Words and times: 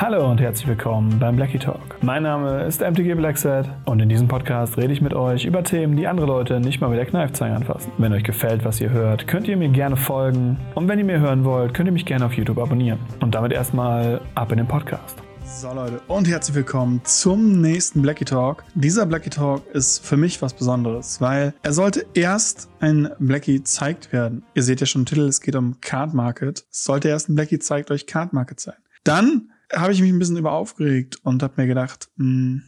Hallo 0.00 0.30
und 0.30 0.40
herzlich 0.40 0.66
willkommen 0.66 1.18
beim 1.18 1.36
Blackie 1.36 1.58
Talk. 1.58 2.02
Mein 2.02 2.22
Name 2.22 2.64
ist 2.64 2.80
MTG 2.80 3.12
Blackset 3.16 3.68
und 3.84 4.00
in 4.00 4.08
diesem 4.08 4.28
Podcast 4.28 4.78
rede 4.78 4.94
ich 4.94 5.02
mit 5.02 5.12
euch 5.12 5.44
über 5.44 5.62
Themen, 5.62 5.94
die 5.94 6.06
andere 6.06 6.26
Leute 6.26 6.58
nicht 6.58 6.80
mal 6.80 6.88
mit 6.88 6.98
der 6.98 7.04
Kneifzange 7.04 7.54
anfassen. 7.54 7.92
Wenn 7.98 8.14
euch 8.14 8.24
gefällt, 8.24 8.64
was 8.64 8.80
ihr 8.80 8.88
hört, 8.88 9.28
könnt 9.28 9.46
ihr 9.46 9.58
mir 9.58 9.68
gerne 9.68 9.98
folgen 9.98 10.56
und 10.74 10.88
wenn 10.88 10.98
ihr 10.98 11.04
mir 11.04 11.20
hören 11.20 11.44
wollt, 11.44 11.74
könnt 11.74 11.86
ihr 11.86 11.92
mich 11.92 12.06
gerne 12.06 12.24
auf 12.24 12.32
YouTube 12.32 12.56
abonnieren. 12.56 12.98
Und 13.20 13.34
damit 13.34 13.52
erstmal 13.52 14.22
ab 14.34 14.50
in 14.52 14.56
den 14.56 14.66
Podcast. 14.66 15.18
So 15.44 15.70
Leute 15.74 16.00
und 16.08 16.26
herzlich 16.26 16.56
willkommen 16.56 17.02
zum 17.04 17.60
nächsten 17.60 18.00
Blackie 18.00 18.24
Talk. 18.24 18.64
Dieser 18.74 19.04
Blackie 19.04 19.28
Talk 19.28 19.66
ist 19.74 20.02
für 20.02 20.16
mich 20.16 20.40
was 20.40 20.54
Besonderes, 20.54 21.20
weil 21.20 21.52
er 21.62 21.74
sollte 21.74 22.06
erst 22.14 22.70
ein 22.80 23.10
Blackie 23.18 23.62
zeigt 23.64 24.14
werden. 24.14 24.44
Ihr 24.54 24.62
seht 24.62 24.80
ja 24.80 24.86
schon 24.86 25.02
im 25.02 25.06
Titel, 25.06 25.28
es 25.28 25.42
geht 25.42 25.56
um 25.56 25.78
Card 25.82 26.14
Market. 26.14 26.64
Es 26.70 26.84
sollte 26.84 27.10
erst 27.10 27.28
ein 27.28 27.34
Blackie 27.34 27.58
zeigt 27.58 27.90
euch 27.90 28.06
Card 28.06 28.32
Market 28.32 28.60
sein. 28.60 28.76
Dann 29.04 29.50
habe 29.72 29.92
ich 29.92 30.00
mich 30.00 30.12
ein 30.12 30.18
bisschen 30.18 30.36
über 30.36 30.52
aufgeregt 30.52 31.18
und 31.22 31.42
habe 31.42 31.54
mir 31.56 31.66
gedacht, 31.66 32.10
mh, 32.16 32.24
hm, 32.24 32.62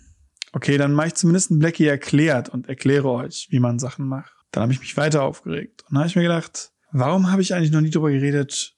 okay, 0.53 0.77
dann 0.77 0.93
mache 0.93 1.09
ich 1.09 1.15
zumindest 1.15 1.51
ein 1.51 1.59
Blackie 1.59 1.87
erklärt 1.87 2.49
und 2.49 2.69
erkläre 2.69 3.11
euch, 3.11 3.49
wie 3.51 3.61
man 3.61 3.79
Sachen 3.79 4.07
macht. 4.07 4.33
Dann 4.51 4.63
habe 4.63 4.73
ich 4.73 4.81
mich 4.81 4.97
weiter 4.97 5.23
aufgeregt 5.23 5.85
und 5.89 5.99
habe 5.99 6.07
ich 6.07 6.17
mir 6.17 6.23
gedacht, 6.23 6.73
warum 6.93 7.31
habe 7.31 7.43
ich 7.43 7.55
eigentlich 7.55 7.73
noch 7.73 7.81
nie 7.81 7.91
darüber 7.91 8.11
geredet, 8.11 8.77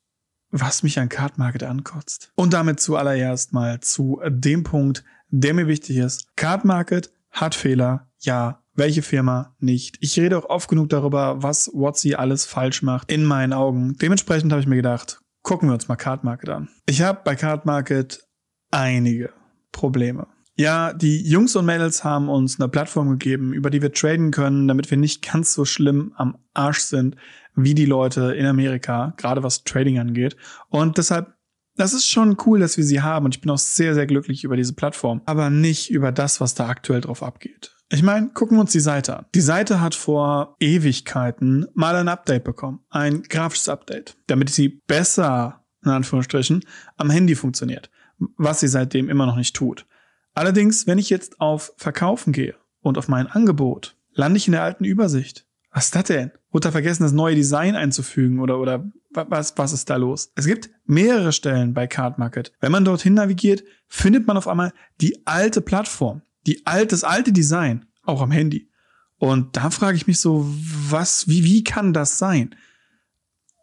was 0.51 0.85
mich 0.85 0.99
an 1.01 1.09
Card 1.09 1.37
Market 1.37 1.65
ankotzt? 1.65 2.33
Und 2.37 2.53
damit 2.53 2.79
zuallererst 2.79 3.53
mal 3.53 3.81
zu 3.81 4.21
dem 4.29 4.63
Punkt, 4.63 5.05
der 5.31 5.53
mir 5.53 5.67
wichtig 5.67 5.97
ist. 5.97 6.37
Card 6.37 6.65
Market 6.65 7.13
hat 7.31 7.55
Fehler, 7.55 8.09
ja. 8.21 8.61
Welche 8.77 9.03
Firma 9.03 9.55
nicht? 9.61 9.99
Ich 10.01 10.19
rede 10.19 10.37
auch 10.37 10.51
oft 10.51 10.69
genug 10.69 10.89
darüber, 10.89 11.41
was 11.45 11.71
Watsi 11.73 12.15
alles 12.15 12.45
falsch 12.45 12.83
macht, 12.83 13.13
in 13.13 13.25
meinen 13.25 13.53
Augen. 13.53 13.97
Dementsprechend 14.03 14.51
habe 14.51 14.61
ich 14.61 14.67
mir 14.67 14.75
gedacht, 14.75 15.21
Gucken 15.45 15.69
wir 15.69 15.75
uns 15.75 15.89
mal 15.89 15.97
Card 15.97 16.25
Market 16.25 16.49
an. 16.49 16.71
Ich 16.87 17.03
habe 17.03 17.21
bei 17.23 17.37
Card 17.37 17.67
Market 17.67 18.27
einige 18.71 19.31
Probleme. 19.73 20.27
Ja, 20.57 20.95
die 20.95 21.21
Jungs 21.29 21.55
und 21.55 21.67
Mädels 21.67 22.03
haben 22.03 22.31
uns 22.31 22.59
eine 22.59 22.71
Plattform 22.71 23.11
gegeben, 23.11 23.53
über 23.53 23.69
die 23.69 23.83
wir 23.83 23.93
traden 23.93 24.31
können, 24.31 24.67
damit 24.69 24.91
wir 24.91 24.97
nicht 24.97 25.21
ganz 25.31 25.53
so 25.53 25.67
schlimm 25.67 26.15
am 26.17 26.39
Arsch 26.55 26.79
sind 26.79 27.17
wie 27.55 27.75
die 27.75 27.85
Leute 27.85 28.35
in 28.35 28.47
Amerika, 28.47 29.13
gerade 29.19 29.43
was 29.43 29.65
Trading 29.65 29.99
angeht. 29.99 30.35
Und 30.71 30.97
deshalb, 30.97 31.35
das 31.77 31.93
ist 31.93 32.09
schon 32.09 32.39
cool, 32.47 32.59
dass 32.59 32.79
wir 32.79 32.85
sie 32.85 33.03
haben 33.03 33.27
und 33.27 33.35
ich 33.35 33.43
bin 33.43 33.51
auch 33.51 33.59
sehr, 33.59 33.95
sehr 33.95 34.07
glücklich 34.07 34.45
über 34.45 34.57
diese 34.57 34.73
Plattform, 34.73 35.21
aber 35.27 35.51
nicht 35.51 35.91
über 35.91 36.11
das, 36.11 36.41
was 36.41 36.55
da 36.55 36.69
aktuell 36.69 37.03
drauf 37.03 37.23
abgeht. 37.23 37.74
Ich 37.91 38.03
meine, 38.03 38.31
gucken 38.31 38.57
wir 38.57 38.63
uns 38.63 38.73
die 38.73 38.81
Seite 38.81 39.19
an. 39.19 39.27
Die 39.35 39.41
Seite 39.41 39.81
hat 39.81 39.95
vor 39.95 40.57
Ewigkeiten 40.59 41.67
mal 41.75 41.95
ein 41.97 42.09
Update 42.09 42.45
bekommen. 42.45 42.81
Ein 42.91 43.23
grafisches 43.23 43.69
Update, 43.69 44.17
damit 44.27 44.51
sie 44.51 44.81
besser, 44.87 45.65
in 45.85 45.91
Anführungsstrichen, 45.91 46.65
am 46.97 47.11
Handy 47.11 47.35
funktioniert. 47.35 47.91
Was 48.37 48.61
sie 48.61 48.69
seitdem 48.69 49.09
immer 49.11 49.27
noch 49.27 49.37
nicht 49.37 49.55
tut. 49.55 49.87
Allerdings, 50.35 50.87
wenn 50.87 50.99
ich 50.99 51.11
jetzt 51.11 51.41
auf 51.41 51.73
Verkaufen 51.77 52.33
gehe 52.33 52.55
und 52.81 52.97
auf 52.97 53.09
mein 53.09 53.27
Angebot, 53.27 53.97
lande 54.13 54.39
ich 54.39 54.49
in 54.49 54.53
der 54.53 54.63
alten 54.63 54.85
Übersicht. 54.85 55.47
Was 55.71 55.87
ist 55.87 55.97
das 55.97 56.05
denn? 56.05 56.31
Wurde 56.51 56.69
da 56.69 56.73
vergessen, 56.73 57.03
das 57.03 57.13
neue 57.13 57.35
Design 57.35 57.75
einzufügen 57.75 58.41
oder, 58.41 58.61
oder 58.61 58.85
was, 59.11 59.59
was 59.59 59.73
ist 59.73 59.91
da 59.91 59.97
los? 59.97 60.33
Es 60.37 60.47
gibt 60.47 60.71
mehrere 60.85 61.33
Stellen 61.33 61.75
bei 61.75 61.87
Card 61.87 62.19
Market. 62.19 62.53
Wenn 62.61 62.73
man 62.73 62.85
dorthin 62.85 63.15
navigiert, 63.15 63.65
findet 63.89 64.27
man 64.27 64.37
auf 64.37 64.49
einmal 64.49 64.73
die 65.01 65.27
alte 65.27 65.61
Plattform 65.61 66.23
die 66.47 66.67
alt, 66.67 66.93
das 66.93 67.05
alte 67.05 67.33
Design, 67.33 67.87
auch 68.03 68.21
am 68.21 68.31
Handy. 68.31 68.71
Und 69.19 69.57
da 69.57 69.71
frage 69.71 69.97
ich 69.97 70.07
mich 70.07 70.21
so, 70.21 70.47
was, 70.91 71.29
wie, 71.29 71.45
wie 71.45 71.65
kann 71.65 71.93
das 71.93 72.19
sein? 72.19 72.55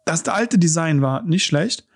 Das 0.04 0.26
alte 0.26 0.58
Design 0.58 1.02
war 1.02 1.22
nicht 1.22 1.44
schlecht, 1.44 1.86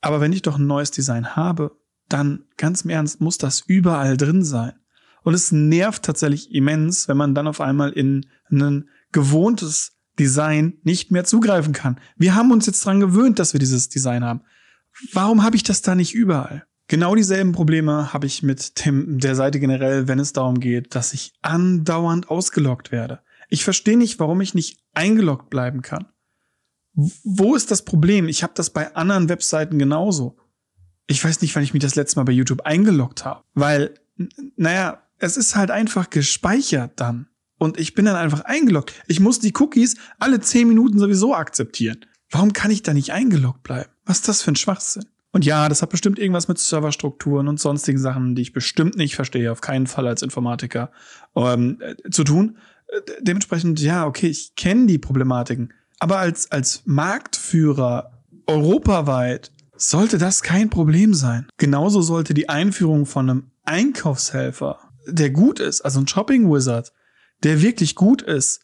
aber 0.00 0.20
wenn 0.20 0.32
ich 0.32 0.42
doch 0.42 0.58
ein 0.58 0.66
neues 0.66 0.90
Design 0.90 1.36
habe, 1.36 1.78
dann 2.08 2.44
ganz 2.56 2.82
im 2.82 2.90
Ernst 2.90 3.20
muss 3.20 3.38
das 3.38 3.60
überall 3.60 4.16
drin 4.16 4.44
sein. 4.44 4.74
Und 5.22 5.32
es 5.32 5.52
nervt 5.52 6.02
tatsächlich 6.02 6.54
immens, 6.54 7.08
wenn 7.08 7.16
man 7.16 7.34
dann 7.34 7.46
auf 7.46 7.60
einmal 7.60 7.90
in 7.92 8.26
ein 8.50 8.90
gewohntes 9.12 9.92
Design 10.18 10.74
nicht 10.82 11.10
mehr 11.10 11.24
zugreifen 11.24 11.72
kann. 11.72 11.98
Wir 12.16 12.34
haben 12.34 12.52
uns 12.52 12.66
jetzt 12.66 12.84
dran 12.84 13.00
gewöhnt, 13.00 13.38
dass 13.38 13.54
wir 13.54 13.60
dieses 13.60 13.88
Design 13.88 14.22
haben. 14.22 14.42
Warum 15.12 15.42
habe 15.42 15.56
ich 15.56 15.62
das 15.62 15.80
da 15.82 15.94
nicht 15.94 16.14
überall? 16.14 16.66
Genau 16.86 17.14
dieselben 17.14 17.52
Probleme 17.52 18.12
habe 18.12 18.26
ich 18.26 18.42
mit 18.42 18.84
dem, 18.84 19.18
der 19.18 19.34
Seite 19.34 19.58
generell, 19.58 20.06
wenn 20.06 20.18
es 20.18 20.32
darum 20.32 20.60
geht, 20.60 20.94
dass 20.94 21.14
ich 21.14 21.32
andauernd 21.40 22.28
ausgeloggt 22.28 22.92
werde. 22.92 23.20
Ich 23.48 23.64
verstehe 23.64 23.96
nicht, 23.96 24.18
warum 24.20 24.40
ich 24.40 24.54
nicht 24.54 24.78
eingeloggt 24.92 25.48
bleiben 25.48 25.80
kann. 25.80 26.06
Wo 26.92 27.54
ist 27.54 27.70
das 27.70 27.84
Problem? 27.84 28.28
Ich 28.28 28.42
habe 28.42 28.52
das 28.54 28.70
bei 28.70 28.94
anderen 28.94 29.28
Webseiten 29.28 29.78
genauso. 29.78 30.36
Ich 31.06 31.24
weiß 31.24 31.40
nicht, 31.40 31.54
wann 31.56 31.62
ich 31.62 31.74
mich 31.74 31.82
das 31.82 31.96
letzte 31.96 32.18
Mal 32.18 32.24
bei 32.24 32.32
YouTube 32.32 32.62
eingeloggt 32.62 33.24
habe. 33.24 33.42
Weil, 33.54 33.94
naja, 34.56 35.02
es 35.18 35.36
ist 35.36 35.56
halt 35.56 35.70
einfach 35.70 36.10
gespeichert 36.10 37.00
dann. 37.00 37.28
Und 37.58 37.78
ich 37.78 37.94
bin 37.94 38.04
dann 38.04 38.16
einfach 38.16 38.42
eingeloggt. 38.42 38.92
Ich 39.06 39.20
muss 39.20 39.38
die 39.40 39.54
Cookies 39.58 39.96
alle 40.18 40.40
10 40.40 40.68
Minuten 40.68 40.98
sowieso 40.98 41.34
akzeptieren. 41.34 42.04
Warum 42.30 42.52
kann 42.52 42.70
ich 42.70 42.82
da 42.82 42.92
nicht 42.92 43.12
eingeloggt 43.12 43.62
bleiben? 43.62 43.90
Was 44.04 44.18
ist 44.18 44.28
das 44.28 44.42
für 44.42 44.52
ein 44.52 44.56
Schwachsinn? 44.56 45.06
Und 45.34 45.44
ja, 45.44 45.68
das 45.68 45.82
hat 45.82 45.90
bestimmt 45.90 46.20
irgendwas 46.20 46.46
mit 46.46 46.60
Serverstrukturen 46.60 47.48
und 47.48 47.58
sonstigen 47.58 47.98
Sachen, 47.98 48.36
die 48.36 48.42
ich 48.42 48.52
bestimmt 48.52 48.94
nicht 48.94 49.16
verstehe, 49.16 49.50
auf 49.50 49.60
keinen 49.60 49.88
Fall 49.88 50.06
als 50.06 50.22
Informatiker, 50.22 50.92
ähm, 51.34 51.80
äh, 51.80 52.08
zu 52.08 52.22
tun. 52.22 52.56
Äh, 52.86 53.00
dementsprechend, 53.20 53.80
ja, 53.80 54.06
okay, 54.06 54.28
ich 54.28 54.54
kenne 54.54 54.86
die 54.86 54.98
Problematiken. 54.98 55.72
Aber 55.98 56.18
als, 56.18 56.52
als 56.52 56.82
Marktführer 56.84 58.12
europaweit 58.46 59.50
sollte 59.76 60.18
das 60.18 60.44
kein 60.44 60.70
Problem 60.70 61.14
sein. 61.14 61.48
Genauso 61.56 62.00
sollte 62.00 62.32
die 62.32 62.48
Einführung 62.48 63.04
von 63.04 63.28
einem 63.28 63.50
Einkaufshelfer, 63.64 64.78
der 65.08 65.30
gut 65.30 65.58
ist, 65.58 65.80
also 65.80 65.98
ein 65.98 66.06
Shopping 66.06 66.48
Wizard, 66.48 66.92
der 67.42 67.60
wirklich 67.60 67.96
gut 67.96 68.22
ist, 68.22 68.60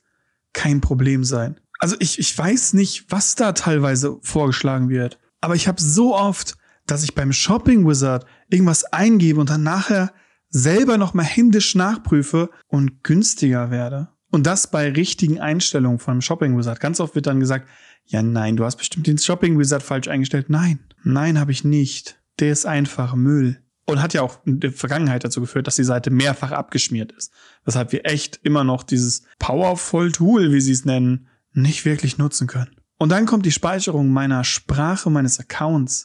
kein 0.52 0.80
Problem 0.80 1.24
sein. 1.24 1.58
Also 1.80 1.96
ich, 1.98 2.20
ich 2.20 2.38
weiß 2.38 2.74
nicht, 2.74 3.06
was 3.08 3.34
da 3.34 3.54
teilweise 3.54 4.18
vorgeschlagen 4.22 4.88
wird. 4.88 5.18
Aber 5.40 5.54
ich 5.54 5.68
habe 5.68 5.80
so 5.80 6.14
oft 6.14 6.56
dass 6.90 7.04
ich 7.04 7.14
beim 7.14 7.32
Shopping 7.32 7.86
Wizard 7.86 8.26
irgendwas 8.48 8.84
eingebe 8.84 9.40
und 9.40 9.50
dann 9.50 9.62
nachher 9.62 10.12
selber 10.48 10.98
nochmal 10.98 11.24
händisch 11.24 11.74
nachprüfe 11.74 12.50
und 12.66 13.04
günstiger 13.04 13.70
werde. 13.70 14.08
Und 14.30 14.46
das 14.46 14.70
bei 14.70 14.90
richtigen 14.90 15.40
Einstellungen 15.40 15.98
von 15.98 16.12
einem 16.12 16.20
Shopping 16.20 16.56
Wizard. 16.56 16.80
Ganz 16.80 17.00
oft 17.00 17.14
wird 17.14 17.26
dann 17.26 17.40
gesagt, 17.40 17.68
ja 18.06 18.22
nein, 18.22 18.56
du 18.56 18.64
hast 18.64 18.76
bestimmt 18.76 19.06
den 19.06 19.18
Shopping 19.18 19.58
Wizard 19.58 19.82
falsch 19.82 20.08
eingestellt. 20.08 20.50
Nein, 20.50 20.80
nein, 21.04 21.38
habe 21.38 21.52
ich 21.52 21.64
nicht. 21.64 22.20
Der 22.38 22.52
ist 22.52 22.66
einfach 22.66 23.14
Müll. 23.14 23.62
Und 23.86 24.02
hat 24.02 24.14
ja 24.14 24.22
auch 24.22 24.38
in 24.44 24.60
der 24.60 24.72
Vergangenheit 24.72 25.24
dazu 25.24 25.40
geführt, 25.40 25.66
dass 25.66 25.76
die 25.76 25.84
Seite 25.84 26.10
mehrfach 26.10 26.52
abgeschmiert 26.52 27.12
ist. 27.12 27.32
Weshalb 27.64 27.90
wir 27.90 28.06
echt 28.06 28.38
immer 28.42 28.62
noch 28.62 28.84
dieses 28.84 29.24
Powerful 29.40 30.12
Tool, 30.12 30.52
wie 30.52 30.60
sie 30.60 30.72
es 30.72 30.84
nennen, 30.84 31.26
nicht 31.52 31.84
wirklich 31.84 32.16
nutzen 32.16 32.46
können. 32.46 32.79
Und 33.00 33.08
dann 33.08 33.24
kommt 33.24 33.46
die 33.46 33.50
Speicherung 33.50 34.10
meiner 34.10 34.44
Sprache 34.44 35.08
meines 35.08 35.40
Accounts. 35.40 36.04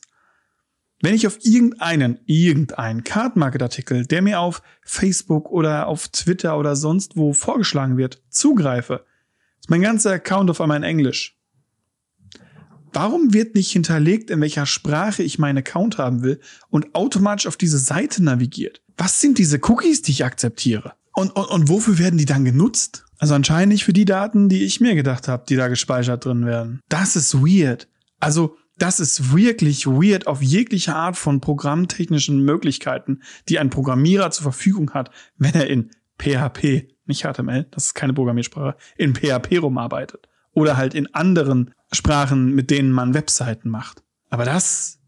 Wenn 1.02 1.14
ich 1.14 1.28
auf 1.28 1.40
irgendeinen, 1.44 2.20
irgendeinen 2.26 3.04
Card 3.04 3.36
Market 3.36 3.62
Artikel, 3.62 4.06
der 4.06 4.22
mir 4.22 4.40
auf 4.40 4.62
Facebook 4.82 5.52
oder 5.52 5.88
auf 5.88 6.08
Twitter 6.08 6.58
oder 6.58 6.78
sonst 6.78 7.18
wo 7.18 7.34
vorgeschlagen 7.34 7.98
wird, 7.98 8.24
zugreife, 8.30 9.06
ist 9.60 9.70
mein 9.70 9.82
ganzer 9.82 10.14
Account 10.14 10.50
auf 10.50 10.62
einmal 10.62 10.78
in 10.78 10.84
Englisch. 10.84 11.38
Warum 12.94 13.34
wird 13.34 13.56
nicht 13.56 13.72
hinterlegt, 13.72 14.30
in 14.30 14.40
welcher 14.40 14.66
Sprache 14.66 15.22
ich 15.22 15.38
meinen 15.38 15.58
Account 15.58 15.98
haben 15.98 16.24
will 16.24 16.40
und 16.70 16.96
automatisch 16.96 17.46
auf 17.46 17.58
diese 17.58 17.78
Seite 17.78 18.24
navigiert? 18.24 18.82
Was 18.96 19.20
sind 19.20 19.38
diese 19.38 19.60
Cookies, 19.64 20.02
die 20.02 20.12
ich 20.12 20.24
akzeptiere? 20.24 20.94
Und, 21.14 21.36
und, 21.36 21.50
und 21.50 21.68
wofür 21.68 21.98
werden 21.98 22.18
die 22.18 22.24
dann 22.24 22.46
genutzt? 22.46 23.05
Also 23.18 23.34
anscheinend 23.34 23.74
nicht 23.74 23.86
für 23.86 23.94
die 23.94 24.06
Daten, 24.06 24.50
die 24.50 24.64
ich 24.66 24.82
mir 24.82 24.96
gedacht 24.96 25.28
habe, 25.28 25.46
die 25.48 25.56
da 25.56 25.68
gespeichert 25.68 26.26
drin 26.26 26.46
werden. 26.46 26.82
Das 26.90 27.16
ist 27.16 27.36
weird. 27.36 27.88
Also 28.20 28.58
das 28.78 29.00
ist 29.00 29.34
wirklich 29.34 29.88
weird 29.88 30.28
auf 30.28 30.42
jegliche 30.42 30.96
Art 30.96 31.16
von 31.16 31.40
programmtechnischen 31.40 32.44
Möglichkeiten, 32.44 33.22
die 33.48 33.60
ein 33.60 33.70
Programmierer 33.70 34.32
zur 34.32 34.44
Verfügung 34.44 34.92
hat, 34.92 35.12
wenn 35.38 35.54
er 35.54 35.68
in 35.68 35.92
PHP, 36.20 36.90
nicht 37.06 37.24
HTML, 37.24 37.68
das 37.72 37.88
ist 37.88 37.94
keine 37.94 38.14
Programmiersprache, 38.14 38.76
in 38.98 39.16
PHP 39.16 39.60
rumarbeitet. 39.62 40.28
Oder 40.52 40.78
halt 40.78 40.94
in 40.94 41.14
anderen 41.14 41.74
Sprachen, 41.92 42.54
mit 42.54 42.70
denen 42.70 42.92
man 42.92 43.14
Webseiten 43.14 43.70
macht. 43.70 44.04
Aber 44.30 44.46
das, 44.46 45.00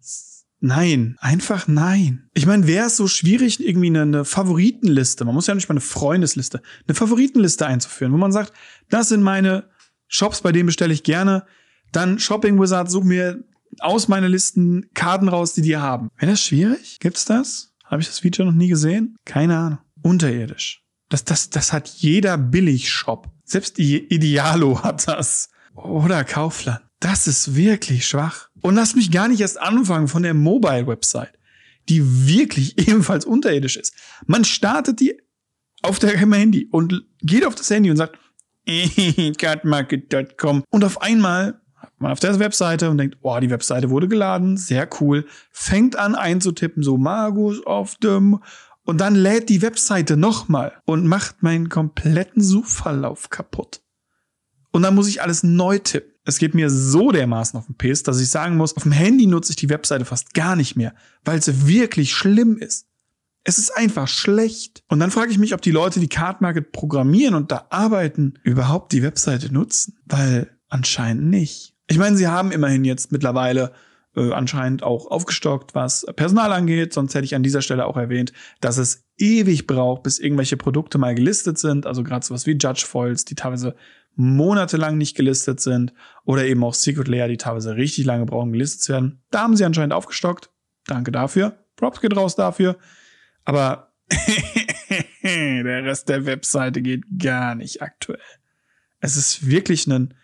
nein, 0.59 1.15
einfach 1.19 1.67
nein. 1.67 2.29
Ich 2.33 2.45
meine, 2.45 2.67
wäre 2.67 2.87
es 2.87 2.97
so 2.97 3.07
schwierig, 3.07 3.65
irgendwie 3.65 3.87
eine, 3.87 4.01
eine 4.01 4.25
Favoritenliste, 4.25 5.25
man 5.25 5.35
muss 5.35 5.47
ja 5.47 5.55
nicht 5.55 5.69
mal 5.69 5.73
eine 5.73 5.81
Freundesliste, 5.81 6.61
eine 6.87 6.95
Favoritenliste 6.95 7.65
einzuführen, 7.65 8.13
wo 8.13 8.17
man 8.17 8.31
sagt, 8.31 8.53
das 8.89 9.09
sind 9.09 9.21
meine 9.21 9.69
Shops, 10.07 10.41
bei 10.41 10.51
denen 10.51 10.67
bestelle 10.67 10.93
ich 10.93 11.03
gerne. 11.03 11.45
Dann 11.91 12.19
Shopping 12.19 12.59
Wizard, 12.59 12.89
such 12.89 13.03
mir 13.03 13.43
aus 13.79 14.07
meinen 14.07 14.31
Listen 14.31 14.89
Karten 14.93 15.29
raus, 15.29 15.53
die 15.53 15.61
die 15.61 15.77
haben. 15.77 16.09
Wäre 16.17 16.31
das 16.31 16.41
schwierig? 16.41 16.99
Gibt's 16.99 17.25
das? 17.25 17.73
Habe 17.85 18.01
ich 18.01 18.07
das 18.07 18.19
Feature 18.19 18.47
noch 18.47 18.55
nie 18.55 18.67
gesehen? 18.67 19.17
Keine 19.25 19.57
Ahnung. 19.57 19.79
Unterirdisch. 20.01 20.83
Das, 21.09 21.23
das, 21.23 21.49
das 21.49 21.71
hat 21.71 21.87
jeder 21.87 22.37
Billigshop. 22.37 23.29
Selbst 23.45 23.79
Idealo 23.79 24.83
hat 24.83 25.07
das. 25.07 25.49
Oder 25.73 26.23
Kaufland. 26.23 26.81
Das 26.99 27.27
ist 27.27 27.55
wirklich 27.55 28.07
schwach. 28.07 28.46
Und 28.61 28.75
lass 28.75 28.95
mich 28.95 29.11
gar 29.11 29.27
nicht 29.27 29.41
erst 29.41 29.59
anfangen 29.59 30.07
von 30.07 30.23
der 30.23 30.33
Mobile-Website. 30.33 31.33
die 31.89 32.27
wirklich 32.27 32.77
ebenfalls 32.87 33.23
unterirdisch 33.25 33.77
ist. 33.77 33.93
Man 34.25 34.43
startet 34.43 34.99
die 34.99 35.17
auf 35.83 35.99
der 35.99 36.17
Handy 36.17 36.67
und 36.69 37.05
geht 37.21 37.45
auf 37.45 37.55
das 37.55 37.69
Handy 37.69 37.89
und 37.89 37.97
sagt, 37.97 38.17
cardmarket.com 39.37 40.63
und 40.69 40.83
auf 40.83 41.01
einmal 41.01 41.61
hat 41.75 41.93
man 41.99 42.11
auf 42.11 42.19
der 42.19 42.37
Webseite 42.39 42.89
und 42.89 42.97
denkt, 42.97 43.17
oh, 43.21 43.39
die 43.39 43.49
Webseite 43.49 43.89
wurde 43.89 44.09
geladen, 44.09 44.57
sehr 44.57 44.89
cool, 44.99 45.25
fängt 45.51 45.95
an 45.95 46.15
einzutippen, 46.15 46.83
so 46.83 46.97
Magus 46.97 47.65
auf 47.65 47.95
dem 47.95 48.41
und 48.83 48.99
dann 48.99 49.15
lädt 49.15 49.49
die 49.49 49.61
Webseite 49.61 50.17
nochmal 50.17 50.81
und 50.85 51.07
macht 51.07 51.43
meinen 51.43 51.69
kompletten 51.69 52.41
Suchverlauf 52.41 53.29
kaputt. 53.29 53.81
Und 54.71 54.81
dann 54.81 54.95
muss 54.95 55.09
ich 55.09 55.21
alles 55.21 55.43
neu 55.43 55.79
tippen. 55.79 56.16
Es 56.27 56.39
geht 56.39 56.53
mir 56.53 56.69
so 56.69 57.11
dermaßen 57.11 57.57
auf 57.57 57.67
den 57.67 57.75
Piss, 57.75 58.03
dass 58.03 58.19
ich 58.19 58.29
sagen 58.29 58.57
muss, 58.57 58.75
auf 58.75 58.83
dem 58.83 58.91
Handy 58.91 59.27
nutze 59.27 59.51
ich 59.51 59.55
die 59.55 59.69
Webseite 59.69 60.03
fast 60.03 60.33
gar 60.33 60.57
nicht 60.57 60.75
mehr, 60.75 60.93
weil 61.23 61.39
es 61.39 61.65
wirklich 61.65 62.13
schlimm 62.13 62.57
ist. 62.57 62.85
Es 63.45 63.57
ist 63.57 63.71
einfach 63.77 64.09
schlecht. 64.09 64.83
Und 64.89 64.99
dann 64.99 65.09
frage 65.09 65.31
ich 65.31 65.37
mich, 65.37 65.53
ob 65.53 65.61
die 65.61 65.71
Leute, 65.71 66.01
die 66.01 66.09
Card 66.09 66.41
Market 66.41 66.73
programmieren 66.73 67.33
und 67.33 67.53
da 67.53 67.67
arbeiten, 67.69 68.33
überhaupt 68.43 68.91
die 68.91 69.03
Webseite 69.03 69.53
nutzen. 69.53 69.99
Weil 70.05 70.51
anscheinend 70.67 71.29
nicht. 71.29 71.73
Ich 71.87 71.97
meine, 71.97 72.17
sie 72.17 72.27
haben 72.27 72.51
immerhin 72.51 72.83
jetzt 72.83 73.13
mittlerweile 73.13 73.71
äh, 74.17 74.33
anscheinend 74.33 74.83
auch 74.83 75.09
aufgestockt, 75.09 75.75
was 75.75 76.05
Personal 76.17 76.51
angeht. 76.51 76.91
Sonst 76.91 77.15
hätte 77.15 77.23
ich 77.23 77.35
an 77.35 77.43
dieser 77.43 77.61
Stelle 77.61 77.85
auch 77.85 77.95
erwähnt, 77.95 78.33
dass 78.59 78.77
es 78.77 79.05
ewig 79.17 79.65
braucht, 79.65 80.03
bis 80.03 80.19
irgendwelche 80.19 80.57
Produkte 80.57 80.97
mal 80.97 81.15
gelistet 81.15 81.57
sind. 81.57 81.85
Also 81.85 82.03
gerade 82.03 82.25
sowas 82.25 82.47
wie 82.47 82.57
Judge 82.57 82.83
Foils, 82.85 83.23
die 83.23 83.35
teilweise 83.35 83.77
monatelang 84.17 84.97
nicht 84.97 85.15
gelistet 85.15 85.61
sind 85.61 85.93
oder 86.25 86.45
eben 86.45 86.63
auch 86.63 86.73
Secret 86.73 87.07
Layer, 87.07 87.27
die 87.27 87.37
teilweise 87.37 87.75
richtig 87.75 88.05
lange 88.05 88.25
brauchen, 88.25 88.51
gelistet 88.51 88.81
zu 88.81 88.93
werden. 88.93 89.21
Da 89.31 89.41
haben 89.41 89.55
sie 89.55 89.63
anscheinend 89.63 89.93
aufgestockt. 89.93 90.49
Danke 90.85 91.11
dafür. 91.11 91.57
Props 91.75 92.01
geht 92.01 92.15
raus 92.15 92.35
dafür. 92.35 92.77
Aber 93.45 93.93
der 95.23 95.83
Rest 95.83 96.09
der 96.09 96.25
Webseite 96.25 96.81
geht 96.81 97.03
gar 97.19 97.55
nicht 97.55 97.81
aktuell. 97.81 98.19
Es 98.99 99.15
ist 99.15 99.47
wirklich 99.47 99.85
ein, 99.85 100.15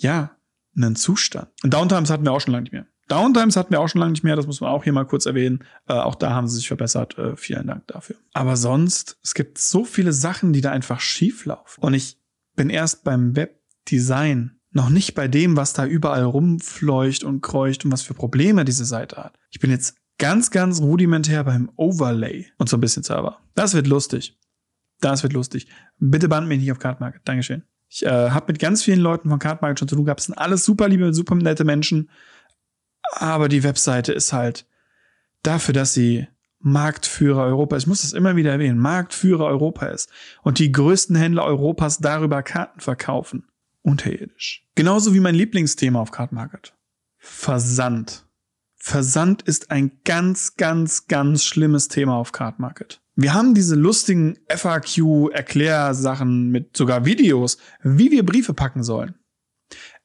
ja, 0.00 0.36
ein 0.76 0.96
Zustand. 0.96 1.48
Und 1.62 1.72
Downtimes 1.72 2.10
hatten 2.10 2.24
wir 2.24 2.32
auch 2.32 2.40
schon 2.40 2.52
lange 2.52 2.64
nicht 2.64 2.72
mehr. 2.72 2.86
Downtimes 3.08 3.56
hatten 3.56 3.70
wir 3.70 3.80
auch 3.80 3.88
schon 3.88 4.00
lange 4.00 4.12
nicht 4.12 4.24
mehr, 4.24 4.34
das 4.34 4.46
muss 4.46 4.60
man 4.60 4.70
auch 4.70 4.82
hier 4.82 4.92
mal 4.92 5.06
kurz 5.06 5.26
erwähnen. 5.26 5.62
Äh, 5.86 5.92
auch 5.92 6.14
da 6.14 6.30
haben 6.30 6.48
sie 6.48 6.56
sich 6.56 6.66
verbessert. 6.66 7.16
Äh, 7.18 7.36
vielen 7.36 7.66
Dank 7.66 7.86
dafür. 7.86 8.16
Aber 8.32 8.56
sonst, 8.56 9.18
es 9.22 9.34
gibt 9.34 9.58
so 9.58 9.84
viele 9.84 10.12
Sachen, 10.12 10.52
die 10.52 10.62
da 10.62 10.72
einfach 10.72 11.00
schief 11.00 11.44
laufen. 11.44 11.82
Und 11.82 11.94
ich 11.94 12.18
bin 12.54 12.70
erst 12.70 13.04
beim 13.04 13.36
Webdesign, 13.36 14.58
noch 14.70 14.88
nicht 14.88 15.14
bei 15.14 15.28
dem, 15.28 15.56
was 15.56 15.72
da 15.72 15.86
überall 15.86 16.24
rumfleucht 16.24 17.24
und 17.24 17.40
kreucht 17.40 17.84
und 17.84 17.92
was 17.92 18.02
für 18.02 18.14
Probleme 18.14 18.64
diese 18.64 18.84
Seite 18.84 19.16
hat. 19.16 19.38
Ich 19.50 19.60
bin 19.60 19.70
jetzt 19.70 19.96
ganz, 20.18 20.50
ganz 20.50 20.80
rudimentär 20.80 21.44
beim 21.44 21.70
Overlay 21.76 22.46
und 22.58 22.68
so 22.68 22.76
ein 22.76 22.80
bisschen 22.80 23.02
Server. 23.02 23.38
Das 23.54 23.74
wird 23.74 23.86
lustig. 23.86 24.38
Das 25.00 25.22
wird 25.22 25.32
lustig. 25.32 25.68
Bitte 25.98 26.28
band 26.28 26.48
mich 26.48 26.60
nicht 26.60 26.72
auf 26.72 26.78
Card 26.78 27.00
Market. 27.00 27.22
Dankeschön. 27.24 27.62
Ich 27.88 28.04
äh, 28.04 28.30
habe 28.30 28.46
mit 28.48 28.58
ganz 28.58 28.82
vielen 28.82 29.00
Leuten 29.00 29.28
von 29.28 29.38
Card 29.38 29.62
Market 29.62 29.78
schon 29.78 29.88
zu 29.88 29.96
tun 29.96 30.04
gehabt. 30.04 30.20
Es 30.20 30.26
sind 30.26 30.38
alles 30.38 30.64
super 30.64 30.88
liebe, 30.88 31.12
super 31.14 31.34
nette 31.34 31.64
Menschen. 31.64 32.10
Aber 33.12 33.48
die 33.48 33.62
Webseite 33.62 34.12
ist 34.12 34.32
halt 34.32 34.66
dafür, 35.42 35.74
dass 35.74 35.94
sie 35.94 36.26
Marktführer 36.64 37.42
Europa, 37.42 37.76
ich 37.76 37.86
muss 37.86 38.00
das 38.00 38.14
immer 38.14 38.36
wieder 38.36 38.50
erwähnen, 38.50 38.78
Marktführer 38.78 39.44
Europa 39.44 39.86
ist 39.86 40.10
und 40.42 40.58
die 40.58 40.72
größten 40.72 41.14
Händler 41.14 41.44
Europas 41.44 41.98
darüber 41.98 42.42
Karten 42.42 42.80
verkaufen. 42.80 43.44
Unterirdisch. 43.82 44.66
Genauso 44.74 45.12
wie 45.12 45.20
mein 45.20 45.34
Lieblingsthema 45.34 46.00
auf 46.00 46.10
Card 46.10 46.32
Market. 46.32 46.74
Versand. 47.18 48.24
Versand 48.76 49.42
ist 49.42 49.70
ein 49.70 50.00
ganz, 50.04 50.56
ganz, 50.56 51.06
ganz 51.06 51.44
schlimmes 51.44 51.88
Thema 51.88 52.16
auf 52.16 52.32
Card 52.32 52.58
Market. 52.58 53.02
Wir 53.14 53.34
haben 53.34 53.52
diese 53.52 53.74
lustigen 53.74 54.38
FAQ-Erklärsachen 54.48 56.50
mit 56.50 56.78
sogar 56.78 57.04
Videos, 57.04 57.58
wie 57.82 58.10
wir 58.10 58.24
Briefe 58.24 58.54
packen 58.54 58.82
sollen. 58.82 59.16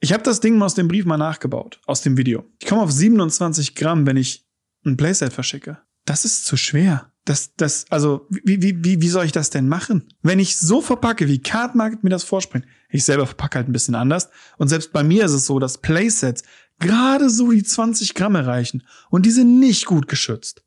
Ich 0.02 0.12
habe 0.12 0.24
das 0.24 0.42
Ding 0.42 0.62
aus 0.62 0.76
dem 0.76 0.90
Brief 0.90 1.06
mal 1.06 1.18
nachgebaut, 1.18 1.80
aus 1.86 2.02
dem 2.02 2.18
Video. 2.18 2.44
Ich 2.60 2.68
komme 2.68 2.82
auf 2.82 2.92
27 2.92 3.76
Gramm, 3.76 4.06
wenn 4.06 4.18
ich 4.18 4.46
ein 4.86 4.98
Playset 4.98 5.32
verschicke 5.32 5.78
das 6.10 6.26
ist 6.26 6.46
zu 6.46 6.58
schwer. 6.58 7.12
Das, 7.26 7.54
das, 7.56 7.86
also, 7.92 8.26
wie, 8.30 8.62
wie, 8.62 8.84
wie, 8.84 9.02
wie 9.02 9.10
soll 9.10 9.26
ich 9.26 9.32
das 9.32 9.52
denn 9.52 9.70
machen? 9.70 10.12
Wenn 10.24 10.40
ich 10.40 10.58
so 10.58 10.82
verpacke, 10.82 11.28
wie 11.28 11.40
Card 11.40 11.76
Market 11.76 12.04
mir 12.04 12.10
das 12.10 12.24
vorspringt, 12.24 12.66
ich 12.90 13.04
selber 13.04 13.28
verpacke 13.28 13.60
halt 13.60 13.70
ein 13.70 13.74
bisschen 13.74 13.94
anders. 13.94 14.30
Und 14.58 14.70
selbst 14.70 14.92
bei 14.92 15.04
mir 15.04 15.26
ist 15.26 15.34
es 15.34 15.46
so, 15.46 15.60
dass 15.60 15.78
Playsets 15.78 16.44
gerade 16.80 17.30
so 17.30 17.52
die 17.52 17.62
20 17.62 18.16
Gramm 18.16 18.34
erreichen. 18.34 18.84
Und 19.12 19.28
die 19.28 19.32
sind 19.32 19.60
nicht 19.60 19.86
gut 19.86 20.08
geschützt. 20.08 20.64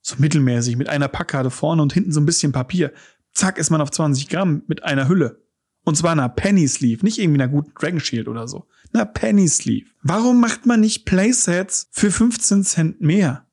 So 0.00 0.16
mittelmäßig, 0.18 0.76
mit 0.76 0.88
einer 0.88 1.08
Packkarte 1.08 1.50
vorne 1.50 1.82
und 1.82 1.92
hinten 1.92 2.12
so 2.12 2.20
ein 2.20 2.26
bisschen 2.26 2.52
Papier. 2.52 2.92
Zack, 3.32 3.58
ist 3.58 3.70
man 3.70 3.80
auf 3.80 3.90
20 3.90 4.28
Gramm 4.28 4.62
mit 4.68 4.84
einer 4.84 5.08
Hülle. 5.08 5.42
Und 5.82 5.96
zwar 5.96 6.12
einer 6.12 6.28
Penny 6.28 6.68
Sleeve, 6.68 7.04
nicht 7.04 7.18
irgendwie 7.18 7.42
einer 7.42 7.52
guten 7.52 7.72
Dragon 7.74 8.00
Shield 8.00 8.28
oder 8.28 8.46
so. 8.46 8.68
Einer 8.92 9.06
Penny 9.06 9.48
Sleeve. 9.48 9.86
Warum 10.02 10.40
macht 10.40 10.66
man 10.66 10.80
nicht 10.80 11.04
Playsets 11.04 11.88
für 11.90 12.12
15 12.12 12.62
Cent 12.62 13.00
mehr? 13.00 13.43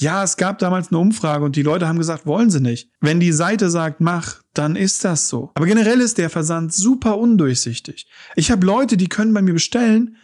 Ja, 0.00 0.24
es 0.24 0.38
gab 0.38 0.58
damals 0.58 0.88
eine 0.88 0.98
Umfrage 0.98 1.44
und 1.44 1.56
die 1.56 1.62
Leute 1.62 1.86
haben 1.86 1.98
gesagt, 1.98 2.24
wollen 2.24 2.50
sie 2.50 2.62
nicht. 2.62 2.90
Wenn 3.00 3.20
die 3.20 3.32
Seite 3.32 3.68
sagt, 3.68 4.00
mach, 4.00 4.40
dann 4.54 4.74
ist 4.74 5.04
das 5.04 5.28
so. 5.28 5.50
Aber 5.54 5.66
generell 5.66 6.00
ist 6.00 6.16
der 6.16 6.30
Versand 6.30 6.72
super 6.72 7.18
undurchsichtig. 7.18 8.06
Ich 8.34 8.50
habe 8.50 8.64
Leute, 8.64 8.96
die 8.96 9.08
können 9.08 9.34
bei 9.34 9.42
mir 9.42 9.52
bestellen 9.52 10.16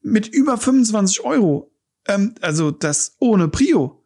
mit 0.00 0.28
über 0.28 0.56
25 0.56 1.24
Euro. 1.24 1.70
Ähm, 2.06 2.36
also 2.40 2.70
das 2.70 3.16
ohne 3.18 3.48
Prio. 3.48 4.02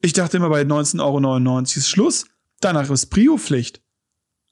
Ich 0.00 0.12
dachte 0.12 0.38
immer 0.38 0.50
bei 0.50 0.62
19,99 0.62 1.00
Euro 1.00 1.60
ist 1.60 1.88
Schluss. 1.88 2.26
Danach 2.60 2.90
ist 2.90 3.06
Prio-Pflicht. 3.06 3.80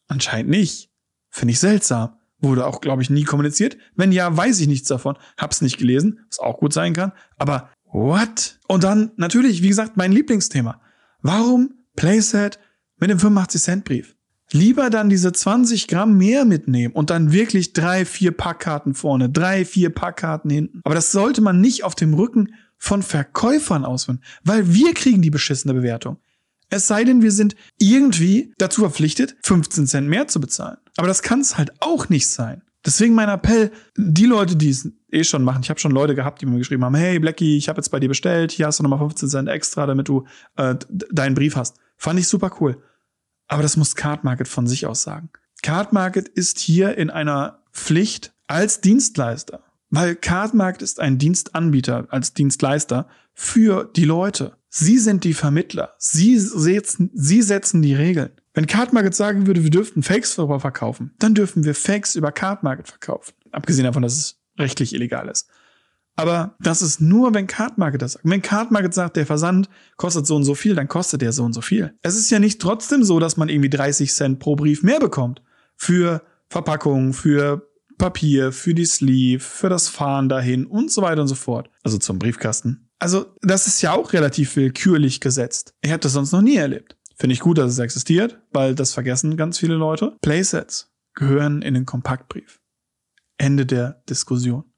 Anscheinend 0.06 0.50
nicht. 0.50 0.92
Finde 1.30 1.50
ich 1.50 1.58
seltsam. 1.58 2.16
Wurde 2.38 2.66
auch, 2.66 2.80
glaube 2.80 3.02
ich, 3.02 3.10
nie 3.10 3.24
kommuniziert. 3.24 3.76
Wenn 3.96 4.12
ja, 4.12 4.36
weiß 4.36 4.60
ich 4.60 4.68
nichts 4.68 4.86
davon. 4.86 5.18
Hab's 5.36 5.62
nicht 5.62 5.78
gelesen, 5.78 6.20
was 6.28 6.38
auch 6.38 6.58
gut 6.58 6.72
sein 6.72 6.92
kann. 6.92 7.10
Aber 7.38 7.71
What? 7.92 8.58
Und 8.68 8.84
dann 8.84 9.12
natürlich, 9.16 9.62
wie 9.62 9.68
gesagt, 9.68 9.96
mein 9.96 10.12
Lieblingsthema. 10.12 10.80
Warum 11.20 11.74
Playset 11.94 12.58
mit 12.98 13.10
dem 13.10 13.18
85-Cent-Brief? 13.18 14.16
Lieber 14.50 14.90
dann 14.90 15.08
diese 15.08 15.32
20 15.32 15.88
Gramm 15.88 16.18
mehr 16.18 16.44
mitnehmen 16.44 16.92
und 16.94 17.10
dann 17.10 17.32
wirklich 17.32 17.72
drei, 17.72 18.04
vier 18.04 18.32
Packkarten 18.32 18.94
vorne, 18.94 19.30
drei, 19.30 19.64
vier 19.64 19.90
Packkarten 19.90 20.50
hinten. 20.50 20.80
Aber 20.84 20.94
das 20.94 21.12
sollte 21.12 21.40
man 21.40 21.60
nicht 21.60 21.84
auf 21.84 21.94
dem 21.94 22.12
Rücken 22.14 22.54
von 22.76 23.02
Verkäufern 23.02 23.84
ausführen, 23.84 24.22
weil 24.42 24.74
wir 24.74 24.92
kriegen 24.92 25.22
die 25.22 25.30
beschissene 25.30 25.72
Bewertung. 25.72 26.18
Es 26.68 26.86
sei 26.86 27.04
denn, 27.04 27.22
wir 27.22 27.32
sind 27.32 27.54
irgendwie 27.78 28.52
dazu 28.58 28.80
verpflichtet, 28.80 29.36
15 29.44 29.86
Cent 29.86 30.08
mehr 30.08 30.26
zu 30.28 30.40
bezahlen. 30.40 30.78
Aber 30.96 31.06
das 31.06 31.22
kann 31.22 31.40
es 31.40 31.56
halt 31.56 31.70
auch 31.80 32.08
nicht 32.08 32.28
sein. 32.28 32.62
Deswegen 32.84 33.14
mein 33.14 33.28
Appell, 33.28 33.70
die 33.96 34.26
Leute, 34.26 34.56
die 34.56 34.70
es 34.70 34.90
eh 35.10 35.22
schon 35.22 35.44
machen, 35.44 35.62
ich 35.62 35.70
habe 35.70 35.78
schon 35.78 35.92
Leute 35.92 36.14
gehabt, 36.14 36.40
die 36.40 36.46
mir 36.46 36.58
geschrieben 36.58 36.84
haben, 36.84 36.94
hey 36.94 37.18
Blackie, 37.18 37.56
ich 37.56 37.68
habe 37.68 37.78
jetzt 37.78 37.90
bei 37.90 38.00
dir 38.00 38.08
bestellt, 38.08 38.50
hier 38.50 38.66
hast 38.66 38.78
du 38.78 38.82
nochmal 38.82 38.98
15 38.98 39.28
Cent 39.28 39.48
extra, 39.48 39.86
damit 39.86 40.08
du 40.08 40.26
äh, 40.56 40.74
deinen 40.88 41.34
Brief 41.34 41.56
hast. 41.56 41.76
Fand 41.96 42.18
ich 42.18 42.26
super 42.26 42.50
cool. 42.60 42.82
Aber 43.46 43.62
das 43.62 43.76
muss 43.76 43.94
Card 43.94 44.24
Market 44.24 44.48
von 44.48 44.66
sich 44.66 44.86
aus 44.86 45.02
sagen. 45.02 45.30
Card 45.62 45.92
Market 45.92 46.28
ist 46.28 46.58
hier 46.58 46.98
in 46.98 47.10
einer 47.10 47.62
Pflicht 47.72 48.32
als 48.48 48.80
Dienstleister. 48.80 49.62
Weil 49.90 50.16
Card 50.16 50.54
Market 50.54 50.82
ist 50.82 51.00
ein 51.00 51.18
Dienstanbieter 51.18 52.06
als 52.08 52.32
Dienstleister 52.32 53.08
für 53.34 53.84
die 53.84 54.06
Leute. 54.06 54.56
Sie 54.74 54.96
sind 54.96 55.24
die 55.24 55.34
Vermittler. 55.34 55.92
Sie 55.98 56.38
setzen, 56.38 57.10
sie 57.12 57.42
setzen 57.42 57.82
die 57.82 57.94
Regeln. 57.94 58.30
Wenn 58.54 58.66
Card 58.66 58.94
Market 58.94 59.14
sagen 59.14 59.46
würde, 59.46 59.64
wir 59.64 59.70
dürften 59.70 60.02
Fakes 60.02 60.34
darüber 60.36 60.60
verkaufen, 60.60 61.12
dann 61.18 61.34
dürfen 61.34 61.64
wir 61.64 61.74
Fakes 61.74 62.16
über 62.16 62.32
Card 62.32 62.62
Market 62.62 62.88
verkaufen. 62.88 63.34
Abgesehen 63.50 63.84
davon, 63.84 64.02
dass 64.02 64.16
es 64.16 64.40
rechtlich 64.58 64.94
illegal 64.94 65.28
ist. 65.28 65.46
Aber 66.16 66.56
das 66.58 66.80
ist 66.80 67.02
nur, 67.02 67.34
wenn 67.34 67.46
Card 67.46 67.76
Market 67.76 68.00
das 68.00 68.12
sagt. 68.12 68.24
Wenn 68.24 68.40
Card 68.40 68.70
Market 68.70 68.94
sagt, 68.94 69.16
der 69.16 69.26
Versand 69.26 69.68
kostet 69.98 70.26
so 70.26 70.36
und 70.36 70.44
so 70.44 70.54
viel, 70.54 70.74
dann 70.74 70.88
kostet 70.88 71.20
der 71.20 71.32
so 71.32 71.44
und 71.44 71.52
so 71.52 71.60
viel. 71.60 71.92
Es 72.00 72.16
ist 72.16 72.30
ja 72.30 72.38
nicht 72.38 72.58
trotzdem 72.58 73.04
so, 73.04 73.20
dass 73.20 73.36
man 73.36 73.50
irgendwie 73.50 73.70
30 73.70 74.10
Cent 74.10 74.38
pro 74.38 74.56
Brief 74.56 74.82
mehr 74.82 75.00
bekommt. 75.00 75.42
Für 75.76 76.22
Verpackung, 76.48 77.12
für 77.12 77.68
Papier, 77.98 78.52
für 78.52 78.72
die 78.72 78.86
Sleeve, 78.86 79.40
für 79.40 79.68
das 79.68 79.88
Fahren 79.88 80.30
dahin 80.30 80.64
und 80.64 80.90
so 80.90 81.02
weiter 81.02 81.20
und 81.20 81.28
so 81.28 81.34
fort. 81.34 81.68
Also 81.82 81.98
zum 81.98 82.18
Briefkasten. 82.18 82.88
Also, 83.02 83.34
das 83.40 83.66
ist 83.66 83.82
ja 83.82 83.94
auch 83.94 84.12
relativ 84.12 84.54
willkürlich 84.54 85.20
gesetzt. 85.20 85.74
Ich 85.80 85.90
habe 85.90 85.98
das 85.98 86.12
sonst 86.12 86.30
noch 86.30 86.40
nie 86.40 86.54
erlebt. 86.54 86.96
Finde 87.16 87.32
ich 87.34 87.40
gut, 87.40 87.58
dass 87.58 87.72
es 87.72 87.80
existiert, 87.80 88.40
weil 88.52 88.76
das 88.76 88.94
vergessen 88.94 89.36
ganz 89.36 89.58
viele 89.58 89.74
Leute. 89.74 90.16
Playsets 90.22 90.94
gehören 91.14 91.62
in 91.62 91.74
den 91.74 91.84
Kompaktbrief. 91.84 92.60
Ende 93.38 93.66
der 93.66 94.04
Diskussion. 94.08 94.72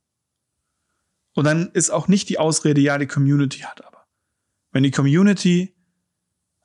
Und 1.35 1.45
dann 1.45 1.71
ist 1.73 1.90
auch 1.90 2.09
nicht 2.09 2.31
die 2.31 2.38
Ausrede, 2.38 2.81
ja, 2.81 2.97
die 2.97 3.07
Community 3.07 3.59
hat 3.59 3.85
aber. 3.85 4.07
Wenn 4.73 4.85
die 4.85 4.90
Community 4.90 5.76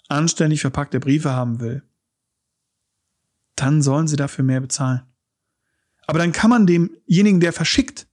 anständig 0.08 0.62
verpackte 0.62 1.01
Briefe 1.01 1.34
haben 1.34 1.60
will, 1.60 1.84
dann 3.56 3.82
sollen 3.82 4.08
sie 4.08 4.16
dafür 4.16 4.46
mehr 4.46 4.62
bezahlen. 4.62 5.01
Aber 6.08 6.20
dann 6.20 6.32
kann 6.32 6.51
man 6.51 6.66
demjenigen, 6.66 7.42
der 7.42 7.51
verschickt, 7.51 8.08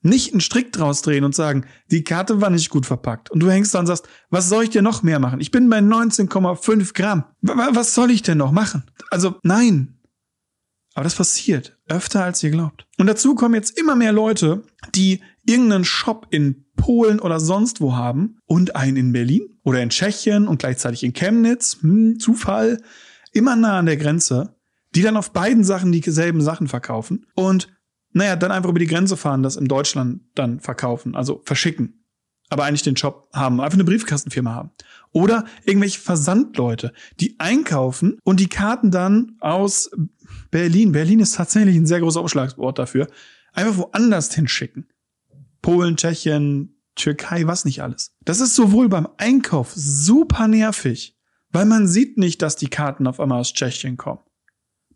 Nicht 0.00 0.32
einen 0.32 0.40
Strick 0.40 0.72
draus 0.72 1.02
drehen 1.02 1.24
und 1.24 1.34
sagen, 1.34 1.66
die 1.90 2.04
Karte 2.04 2.40
war 2.40 2.50
nicht 2.50 2.70
gut 2.70 2.86
verpackt. 2.86 3.30
Und 3.30 3.40
du 3.40 3.50
hängst 3.50 3.74
da 3.74 3.80
und 3.80 3.86
sagst, 3.86 4.08
was 4.30 4.48
soll 4.48 4.64
ich 4.64 4.70
dir 4.70 4.82
noch 4.82 5.02
mehr 5.02 5.18
machen? 5.18 5.40
Ich 5.40 5.50
bin 5.50 5.68
bei 5.68 5.78
19,5 5.78 6.94
Gramm. 6.94 7.24
Was 7.40 7.94
soll 7.94 8.10
ich 8.10 8.22
denn 8.22 8.38
noch 8.38 8.52
machen? 8.52 8.84
Also 9.10 9.36
nein. 9.42 9.98
Aber 10.94 11.04
das 11.04 11.14
passiert 11.14 11.78
öfter 11.88 12.24
als 12.24 12.42
ihr 12.42 12.50
glaubt. 12.50 12.86
Und 12.98 13.06
dazu 13.06 13.34
kommen 13.34 13.54
jetzt 13.54 13.78
immer 13.78 13.94
mehr 13.94 14.12
Leute, 14.12 14.62
die 14.94 15.20
irgendeinen 15.44 15.84
Shop 15.84 16.26
in 16.30 16.66
Polen 16.76 17.20
oder 17.20 17.40
sonst 17.40 17.80
wo 17.80 17.94
haben 17.94 18.38
und 18.46 18.76
einen 18.76 18.96
in 18.96 19.12
Berlin 19.12 19.42
oder 19.62 19.82
in 19.82 19.90
Tschechien 19.90 20.48
und 20.48 20.58
gleichzeitig 20.58 21.04
in 21.04 21.12
Chemnitz. 21.12 21.78
Hm, 21.80 22.18
Zufall. 22.18 22.82
Immer 23.32 23.56
nah 23.56 23.78
an 23.78 23.86
der 23.86 23.96
Grenze. 23.96 24.56
Die 24.94 25.02
dann 25.02 25.16
auf 25.16 25.32
beiden 25.32 25.64
Sachen 25.64 25.92
dieselben 25.92 26.40
Sachen 26.40 26.66
verkaufen. 26.66 27.26
Und 27.34 27.68
naja, 28.12 28.36
dann 28.36 28.52
einfach 28.52 28.70
über 28.70 28.78
die 28.78 28.86
Grenze 28.86 29.16
fahren, 29.16 29.42
das 29.42 29.56
in 29.56 29.66
Deutschland 29.66 30.22
dann 30.34 30.60
verkaufen, 30.60 31.14
also 31.14 31.42
verschicken. 31.44 32.04
Aber 32.50 32.64
eigentlich 32.64 32.82
den 32.82 32.94
Job 32.94 33.28
haben, 33.34 33.60
einfach 33.60 33.76
eine 33.76 33.84
Briefkastenfirma 33.84 34.54
haben. 34.54 34.70
Oder 35.12 35.44
irgendwelche 35.64 36.00
Versandleute, 36.00 36.94
die 37.20 37.38
einkaufen 37.38 38.18
und 38.24 38.40
die 38.40 38.48
Karten 38.48 38.90
dann 38.90 39.36
aus 39.40 39.90
Berlin, 40.50 40.92
Berlin 40.92 41.20
ist 41.20 41.34
tatsächlich 41.34 41.76
ein 41.76 41.86
sehr 41.86 42.00
großer 42.00 42.20
Ausschlagsort 42.20 42.78
dafür, 42.78 43.08
einfach 43.52 43.76
woanders 43.76 44.34
hinschicken. 44.34 44.88
Polen, 45.60 45.96
Tschechien, 45.96 46.78
Türkei, 46.94 47.46
was 47.46 47.64
nicht 47.64 47.82
alles. 47.82 48.12
Das 48.24 48.40
ist 48.40 48.54
sowohl 48.54 48.88
beim 48.88 49.08
Einkauf 49.18 49.72
super 49.74 50.48
nervig, 50.48 51.16
weil 51.50 51.64
man 51.64 51.86
sieht 51.86 52.18
nicht, 52.18 52.42
dass 52.42 52.56
die 52.56 52.68
Karten 52.68 53.06
auf 53.06 53.20
einmal 53.20 53.40
aus 53.40 53.52
Tschechien 53.52 53.96
kommen. 53.96 54.20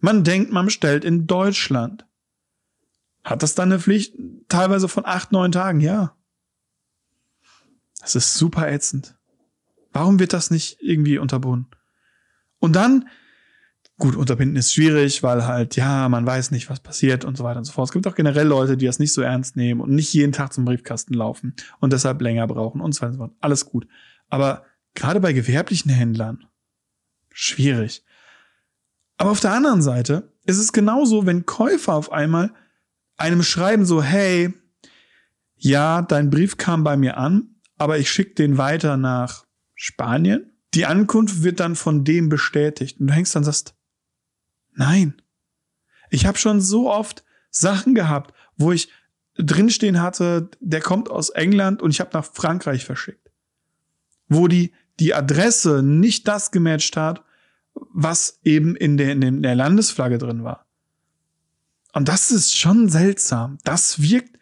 Man 0.00 0.24
denkt, 0.24 0.52
man 0.52 0.66
bestellt 0.66 1.04
in 1.04 1.26
Deutschland. 1.26 2.06
Hat 3.24 3.42
das 3.42 3.54
dann 3.54 3.70
eine 3.70 3.80
Pflicht 3.80 4.14
teilweise 4.48 4.88
von 4.88 5.06
acht, 5.06 5.32
neun 5.32 5.52
Tagen? 5.52 5.80
Ja. 5.80 6.16
Das 8.00 8.16
ist 8.16 8.34
super 8.34 8.70
ätzend. 8.70 9.16
Warum 9.92 10.18
wird 10.18 10.32
das 10.32 10.50
nicht 10.50 10.78
irgendwie 10.80 11.18
unterbunden? 11.18 11.70
Und 12.58 12.74
dann, 12.74 13.08
gut, 13.98 14.16
unterbinden 14.16 14.56
ist 14.56 14.72
schwierig, 14.72 15.22
weil 15.22 15.46
halt, 15.46 15.76
ja, 15.76 16.08
man 16.08 16.26
weiß 16.26 16.50
nicht, 16.50 16.70
was 16.70 16.80
passiert 16.80 17.24
und 17.24 17.36
so 17.36 17.44
weiter 17.44 17.58
und 17.58 17.64
so 17.64 17.72
fort. 17.72 17.88
Es 17.88 17.92
gibt 17.92 18.06
auch 18.06 18.14
generell 18.14 18.46
Leute, 18.46 18.76
die 18.76 18.86
das 18.86 18.98
nicht 18.98 19.12
so 19.12 19.22
ernst 19.22 19.56
nehmen 19.56 19.80
und 19.80 19.90
nicht 19.90 20.12
jeden 20.12 20.32
Tag 20.32 20.52
zum 20.52 20.64
Briefkasten 20.64 21.14
laufen 21.14 21.54
und 21.78 21.92
deshalb 21.92 22.20
länger 22.20 22.46
brauchen 22.46 22.80
und 22.80 22.94
so 22.94 23.02
weiter 23.02 23.08
und 23.08 23.12
so 23.12 23.18
fort. 23.18 23.36
Alles 23.40 23.66
gut. 23.66 23.86
Aber 24.28 24.64
gerade 24.94 25.20
bei 25.20 25.32
gewerblichen 25.32 25.90
Händlern, 25.90 26.46
schwierig. 27.30 28.04
Aber 29.16 29.30
auf 29.30 29.40
der 29.40 29.52
anderen 29.52 29.82
Seite 29.82 30.32
ist 30.44 30.58
es 30.58 30.72
genauso, 30.72 31.26
wenn 31.26 31.46
Käufer 31.46 31.94
auf 31.94 32.10
einmal 32.10 32.52
einem 33.16 33.42
schreiben 33.42 33.84
so, 33.84 34.02
hey, 34.02 34.52
ja, 35.56 36.02
dein 36.02 36.30
Brief 36.30 36.56
kam 36.56 36.82
bei 36.82 36.96
mir 36.96 37.16
an, 37.16 37.56
aber 37.78 37.98
ich 37.98 38.10
schicke 38.10 38.34
den 38.34 38.58
weiter 38.58 38.96
nach 38.96 39.46
Spanien. 39.74 40.52
Die 40.74 40.86
Ankunft 40.86 41.42
wird 41.42 41.60
dann 41.60 41.76
von 41.76 42.04
dem 42.04 42.28
bestätigt. 42.28 42.98
Und 43.00 43.08
du 43.08 43.14
hängst 43.14 43.34
dann 43.34 43.40
und 43.40 43.44
sagst, 43.44 43.74
nein. 44.72 45.20
Ich 46.10 46.26
habe 46.26 46.38
schon 46.38 46.60
so 46.60 46.90
oft 46.90 47.24
Sachen 47.50 47.94
gehabt, 47.94 48.34
wo 48.56 48.72
ich 48.72 48.88
drinstehen 49.36 50.00
hatte, 50.00 50.50
der 50.60 50.80
kommt 50.80 51.10
aus 51.10 51.30
England 51.30 51.82
und 51.82 51.90
ich 51.90 52.00
habe 52.00 52.10
nach 52.12 52.24
Frankreich 52.24 52.84
verschickt. 52.84 53.30
Wo 54.28 54.48
die, 54.48 54.72
die 55.00 55.14
Adresse 55.14 55.82
nicht 55.82 56.28
das 56.28 56.50
gematcht 56.50 56.96
hat, 56.96 57.24
was 57.74 58.40
eben 58.44 58.76
in 58.76 58.96
der, 58.96 59.12
in 59.12 59.42
der 59.42 59.54
Landesflagge 59.54 60.18
drin 60.18 60.44
war. 60.44 60.66
Und 61.92 62.08
das 62.08 62.30
ist 62.30 62.56
schon 62.56 62.88
seltsam. 62.88 63.58
Das 63.64 64.00
wirkt 64.00 64.38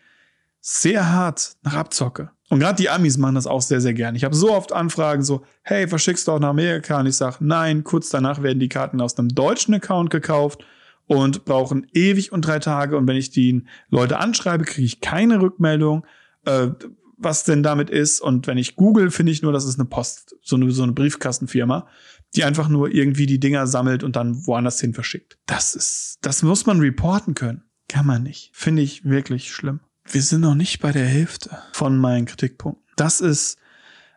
sehr 0.61 1.13
hart 1.13 1.57
nach 1.63 1.75
Abzocke. 1.75 2.31
Und 2.49 2.59
gerade 2.59 2.77
die 2.77 2.91
Amis 2.91 3.17
machen 3.17 3.37
das 3.37 3.47
auch 3.47 3.63
sehr, 3.63 3.81
sehr 3.81 3.95
gern. 3.95 4.17
Ich 4.17 4.25
habe 4.25 4.35
so 4.35 4.53
oft 4.53 4.73
Anfragen 4.73 5.23
so, 5.23 5.43
hey, 5.63 5.87
verschickst 5.87 6.27
du 6.27 6.33
auch 6.33 6.41
nach 6.41 6.49
Amerika? 6.49 6.99
Und 6.99 7.07
ich 7.07 7.17
sage, 7.17 7.37
nein, 7.41 7.85
kurz 7.85 8.11
danach 8.11 8.43
werden 8.43 8.59
die 8.59 8.69
Karten 8.69 9.01
aus 9.01 9.17
einem 9.17 9.29
deutschen 9.29 9.75
Account 9.75 10.11
gekauft 10.11 10.65
und 11.07 11.45
brauchen 11.45 11.87
ewig 11.93 12.33
und 12.33 12.43
drei 12.43 12.59
Tage. 12.59 12.97
Und 12.97 13.07
wenn 13.07 13.17
ich 13.17 13.31
die 13.31 13.65
Leute 13.89 14.19
anschreibe, 14.19 14.65
kriege 14.65 14.87
ich 14.87 15.01
keine 15.01 15.41
Rückmeldung, 15.41 16.05
äh, 16.45 16.69
was 17.17 17.45
denn 17.45 17.63
damit 17.63 17.89
ist. 17.89 18.21
Und 18.21 18.49
wenn 18.49 18.59
ich 18.59 18.75
google, 18.75 19.11
finde 19.11 19.31
ich 19.31 19.43
nur, 19.43 19.53
das 19.53 19.65
ist 19.65 19.79
eine 19.79 19.89
Post, 19.89 20.37
so 20.43 20.57
eine, 20.57 20.71
so 20.73 20.83
eine 20.83 20.93
Briefkastenfirma 20.93 21.87
die 22.35 22.45
einfach 22.45 22.69
nur 22.69 22.93
irgendwie 22.93 23.27
die 23.27 23.41
Dinger 23.41 23.67
sammelt 23.67 24.03
und 24.03 24.17
dann 24.17 24.47
woanders 24.47 24.81
hin 24.81 24.95
verschickt. 24.95 25.39
Das 25.47 25.75
ist, 25.75 26.19
das 26.23 26.43
muss 26.43 26.67
man 26.67 26.81
reporten 26.81 27.35
können. 27.35 27.65
Kann 27.89 28.07
man 28.07 28.23
nicht. 28.23 28.51
Finde 28.53 28.83
ich 28.83 29.05
wirklich 29.05 29.53
schlimm. 29.53 29.81
Wir 30.05 30.23
sind 30.23 30.43
noch 30.43 30.55
nicht 30.55 30.81
bei 30.81 30.93
der 30.93 31.07
Hälfte 31.07 31.59
von 31.73 31.99
meinen 31.99 32.27
Kritikpunkten. 32.27 32.85
Das 32.97 33.21
ist, 33.21 33.59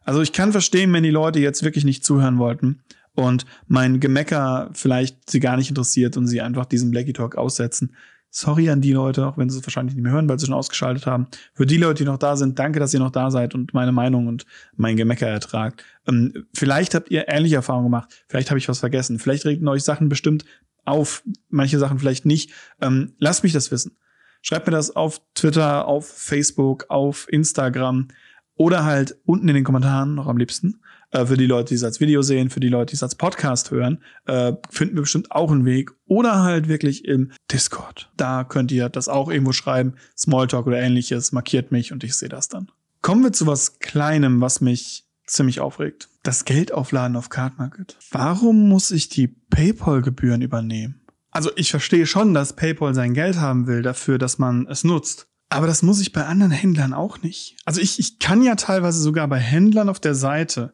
also 0.03 0.21
ich 0.21 0.31
kann 0.31 0.51
verstehen, 0.51 0.93
wenn 0.93 1.03
die 1.03 1.09
Leute 1.09 1.39
jetzt 1.39 1.63
wirklich 1.63 1.85
nicht 1.85 2.05
zuhören 2.05 2.37
wollten 2.37 2.83
und 3.15 3.45
mein 3.67 3.99
Gemecker 3.99 4.69
vielleicht 4.73 5.29
sie 5.29 5.39
gar 5.39 5.57
nicht 5.57 5.69
interessiert 5.69 6.17
und 6.17 6.27
sie 6.27 6.41
einfach 6.41 6.65
diesen 6.65 6.91
Blackie 6.91 7.13
Talk 7.13 7.35
aussetzen. 7.35 7.95
Sorry 8.35 8.71
an 8.71 8.81
die 8.81 8.93
Leute, 8.93 9.27
auch 9.27 9.37
wenn 9.37 9.51
sie 9.51 9.59
es 9.59 9.65
wahrscheinlich 9.67 9.93
nicht 9.93 10.01
mehr 10.01 10.11
hören, 10.11 10.27
weil 10.27 10.39
sie 10.39 10.47
schon 10.47 10.55
ausgeschaltet 10.55 11.05
haben. 11.05 11.27
Für 11.53 11.67
die 11.67 11.77
Leute, 11.77 12.03
die 12.03 12.09
noch 12.09 12.17
da 12.17 12.35
sind, 12.35 12.57
danke, 12.57 12.79
dass 12.79 12.91
ihr 12.91 12.99
noch 12.99 13.11
da 13.11 13.29
seid 13.29 13.53
und 13.53 13.75
meine 13.75 13.91
Meinung 13.91 14.25
und 14.25 14.47
mein 14.75 14.97
Gemecker 14.97 15.27
ertragt. 15.27 15.85
Ähm, 16.07 16.47
vielleicht 16.51 16.95
habt 16.95 17.11
ihr 17.11 17.29
ähnliche 17.29 17.57
Erfahrungen 17.57 17.85
gemacht. 17.85 18.25
Vielleicht 18.27 18.49
habe 18.49 18.57
ich 18.57 18.67
was 18.67 18.79
vergessen. 18.79 19.19
Vielleicht 19.19 19.45
regen 19.45 19.67
euch 19.67 19.83
Sachen 19.83 20.09
bestimmt 20.09 20.45
auf, 20.83 21.21
manche 21.49 21.77
Sachen 21.77 21.99
vielleicht 21.99 22.25
nicht. 22.25 22.51
Ähm, 22.81 23.13
lasst 23.19 23.43
mich 23.43 23.53
das 23.53 23.69
wissen. 23.69 23.97
Schreibt 24.41 24.65
mir 24.65 24.73
das 24.73 24.95
auf 24.95 25.21
Twitter, 25.35 25.87
auf 25.87 26.07
Facebook, 26.07 26.85
auf 26.89 27.31
Instagram 27.31 28.07
oder 28.55 28.83
halt 28.83 29.15
unten 29.25 29.47
in 29.47 29.53
den 29.53 29.63
Kommentaren 29.63 30.15
noch 30.15 30.25
am 30.25 30.37
liebsten. 30.37 30.81
Äh, 31.13 31.27
für 31.27 31.37
die 31.37 31.45
Leute, 31.45 31.69
die 31.69 31.75
es 31.75 31.83
als 31.83 31.99
Video 31.99 32.21
sehen, 32.21 32.49
für 32.49 32.59
die 32.59 32.69
Leute, 32.69 32.91
die 32.91 32.95
es 32.95 33.03
als 33.03 33.15
Podcast 33.15 33.71
hören, 33.71 33.99
äh, 34.25 34.53
finden 34.69 34.95
wir 34.95 35.03
bestimmt 35.03 35.31
auch 35.31 35.51
einen 35.51 35.63
Weg. 35.63 35.91
Oder 36.05 36.43
halt 36.43 36.67
wirklich 36.67 37.05
im 37.05 37.31
Discord. 37.51 38.11
Da 38.17 38.43
könnt 38.43 38.71
ihr 38.71 38.89
das 38.89 39.07
auch 39.07 39.29
irgendwo 39.29 39.53
schreiben. 39.53 39.93
Smalltalk 40.17 40.67
oder 40.67 40.79
ähnliches. 40.79 41.31
Markiert 41.31 41.71
mich 41.71 41.91
und 41.91 42.03
ich 42.03 42.15
sehe 42.15 42.29
das 42.29 42.49
dann. 42.49 42.69
Kommen 43.01 43.23
wir 43.23 43.31
zu 43.31 43.47
was 43.47 43.79
Kleinem, 43.79 44.41
was 44.41 44.59
mich 44.59 45.05
ziemlich 45.27 45.59
aufregt. 45.59 46.09
Das 46.23 46.45
Geldaufladen 46.45 47.15
auf 47.15 47.29
Cardmarket. 47.29 47.97
Warum 48.11 48.67
muss 48.67 48.91
ich 48.91 49.09
die 49.09 49.27
PayPal-Gebühren 49.27 50.41
übernehmen? 50.41 51.01
Also 51.31 51.51
ich 51.55 51.71
verstehe 51.71 52.05
schon, 52.05 52.33
dass 52.33 52.55
PayPal 52.55 52.93
sein 52.93 53.13
Geld 53.13 53.39
haben 53.39 53.67
will 53.67 53.81
dafür, 53.81 54.17
dass 54.17 54.37
man 54.37 54.67
es 54.67 54.83
nutzt. 54.83 55.27
Aber 55.49 55.67
das 55.67 55.83
muss 55.83 56.01
ich 56.01 56.11
bei 56.11 56.25
anderen 56.25 56.51
Händlern 56.51 56.93
auch 56.93 57.21
nicht. 57.21 57.57
Also 57.65 57.81
ich, 57.81 57.99
ich 57.99 58.19
kann 58.19 58.41
ja 58.41 58.55
teilweise 58.55 58.99
sogar 59.01 59.27
bei 59.27 59.39
Händlern 59.39 59.89
auf 59.89 59.99
der 59.99 60.15
Seite 60.15 60.73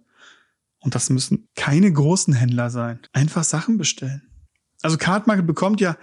und 0.80 0.96
das 0.96 1.10
müssen 1.10 1.48
keine 1.56 1.92
großen 1.92 2.34
Händler 2.34 2.70
sein. 2.70 3.00
Einfach 3.14 3.44
Sachen 3.44 3.78
bestellen. 3.78 4.22
Also 4.82 4.98
Cardmarket 4.98 5.46
bekommt 5.46 5.82
ja 5.82 5.98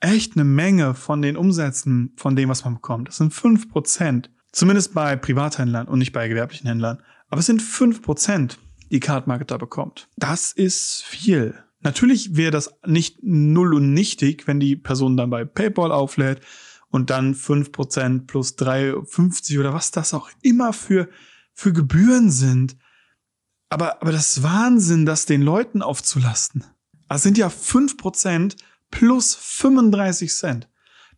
echt 0.00 0.36
eine 0.36 0.44
Menge 0.44 0.94
von 0.94 1.22
den 1.22 1.36
Umsätzen 1.36 2.14
von 2.16 2.36
dem, 2.36 2.48
was 2.48 2.64
man 2.64 2.74
bekommt. 2.74 3.08
Das 3.08 3.16
sind 3.16 3.32
fünf 3.32 3.68
Prozent. 3.70 4.30
Zumindest 4.52 4.94
bei 4.94 5.14
Privathändlern 5.16 5.88
und 5.88 5.98
nicht 5.98 6.12
bei 6.12 6.26
gewerblichen 6.28 6.68
Händlern. 6.68 7.02
Aber 7.28 7.40
es 7.40 7.46
sind 7.46 7.62
fünf 7.62 8.02
Prozent, 8.02 8.58
die 8.90 9.00
Cardmarket 9.00 9.50
da 9.50 9.56
bekommt. 9.56 10.08
Das 10.16 10.52
ist 10.52 11.02
viel. 11.04 11.54
Natürlich 11.80 12.36
wäre 12.36 12.50
das 12.50 12.74
nicht 12.86 13.18
null 13.22 13.74
und 13.74 13.92
nichtig, 13.92 14.46
wenn 14.46 14.58
die 14.58 14.74
Person 14.74 15.16
dann 15.16 15.30
bei 15.30 15.44
PayPal 15.44 15.92
auflädt 15.92 16.40
und 16.88 17.10
dann 17.10 17.34
fünf 17.34 17.70
Prozent 17.70 18.26
plus 18.26 18.56
3,50 18.56 19.60
oder 19.60 19.74
was 19.74 19.90
das 19.90 20.14
auch 20.14 20.30
immer 20.42 20.72
für, 20.72 21.08
für 21.52 21.72
Gebühren 21.72 22.30
sind 22.30 22.76
aber, 23.70 24.00
aber 24.00 24.12
das 24.12 24.42
Wahnsinn, 24.42 25.06
das 25.06 25.26
den 25.26 25.42
Leuten 25.42 25.82
aufzulasten. 25.82 26.64
Das 27.08 27.22
sind 27.22 27.38
ja 27.38 27.50
fünf 27.50 27.96
Prozent 27.96 28.56
plus 28.90 29.34
35 29.34 30.32
Cent. 30.32 30.68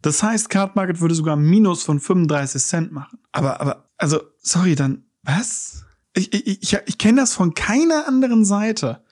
Das 0.02 0.22
heißt, 0.22 0.48
Card 0.48 0.76
Market 0.76 1.00
würde 1.00 1.14
sogar 1.14 1.36
Minus 1.36 1.82
von 1.82 2.00
35 2.00 2.62
Cent 2.62 2.92
machen. 2.92 3.18
Aber, 3.32 3.60
aber, 3.60 3.90
also, 3.98 4.22
sorry, 4.38 4.74
dann, 4.74 5.04
was? 5.22 5.84
Ich, 6.14 6.32
ich, 6.32 6.62
ich, 6.62 6.78
ich 6.86 6.98
kenne 6.98 7.20
das 7.20 7.34
von 7.34 7.54
keiner 7.54 8.06
anderen 8.08 8.44
Seite, 8.44 9.04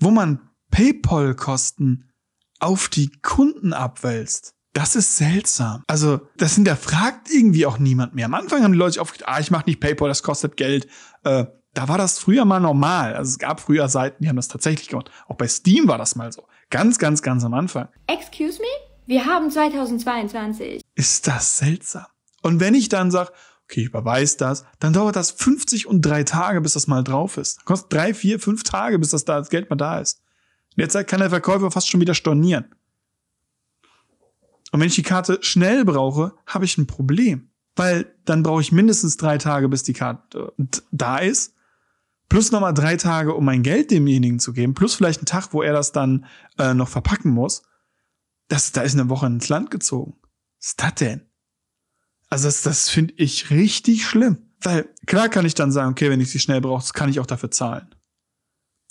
wo 0.00 0.10
man 0.10 0.40
PayPal-Kosten 0.70 2.10
auf 2.58 2.88
die 2.88 3.12
Kunden 3.22 3.72
abwälzt. 3.72 4.54
Das 4.72 4.96
ist 4.96 5.16
seltsam. 5.16 5.82
Also, 5.86 6.20
das 6.36 6.54
sind, 6.54 6.66
da 6.66 6.76
fragt 6.76 7.30
irgendwie 7.30 7.66
auch 7.66 7.78
niemand 7.78 8.14
mehr. 8.14 8.26
Am 8.26 8.34
Anfang 8.34 8.62
haben 8.62 8.72
die 8.72 8.78
Leute 8.78 8.92
sich 8.92 9.00
aufgeregt, 9.00 9.28
ah, 9.28 9.40
ich 9.40 9.50
mache 9.50 9.66
nicht 9.66 9.80
PayPal, 9.80 10.08
das 10.08 10.22
kostet 10.22 10.56
Geld. 10.56 10.86
Äh, 11.24 11.46
da 11.76 11.88
war 11.88 11.98
das 11.98 12.18
früher 12.18 12.46
mal 12.46 12.58
normal. 12.58 13.14
Also 13.14 13.30
es 13.30 13.38
gab 13.38 13.60
früher 13.60 13.88
Seiten, 13.88 14.22
die 14.22 14.28
haben 14.30 14.36
das 14.36 14.48
tatsächlich 14.48 14.88
gemacht. 14.88 15.10
Auch 15.28 15.36
bei 15.36 15.46
Steam 15.46 15.88
war 15.88 15.98
das 15.98 16.16
mal 16.16 16.32
so. 16.32 16.46
Ganz, 16.70 16.98
ganz, 16.98 17.20
ganz 17.20 17.44
am 17.44 17.52
Anfang. 17.52 17.88
Excuse 18.06 18.60
me? 18.60 18.66
Wir 19.04 19.26
haben 19.26 19.50
2022. 19.50 20.80
Ist 20.94 21.26
das 21.26 21.58
seltsam. 21.58 22.06
Und 22.42 22.60
wenn 22.60 22.74
ich 22.74 22.88
dann 22.88 23.10
sage, 23.10 23.30
okay, 23.64 23.82
ich 23.82 23.88
überweise 23.88 24.38
das, 24.38 24.64
dann 24.78 24.94
dauert 24.94 25.16
das 25.16 25.32
50 25.32 25.86
und 25.86 26.00
drei 26.00 26.24
Tage, 26.24 26.62
bis 26.62 26.72
das 26.72 26.86
mal 26.86 27.04
drauf 27.04 27.36
ist. 27.36 27.64
kostet 27.66 27.92
drei, 27.92 28.14
vier, 28.14 28.40
fünf 28.40 28.62
Tage, 28.62 28.98
bis 28.98 29.10
das, 29.10 29.26
da, 29.26 29.38
das 29.38 29.50
Geld 29.50 29.68
mal 29.68 29.76
da 29.76 30.00
ist. 30.00 30.22
In 30.76 30.80
der 30.80 30.88
Zeit 30.88 31.08
kann 31.08 31.20
der 31.20 31.30
Verkäufer 31.30 31.70
fast 31.70 31.90
schon 31.90 32.00
wieder 32.00 32.14
stornieren. 32.14 32.74
Und 34.72 34.80
wenn 34.80 34.88
ich 34.88 34.94
die 34.94 35.02
Karte 35.02 35.38
schnell 35.42 35.84
brauche, 35.84 36.32
habe 36.46 36.64
ich 36.64 36.78
ein 36.78 36.86
Problem. 36.86 37.50
Weil 37.74 38.14
dann 38.24 38.42
brauche 38.42 38.62
ich 38.62 38.72
mindestens 38.72 39.18
drei 39.18 39.36
Tage, 39.36 39.68
bis 39.68 39.82
die 39.82 39.92
Karte 39.92 40.54
da 40.90 41.18
ist. 41.18 41.55
Plus 42.28 42.50
nochmal 42.50 42.74
drei 42.74 42.96
Tage, 42.96 43.34
um 43.34 43.44
mein 43.44 43.62
Geld 43.62 43.90
demjenigen 43.90 44.38
zu 44.38 44.52
geben. 44.52 44.74
Plus 44.74 44.94
vielleicht 44.94 45.20
einen 45.20 45.26
Tag, 45.26 45.52
wo 45.52 45.62
er 45.62 45.72
das 45.72 45.92
dann 45.92 46.26
äh, 46.58 46.74
noch 46.74 46.88
verpacken 46.88 47.30
muss. 47.30 47.62
Das, 48.48 48.72
da 48.72 48.82
ist 48.82 48.94
eine 48.94 49.08
Woche 49.08 49.26
ins 49.26 49.48
Land 49.48 49.70
gezogen. 49.70 50.14
Was 50.58 50.68
ist 50.68 50.82
das 50.82 50.94
denn? 50.94 51.20
Also 52.28 52.48
das, 52.48 52.62
das 52.62 52.88
finde 52.88 53.14
ich 53.16 53.50
richtig 53.50 54.06
schlimm. 54.06 54.38
Weil 54.60 54.88
klar 55.06 55.28
kann 55.28 55.46
ich 55.46 55.54
dann 55.54 55.70
sagen, 55.70 55.92
okay, 55.92 56.10
wenn 56.10 56.20
ich 56.20 56.30
sie 56.30 56.40
schnell 56.40 56.60
brauche, 56.60 56.92
kann 56.92 57.10
ich 57.10 57.20
auch 57.20 57.26
dafür 57.26 57.50
zahlen. 57.50 57.94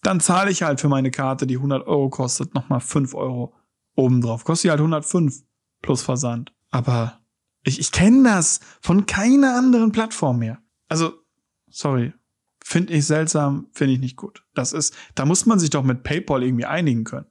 Dann 0.04 0.20
zahle 0.20 0.52
ich 0.52 0.64
halt 0.64 0.80
für 0.80 0.88
meine 0.88 1.12
Karte, 1.12 1.48
die 1.48 1.56
100 1.56 1.88
Euro 1.88 2.10
kostet, 2.10 2.54
nochmal 2.54 2.80
5 2.80 3.14
Euro 3.16 3.54
obendrauf. 3.96 4.44
Kostet 4.44 4.72
halt 4.72 4.80
105 4.80 5.44
plus 5.82 6.02
Versand. 6.04 6.54
Aber 6.70 7.20
ich, 7.64 7.80
ich 7.80 7.92
kenne 7.92 8.24
das 8.24 8.60
von 8.82 9.06
keiner 9.06 9.58
anderen 9.58 9.92
Plattform 9.92 10.40
mehr. 10.40 10.60
Also, 10.88 11.14
sorry. 11.70 12.14
Finde 12.68 12.94
ich 12.94 13.06
seltsam, 13.06 13.68
finde 13.74 13.94
ich 13.94 14.00
nicht 14.00 14.16
gut. 14.16 14.44
Das 14.56 14.74
ist, 14.74 14.96
da 15.14 15.24
muss 15.24 15.46
man 15.46 15.60
sich 15.60 15.70
doch 15.70 15.84
mit 15.84 16.02
PayPal 16.02 16.42
irgendwie 16.42 16.66
einigen 16.66 17.04
können. 17.04 17.28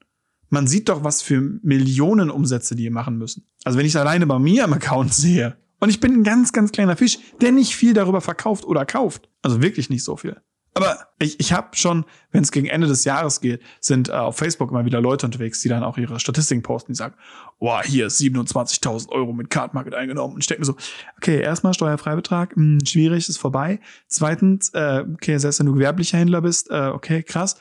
Man 0.48 0.68
sieht 0.68 0.88
doch, 0.88 1.02
was 1.02 1.22
für 1.22 1.40
Millionen 1.40 2.30
Umsätze 2.30 2.76
die 2.76 2.88
machen 2.88 3.18
müssen. 3.18 3.44
Also 3.64 3.76
wenn 3.76 3.84
ich 3.84 3.98
alleine 3.98 4.28
bei 4.28 4.38
mir 4.38 4.62
im 4.62 4.72
Account 4.72 5.12
sehe, 5.14 5.56
und 5.80 5.90
ich 5.90 5.98
bin 5.98 6.12
ein 6.12 6.22
ganz, 6.22 6.52
ganz 6.52 6.70
kleiner 6.70 6.96
Fisch, 6.96 7.18
der 7.40 7.50
nicht 7.50 7.74
viel 7.74 7.94
darüber 7.94 8.20
verkauft 8.20 8.64
oder 8.64 8.86
kauft. 8.86 9.28
Also 9.42 9.60
wirklich 9.60 9.90
nicht 9.90 10.04
so 10.04 10.16
viel. 10.16 10.40
Aber 10.76 11.06
ich, 11.20 11.38
ich 11.38 11.52
habe 11.52 11.68
schon, 11.76 12.04
wenn 12.32 12.42
es 12.42 12.50
gegen 12.50 12.66
Ende 12.66 12.88
des 12.88 13.04
Jahres 13.04 13.40
geht, 13.40 13.62
sind 13.80 14.08
äh, 14.08 14.12
auf 14.12 14.36
Facebook 14.36 14.72
immer 14.72 14.84
wieder 14.84 15.00
Leute 15.00 15.24
unterwegs, 15.24 15.60
die 15.62 15.68
dann 15.68 15.84
auch 15.84 15.96
ihre 15.98 16.18
Statistiken 16.18 16.62
posten, 16.62 16.92
die 16.92 16.96
sagen, 16.96 17.14
boah, 17.60 17.82
hier 17.84 18.08
27.000 18.08 19.08
Euro 19.10 19.32
mit 19.32 19.50
Card 19.50 19.72
Market 19.72 19.94
eingenommen. 19.94 20.34
Und 20.34 20.40
ich 20.40 20.48
denke 20.48 20.62
mir 20.62 20.66
so, 20.66 20.76
okay, 21.16 21.40
erstmal 21.40 21.74
Steuerfreibetrag, 21.74 22.56
mh, 22.56 22.62
hm, 22.62 22.86
schwierig, 22.86 23.28
ist 23.28 23.38
vorbei. 23.38 23.80
Zweitens, 24.08 24.70
äh, 24.70 25.04
okay, 25.14 25.38
selbst 25.38 25.60
wenn 25.60 25.66
du 25.66 25.74
gewerblicher 25.74 26.18
Händler 26.18 26.42
bist, 26.42 26.68
äh, 26.70 26.88
okay, 26.88 27.22
krass. 27.22 27.56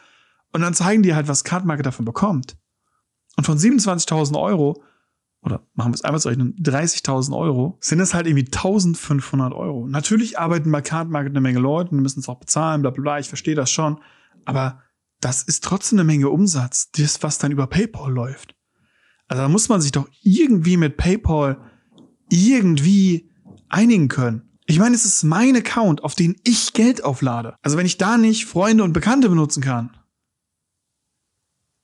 Und 0.52 0.62
dann 0.62 0.74
zeigen 0.74 1.04
die 1.04 1.14
halt, 1.14 1.28
was 1.28 1.44
Card 1.44 1.66
Market 1.66 1.86
davon 1.86 2.06
bekommt. 2.06 2.58
Und 3.38 3.46
von 3.46 3.60
27.000 3.60 4.40
Euro 4.40 4.84
oder 5.44 5.66
machen 5.74 5.92
wir 5.92 5.96
es 5.96 6.04
einmal 6.04 6.22
zu 6.22 6.30
rechnen, 6.30 6.56
30.000 6.56 7.38
Euro, 7.38 7.78
sind 7.82 8.00
es 8.00 8.14
halt 8.14 8.28
irgendwie 8.28 8.46
1.500 8.46 9.54
Euro. 9.54 9.88
Natürlich 9.88 10.40
arbeiten 10.40 10.72
bei 10.72 10.82
Card 10.82 11.10
Market 11.10 11.32
eine 11.32 11.42
Menge 11.42 11.60
Leute, 11.60 11.90
die 11.92 12.02
müssen 12.02 12.22
es 12.22 12.30
auch 12.30 12.40
bezahlen, 12.40 12.82
bla 12.82 12.92
bla 12.92 13.02
bla, 13.02 13.20
ich 13.20 13.28
verstehe 13.28 13.56
das 13.56 13.70
schon, 13.70 14.00
aber 14.46 14.82
das 15.20 15.44
ist 15.44 15.64
trotzdem 15.64 16.00
eine 16.00 16.06
Menge 16.06 16.30
Umsatz, 16.30 16.92
das, 16.92 17.24
was 17.24 17.38
dann 17.38 17.52
über 17.52 17.68
PayPal 17.68 18.12
läuft. 18.12 18.56
Also 19.28 19.44
da 19.44 19.50
muss 19.50 19.70
man 19.70 19.82
sich 19.82 19.92
doch 19.92 20.08
irgendwie 20.22 20.78
mit 20.78 20.98
PayPal 20.98 21.58
irgendwie 22.30 23.30
einigen 23.70 24.08
können. 24.08 24.50
Ich 24.66 24.80
meine, 24.80 24.96
es 24.96 25.06
ist 25.06 25.24
mein 25.24 25.56
Account, 25.56 26.04
auf 26.04 26.16
den 26.16 26.36
ich 26.44 26.74
Geld 26.74 27.04
auflade. 27.04 27.56
Also 27.62 27.78
wenn 27.78 27.86
ich 27.86 27.98
da 27.98 28.18
nicht 28.18 28.46
Freunde 28.46 28.84
und 28.84 28.94
Bekannte 28.94 29.30
benutzen 29.30 29.62
kann, 29.62 29.92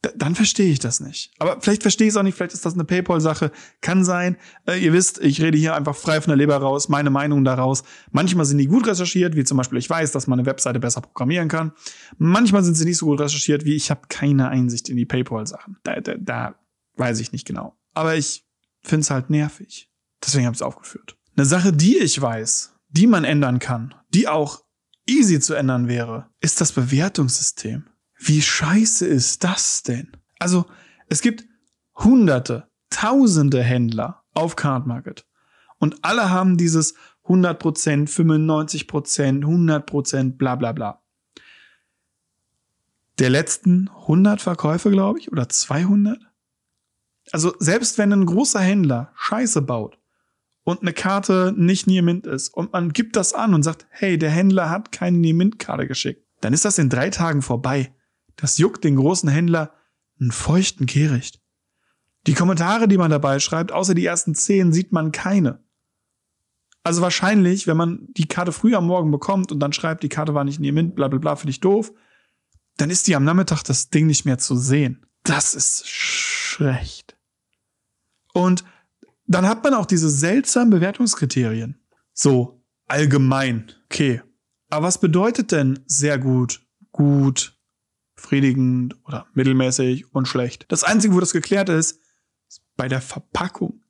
dann 0.02 0.34
verstehe 0.34 0.72
ich 0.72 0.80
das 0.80 1.02
nicht. 1.02 1.32
Aber 1.40 1.60
vielleicht 1.60 1.82
verstehe 1.82 2.08
ich 2.08 2.14
es 2.14 2.18
auch 2.18 2.24
nicht, 2.24 2.36
vielleicht 2.36 2.54
ist 2.54 2.66
das 2.66 2.74
eine 2.74 2.86
PayPal-Sache. 2.86 3.52
Kann 3.82 4.06
sein. 4.06 4.38
Äh, 4.66 4.84
ihr 4.84 4.94
wisst, 4.94 5.20
ich 5.20 5.42
rede 5.42 5.58
hier 5.58 5.76
einfach 5.76 5.96
frei 5.96 6.22
von 6.22 6.30
der 6.30 6.38
Leber 6.38 6.56
raus, 6.56 6.88
meine 6.88 7.10
Meinung 7.10 7.44
daraus. 7.44 7.84
Manchmal 8.12 8.46
sind 8.46 8.60
die 8.60 8.68
gut 8.68 8.88
recherchiert, 8.88 9.36
wie 9.36 9.44
zum 9.44 9.58
Beispiel 9.58 9.78
ich 9.78 9.90
weiß, 9.90 10.12
dass 10.14 10.28
man 10.28 10.40
eine 10.40 10.46
Webseite 10.46 10.80
besser 10.80 11.02
programmieren 11.02 11.50
kann. 11.50 11.74
Manchmal 12.18 12.64
sind 12.64 12.76
sie 12.76 12.86
nicht 12.86 12.98
so 12.98 13.08
gut 13.08 13.20
recherchiert, 13.20 13.66
wie 13.66 13.76
ich 13.76 13.92
habe 13.92 14.02
keine 14.08 14.48
Einsicht 14.48 14.88
in 14.88 14.96
die 14.96 15.06
PayPal-Sachen. 15.06 15.78
Da, 15.84 16.00
da, 16.00 16.16
da 16.18 16.56
weiß 16.96 17.20
ich 17.20 17.34
nicht 17.34 17.46
genau. 17.46 17.78
Aber 17.94 18.16
ich 18.16 18.46
finde 18.82 19.02
es 19.02 19.10
halt 19.10 19.30
nervig. 19.30 19.92
Deswegen 20.24 20.46
habe 20.46 20.54
ich 20.54 20.60
es 20.60 20.66
aufgeführt. 20.66 21.18
Eine 21.36 21.46
Sache, 21.46 21.74
die 21.74 21.98
ich 21.98 22.22
weiß, 22.22 22.74
die 22.90 23.08
man 23.08 23.26
ändern 23.26 23.60
kann, 23.60 23.96
die 24.14 24.30
auch 24.30 24.64
easy 25.06 25.40
zu 25.40 25.56
ändern 25.56 25.88
wäre, 25.88 26.30
ist 26.40 26.62
das 26.62 26.72
Bewertungssystem. 26.72 27.89
Wie 28.20 28.42
scheiße 28.42 29.08
ist 29.08 29.44
das 29.44 29.84
denn? 29.84 30.12
Also, 30.40 30.66
es 31.08 31.22
gibt 31.22 31.46
hunderte, 31.96 32.70
tausende 32.90 33.64
Händler 33.64 34.24
auf 34.34 34.56
Card 34.56 34.86
Market. 34.86 35.26
Und 35.80 36.04
alle 36.04 36.30
haben 36.30 36.58
dieses 36.58 36.96
100%, 37.26 38.10
95%, 38.10 39.44
100%, 39.44 40.38
bla 40.38 40.56
bla 40.56 40.72
bla. 40.74 41.02
Der 43.20 43.30
letzten 43.30 43.90
100 43.90 44.42
Verkäufe, 44.42 44.92
glaube 44.92 45.20
ich, 45.20 45.32
oder 45.32 45.48
200? 45.48 46.20
Also 47.32 47.54
selbst 47.60 47.98
wenn 47.98 48.12
ein 48.12 48.26
großer 48.26 48.60
Händler 48.60 49.12
Scheiße 49.16 49.62
baut 49.62 50.00
und 50.64 50.82
eine 50.82 50.94
Karte 50.94 51.54
nicht 51.56 51.86
Near 51.86 52.04
Mint 52.04 52.26
ist 52.26 52.50
und 52.50 52.74
man 52.74 52.92
gibt 52.92 53.16
das 53.16 53.34
an 53.34 53.54
und 53.54 53.64
sagt, 53.64 53.88
hey, 53.90 54.18
der 54.18 54.32
Händler 54.32 54.70
hat 54.70 54.92
keine 54.92 55.18
Near 55.18 55.36
Mint 55.36 55.60
Karte 55.60 55.88
geschickt, 55.88 56.26
dann 56.42 56.54
ist 56.54 56.66
das 56.66 56.78
in 56.78 56.90
drei 56.90 57.10
Tagen 57.10 57.42
vorbei. 57.42 57.94
Das 58.40 58.58
juckt 58.58 58.84
den 58.84 58.96
großen 58.96 59.30
Händler 59.30 59.74
einen 60.20 60.32
feuchten 60.32 60.86
Kehricht. 60.86 61.42
Die 62.28 62.34
Kommentare, 62.34 62.88
die 62.88 62.98
man 62.98 63.12
dabei 63.12 63.40
schreibt, 63.40 63.72
außer 63.72 63.94
die 63.94 64.06
ersten 64.06 64.36
zehn, 64.36 64.74
sieht 64.74 64.92
man 64.92 65.12
keine. 65.12 65.64
Also 66.84 67.02
wahrscheinlich, 67.02 67.68
wenn 67.68 67.78
man 67.78 68.08
die 68.12 68.28
Karte 68.28 68.52
früh 68.52 68.76
am 68.76 68.88
Morgen 68.88 69.12
bekommt 69.12 69.52
und 69.52 69.60
dann 69.60 69.74
schreibt, 69.74 70.04
die 70.04 70.10
Karte 70.10 70.34
war 70.34 70.44
nicht 70.44 70.60
in 70.60 70.64
ihr 70.64 70.74
Mint, 70.74 70.96
bla 70.96 71.08
bla 71.08 71.20
bla, 71.20 71.36
finde 71.36 71.52
ich 71.52 71.60
doof, 71.60 71.92
dann 72.78 72.90
ist 72.90 73.08
die 73.08 73.16
am 73.16 73.26
Nachmittag 73.26 73.64
das 73.64 73.90
Ding 73.90 74.08
nicht 74.08 74.26
mehr 74.26 74.38
zu 74.38 74.56
sehen. 74.56 75.06
Das 75.24 75.54
ist 75.54 75.88
schlecht. 75.88 77.18
Und 78.34 78.64
dann 79.28 79.48
hat 79.48 79.64
man 79.64 79.74
auch 79.74 79.86
diese 79.86 80.10
seltsamen 80.10 80.70
Bewertungskriterien. 80.70 81.80
So, 82.14 82.64
allgemein. 82.88 83.72
Okay. 83.86 84.22
Aber 84.70 84.88
was 84.88 85.00
bedeutet 85.00 85.52
denn 85.52 85.80
sehr 85.86 86.18
gut, 86.18 86.66
gut, 86.92 87.59
befriedigend 88.20 88.98
oder 89.06 89.28
mittelmäßig 89.34 90.14
und 90.14 90.28
schlecht. 90.28 90.66
Das 90.68 90.84
Einzige, 90.84 91.14
wo 91.16 91.20
das 91.20 91.32
geklärt 91.32 91.70
ist, 91.70 92.00
ist 92.48 92.62
bei 92.76 92.88
der 92.88 93.02
Verpackung. 93.02 93.82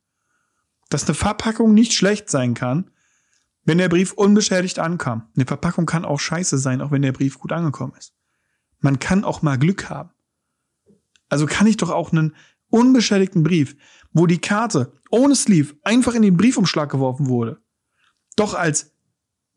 Dass 0.90 1.06
eine 1.06 1.16
Verpackung 1.16 1.74
nicht 1.74 1.94
schlecht 1.94 2.30
sein 2.30 2.54
kann, 2.54 2.92
wenn 3.64 3.80
der 3.80 3.90
Brief 3.90 4.14
unbeschädigt 4.14 4.80
ankam. 4.80 5.30
Eine 5.36 5.46
Verpackung 5.46 5.86
kann 5.86 6.06
auch 6.06 6.20
scheiße 6.20 6.58
sein, 6.58 6.82
auch 6.82 6.92
wenn 6.92 7.02
der 7.02 7.12
Brief 7.12 7.40
gut 7.40 7.52
angekommen 7.52 7.94
ist. 7.98 8.14
Man 8.80 9.00
kann 9.00 9.24
auch 9.24 9.42
mal 9.42 9.58
Glück 9.58 9.90
haben. 9.90 10.12
Also 11.28 11.46
kann 11.46 11.68
ich 11.68 11.78
doch 11.78 11.90
auch 11.90 12.12
einen 12.12 12.36
unbeschädigten 12.70 13.44
Brief, 13.44 13.76
wo 14.14 14.26
die 14.26 14.40
Karte 14.40 14.94
ohne 15.12 15.36
Sleeve 15.36 15.76
einfach 15.84 16.14
in 16.14 16.22
den 16.22 16.38
Briefumschlag 16.38 16.90
geworfen 16.90 17.28
wurde, 17.28 17.62
doch 18.36 18.54
als 18.54 18.96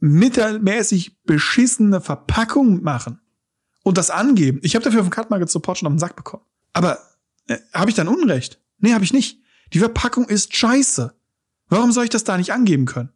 mittelmäßig 0.00 1.22
beschissene 1.22 2.00
Verpackung 2.00 2.82
machen 2.82 3.21
und 3.82 3.98
das 3.98 4.10
angeben. 4.10 4.60
Ich 4.62 4.74
habe 4.74 4.84
dafür 4.84 5.00
vom 5.00 5.10
Cut 5.10 5.30
Market 5.30 5.50
Support 5.50 5.78
schon 5.78 5.86
auf 5.86 5.92
den 5.92 5.98
Sack 5.98 6.16
bekommen. 6.16 6.44
Aber 6.72 6.98
äh, 7.48 7.58
habe 7.72 7.90
ich 7.90 7.96
dann 7.96 8.08
Unrecht? 8.08 8.60
Nee, 8.78 8.92
habe 8.92 9.04
ich 9.04 9.12
nicht. 9.12 9.40
Die 9.72 9.78
Verpackung 9.78 10.28
ist 10.28 10.56
scheiße. 10.56 11.14
Warum 11.68 11.92
soll 11.92 12.04
ich 12.04 12.10
das 12.10 12.24
da 12.24 12.36
nicht 12.36 12.52
angeben 12.52 12.84
können? 12.84 13.10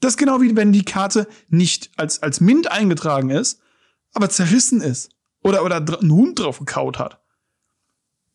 Das 0.00 0.12
ist 0.12 0.18
genau 0.18 0.40
wie 0.40 0.54
wenn 0.54 0.72
die 0.72 0.84
Karte 0.84 1.26
nicht 1.48 1.90
als, 1.96 2.22
als 2.22 2.40
Mint 2.40 2.70
eingetragen 2.70 3.30
ist, 3.30 3.60
aber 4.12 4.30
zerrissen 4.30 4.80
ist. 4.80 5.10
Oder, 5.42 5.64
oder 5.64 5.76
ein 5.76 6.10
Hund 6.10 6.38
drauf 6.38 6.58
gekaut 6.58 6.98
hat. 6.98 7.22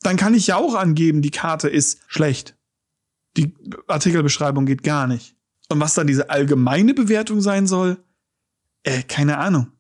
Dann 0.02 0.18
kann 0.18 0.34
ich 0.34 0.48
ja 0.48 0.58
auch 0.58 0.76
angeben, 0.76 1.22
die 1.22 1.32
Karte 1.32 1.70
ist 1.70 2.00
schlecht. 2.08 2.56
Die 3.38 3.54
Artikelbeschreibung 3.88 4.66
geht 4.66 4.84
gar 4.84 5.08
nicht. 5.08 5.36
Und 5.70 5.80
was 5.80 5.94
dann 5.94 6.08
diese 6.08 6.30
allgemeine 6.30 6.94
Bewertung 6.94 7.42
sein 7.42 7.68
soll, 7.68 7.98
äh, 8.84 9.02
keine 9.04 9.38
Ahnung. 9.38 9.72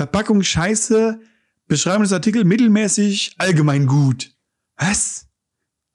Verpackung 0.00 0.42
scheiße, 0.42 1.20
Beschreibung 1.66 2.04
des 2.04 2.14
Artikels 2.14 2.46
mittelmäßig, 2.46 3.34
allgemein 3.36 3.86
gut. 3.86 4.34
Was? 4.78 5.26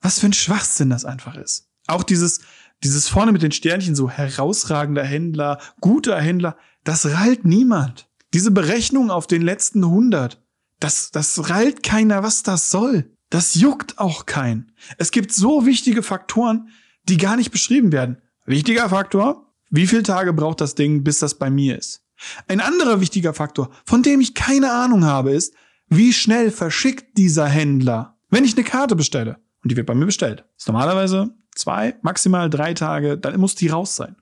Was 0.00 0.20
für 0.20 0.26
ein 0.26 0.32
Schwachsinn 0.32 0.90
das 0.90 1.04
einfach 1.04 1.34
ist. 1.34 1.68
Auch 1.88 2.04
dieses, 2.04 2.38
dieses 2.84 3.08
vorne 3.08 3.32
mit 3.32 3.42
den 3.42 3.50
Sternchen 3.50 3.96
so 3.96 4.08
herausragender 4.08 5.02
Händler, 5.02 5.60
guter 5.80 6.20
Händler, 6.20 6.56
das 6.84 7.14
rallt 7.14 7.44
niemand. 7.44 8.08
Diese 8.32 8.52
Berechnung 8.52 9.10
auf 9.10 9.26
den 9.26 9.42
letzten 9.42 9.82
100, 9.82 10.40
das, 10.78 11.10
das 11.10 11.50
rallt 11.50 11.82
keiner, 11.82 12.22
was 12.22 12.44
das 12.44 12.70
soll. 12.70 13.10
Das 13.28 13.56
juckt 13.56 13.98
auch 13.98 14.24
keinen. 14.24 14.70
Es 14.98 15.10
gibt 15.10 15.32
so 15.32 15.66
wichtige 15.66 16.04
Faktoren, 16.04 16.68
die 17.08 17.16
gar 17.16 17.34
nicht 17.34 17.50
beschrieben 17.50 17.90
werden. 17.90 18.18
Wichtiger 18.44 18.88
Faktor, 18.88 19.52
wie 19.68 19.88
viele 19.88 20.04
Tage 20.04 20.32
braucht 20.32 20.60
das 20.60 20.76
Ding, 20.76 21.02
bis 21.02 21.18
das 21.18 21.36
bei 21.40 21.50
mir 21.50 21.76
ist? 21.76 22.05
Ein 22.48 22.60
anderer 22.60 23.00
wichtiger 23.00 23.34
Faktor, 23.34 23.70
von 23.84 24.02
dem 24.02 24.20
ich 24.20 24.34
keine 24.34 24.72
Ahnung 24.72 25.04
habe, 25.04 25.32
ist, 25.32 25.54
wie 25.88 26.12
schnell 26.12 26.50
verschickt 26.50 27.16
dieser 27.16 27.46
Händler, 27.46 28.18
wenn 28.30 28.44
ich 28.44 28.54
eine 28.54 28.64
Karte 28.64 28.96
bestelle 28.96 29.38
und 29.62 29.70
die 29.70 29.76
wird 29.76 29.86
bei 29.86 29.94
mir 29.94 30.06
bestellt. 30.06 30.44
Ist 30.56 30.66
normalerweise 30.66 31.34
zwei, 31.54 31.96
maximal 32.02 32.50
drei 32.50 32.74
Tage, 32.74 33.18
dann 33.18 33.38
muss 33.38 33.54
die 33.54 33.68
raus 33.68 33.96
sein. 33.96 34.16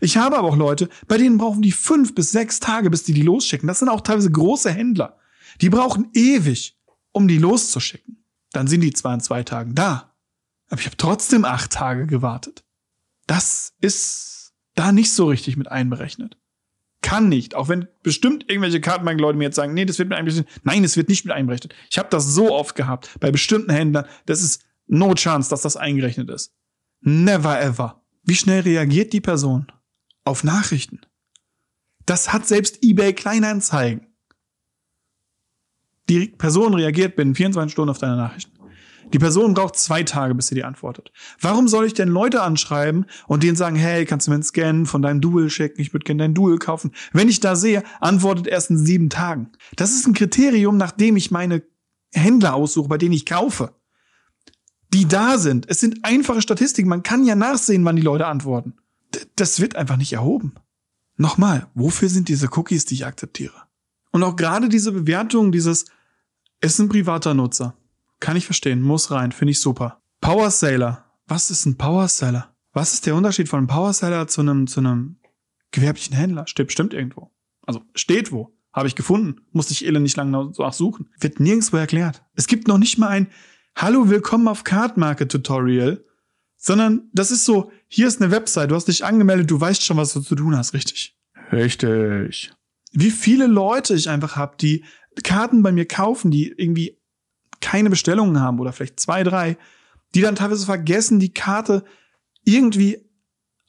Ich 0.00 0.16
habe 0.16 0.38
aber 0.38 0.48
auch 0.48 0.56
Leute, 0.56 0.88
bei 1.08 1.18
denen 1.18 1.38
brauchen 1.38 1.62
die 1.62 1.72
fünf 1.72 2.14
bis 2.14 2.30
sechs 2.30 2.60
Tage, 2.60 2.90
bis 2.90 3.02
die 3.02 3.12
die 3.12 3.22
losschicken. 3.22 3.66
Das 3.66 3.80
sind 3.80 3.88
auch 3.88 4.00
teilweise 4.00 4.30
große 4.30 4.70
Händler. 4.70 5.18
Die 5.60 5.68
brauchen 5.68 6.10
ewig, 6.14 6.78
um 7.12 7.28
die 7.28 7.38
loszuschicken. 7.38 8.24
Dann 8.52 8.66
sind 8.66 8.80
die 8.82 8.92
zwar 8.92 9.14
in 9.14 9.20
zwei 9.20 9.42
Tagen 9.42 9.74
da, 9.74 10.14
aber 10.68 10.80
ich 10.80 10.86
habe 10.86 10.96
trotzdem 10.96 11.44
acht 11.44 11.72
Tage 11.72 12.06
gewartet. 12.06 12.64
Das 13.26 13.72
ist 13.80 14.52
da 14.74 14.92
nicht 14.92 15.12
so 15.12 15.26
richtig 15.26 15.56
mit 15.56 15.70
einberechnet. 15.70 16.38
Kann 17.04 17.28
nicht, 17.28 17.54
auch 17.54 17.68
wenn 17.68 17.86
bestimmt 18.02 18.48
irgendwelche 18.48 18.80
Kartenbank-Leute 18.80 19.36
mir 19.36 19.44
jetzt 19.44 19.56
sagen, 19.56 19.74
nee, 19.74 19.84
das 19.84 19.98
wird 19.98 20.08
mit 20.08 20.16
einberechnet. 20.16 20.48
Nein, 20.62 20.84
es 20.84 20.96
wird 20.96 21.10
nicht 21.10 21.26
mit 21.26 21.34
einberechnet. 21.34 21.74
Ich 21.90 21.98
habe 21.98 22.08
das 22.08 22.24
so 22.24 22.50
oft 22.50 22.74
gehabt 22.76 23.10
bei 23.20 23.30
bestimmten 23.30 23.70
Händlern, 23.70 24.06
das 24.24 24.40
ist 24.40 24.64
no 24.86 25.12
chance, 25.12 25.50
dass 25.50 25.60
das 25.60 25.76
eingerechnet 25.76 26.30
ist. 26.30 26.54
Never 27.02 27.60
ever. 27.60 28.02
Wie 28.22 28.34
schnell 28.34 28.62
reagiert 28.62 29.12
die 29.12 29.20
Person 29.20 29.66
auf 30.24 30.44
Nachrichten? 30.44 31.02
Das 32.06 32.32
hat 32.32 32.46
selbst 32.46 32.82
eBay 32.82 33.12
Kleinanzeigen. 33.12 34.06
Die 36.08 36.28
Person 36.28 36.72
reagiert 36.72 37.16
binnen 37.16 37.34
24 37.34 37.70
Stunden 37.70 37.90
auf 37.90 37.98
deine 37.98 38.16
Nachrichten. 38.16 38.53
Die 39.12 39.18
Person 39.18 39.54
braucht 39.54 39.76
zwei 39.76 40.02
Tage, 40.02 40.34
bis 40.34 40.48
sie 40.48 40.54
dir 40.54 40.66
antwortet. 40.66 41.12
Warum 41.40 41.68
soll 41.68 41.86
ich 41.86 41.94
denn 41.94 42.08
Leute 42.08 42.42
anschreiben 42.42 43.06
und 43.26 43.42
denen 43.42 43.56
sagen, 43.56 43.76
hey, 43.76 44.04
kannst 44.04 44.26
du 44.26 44.30
mir 44.30 44.36
einen 44.36 44.42
Scan 44.42 44.86
von 44.86 45.02
deinem 45.02 45.20
Dual 45.20 45.50
schicken? 45.50 45.80
Ich 45.80 45.92
würde 45.92 46.04
gerne 46.04 46.22
dein 46.22 46.34
Dual 46.34 46.58
kaufen. 46.58 46.92
Wenn 47.12 47.28
ich 47.28 47.40
da 47.40 47.56
sehe, 47.56 47.82
antwortet 48.00 48.46
erst 48.46 48.70
in 48.70 48.78
sieben 48.78 49.10
Tagen. 49.10 49.50
Das 49.76 49.90
ist 49.90 50.06
ein 50.06 50.14
Kriterium, 50.14 50.76
nach 50.76 50.92
dem 50.92 51.16
ich 51.16 51.30
meine 51.30 51.62
Händler 52.12 52.54
aussuche, 52.54 52.88
bei 52.88 52.98
denen 52.98 53.14
ich 53.14 53.26
kaufe. 53.26 53.74
Die 54.92 55.06
da 55.06 55.38
sind. 55.38 55.68
Es 55.68 55.80
sind 55.80 56.04
einfache 56.04 56.40
Statistiken. 56.40 56.88
Man 56.88 57.02
kann 57.02 57.24
ja 57.24 57.34
nachsehen, 57.34 57.84
wann 57.84 57.96
die 57.96 58.02
Leute 58.02 58.26
antworten. 58.26 58.74
D 59.14 59.20
das 59.36 59.60
wird 59.60 59.76
einfach 59.76 59.96
nicht 59.96 60.12
erhoben. 60.12 60.54
Nochmal, 61.16 61.68
wofür 61.74 62.08
sind 62.08 62.28
diese 62.28 62.48
Cookies, 62.56 62.86
die 62.86 62.94
ich 62.94 63.06
akzeptiere? 63.06 63.54
Und 64.10 64.22
auch 64.22 64.36
gerade 64.36 64.68
diese 64.68 64.92
Bewertung, 64.92 65.52
dieses, 65.52 65.86
es 66.60 66.74
ist 66.74 66.78
ein 66.78 66.88
privater 66.88 67.34
Nutzer. 67.34 67.76
Kann 68.24 68.38
ich 68.38 68.46
verstehen, 68.46 68.80
muss 68.80 69.10
rein, 69.10 69.32
finde 69.32 69.50
ich 69.50 69.60
super. 69.60 70.00
Power 70.22 70.50
Sailor. 70.50 71.04
Was 71.26 71.50
ist 71.50 71.66
ein 71.66 71.76
Power 71.76 72.08
Sailor? 72.08 72.56
Was 72.72 72.94
ist 72.94 73.04
der 73.04 73.16
Unterschied 73.16 73.50
von 73.50 73.58
einem 73.58 73.66
Power 73.66 73.92
Sailor 73.92 74.28
zu 74.28 74.40
einem, 74.40 74.66
zu 74.66 74.80
einem 74.80 75.16
gewerblichen 75.72 76.16
Händler? 76.16 76.46
Steht 76.46 76.68
bestimmt 76.68 76.94
irgendwo. 76.94 77.30
Also 77.66 77.82
steht 77.94 78.32
wo. 78.32 78.56
Habe 78.72 78.88
ich 78.88 78.94
gefunden. 78.94 79.42
Musste 79.52 79.74
ich 79.74 79.84
Ele 79.84 80.00
nicht 80.00 80.16
lange 80.16 80.30
nachsuchen. 80.30 81.10
Wird 81.20 81.38
nirgendwo 81.38 81.76
erklärt. 81.76 82.22
Es 82.34 82.46
gibt 82.46 82.66
noch 82.66 82.78
nicht 82.78 82.96
mal 82.96 83.08
ein 83.08 83.26
Hallo, 83.76 84.08
willkommen 84.08 84.48
auf 84.48 84.64
Card 84.64 84.96
Market 84.96 85.30
Tutorial, 85.30 86.02
sondern 86.56 87.10
das 87.12 87.30
ist 87.30 87.44
so, 87.44 87.72
hier 87.88 88.08
ist 88.08 88.22
eine 88.22 88.30
Website, 88.30 88.70
du 88.70 88.74
hast 88.74 88.88
dich 88.88 89.04
angemeldet, 89.04 89.50
du 89.50 89.60
weißt 89.60 89.84
schon, 89.84 89.98
was 89.98 90.14
du 90.14 90.20
zu 90.20 90.34
tun 90.34 90.56
hast, 90.56 90.72
richtig? 90.72 91.14
Richtig. 91.52 92.54
Wie 92.90 93.10
viele 93.10 93.48
Leute 93.48 93.92
ich 93.92 94.08
einfach 94.08 94.36
habe, 94.36 94.56
die 94.58 94.82
Karten 95.22 95.62
bei 95.62 95.72
mir 95.72 95.86
kaufen, 95.86 96.30
die 96.30 96.48
irgendwie 96.56 96.96
keine 97.64 97.88
Bestellungen 97.88 98.40
haben 98.40 98.60
oder 98.60 98.74
vielleicht 98.74 99.00
zwei, 99.00 99.22
drei, 99.22 99.56
die 100.14 100.20
dann 100.20 100.36
teilweise 100.36 100.66
vergessen, 100.66 101.18
die 101.18 101.32
Karte 101.32 101.82
irgendwie 102.44 103.10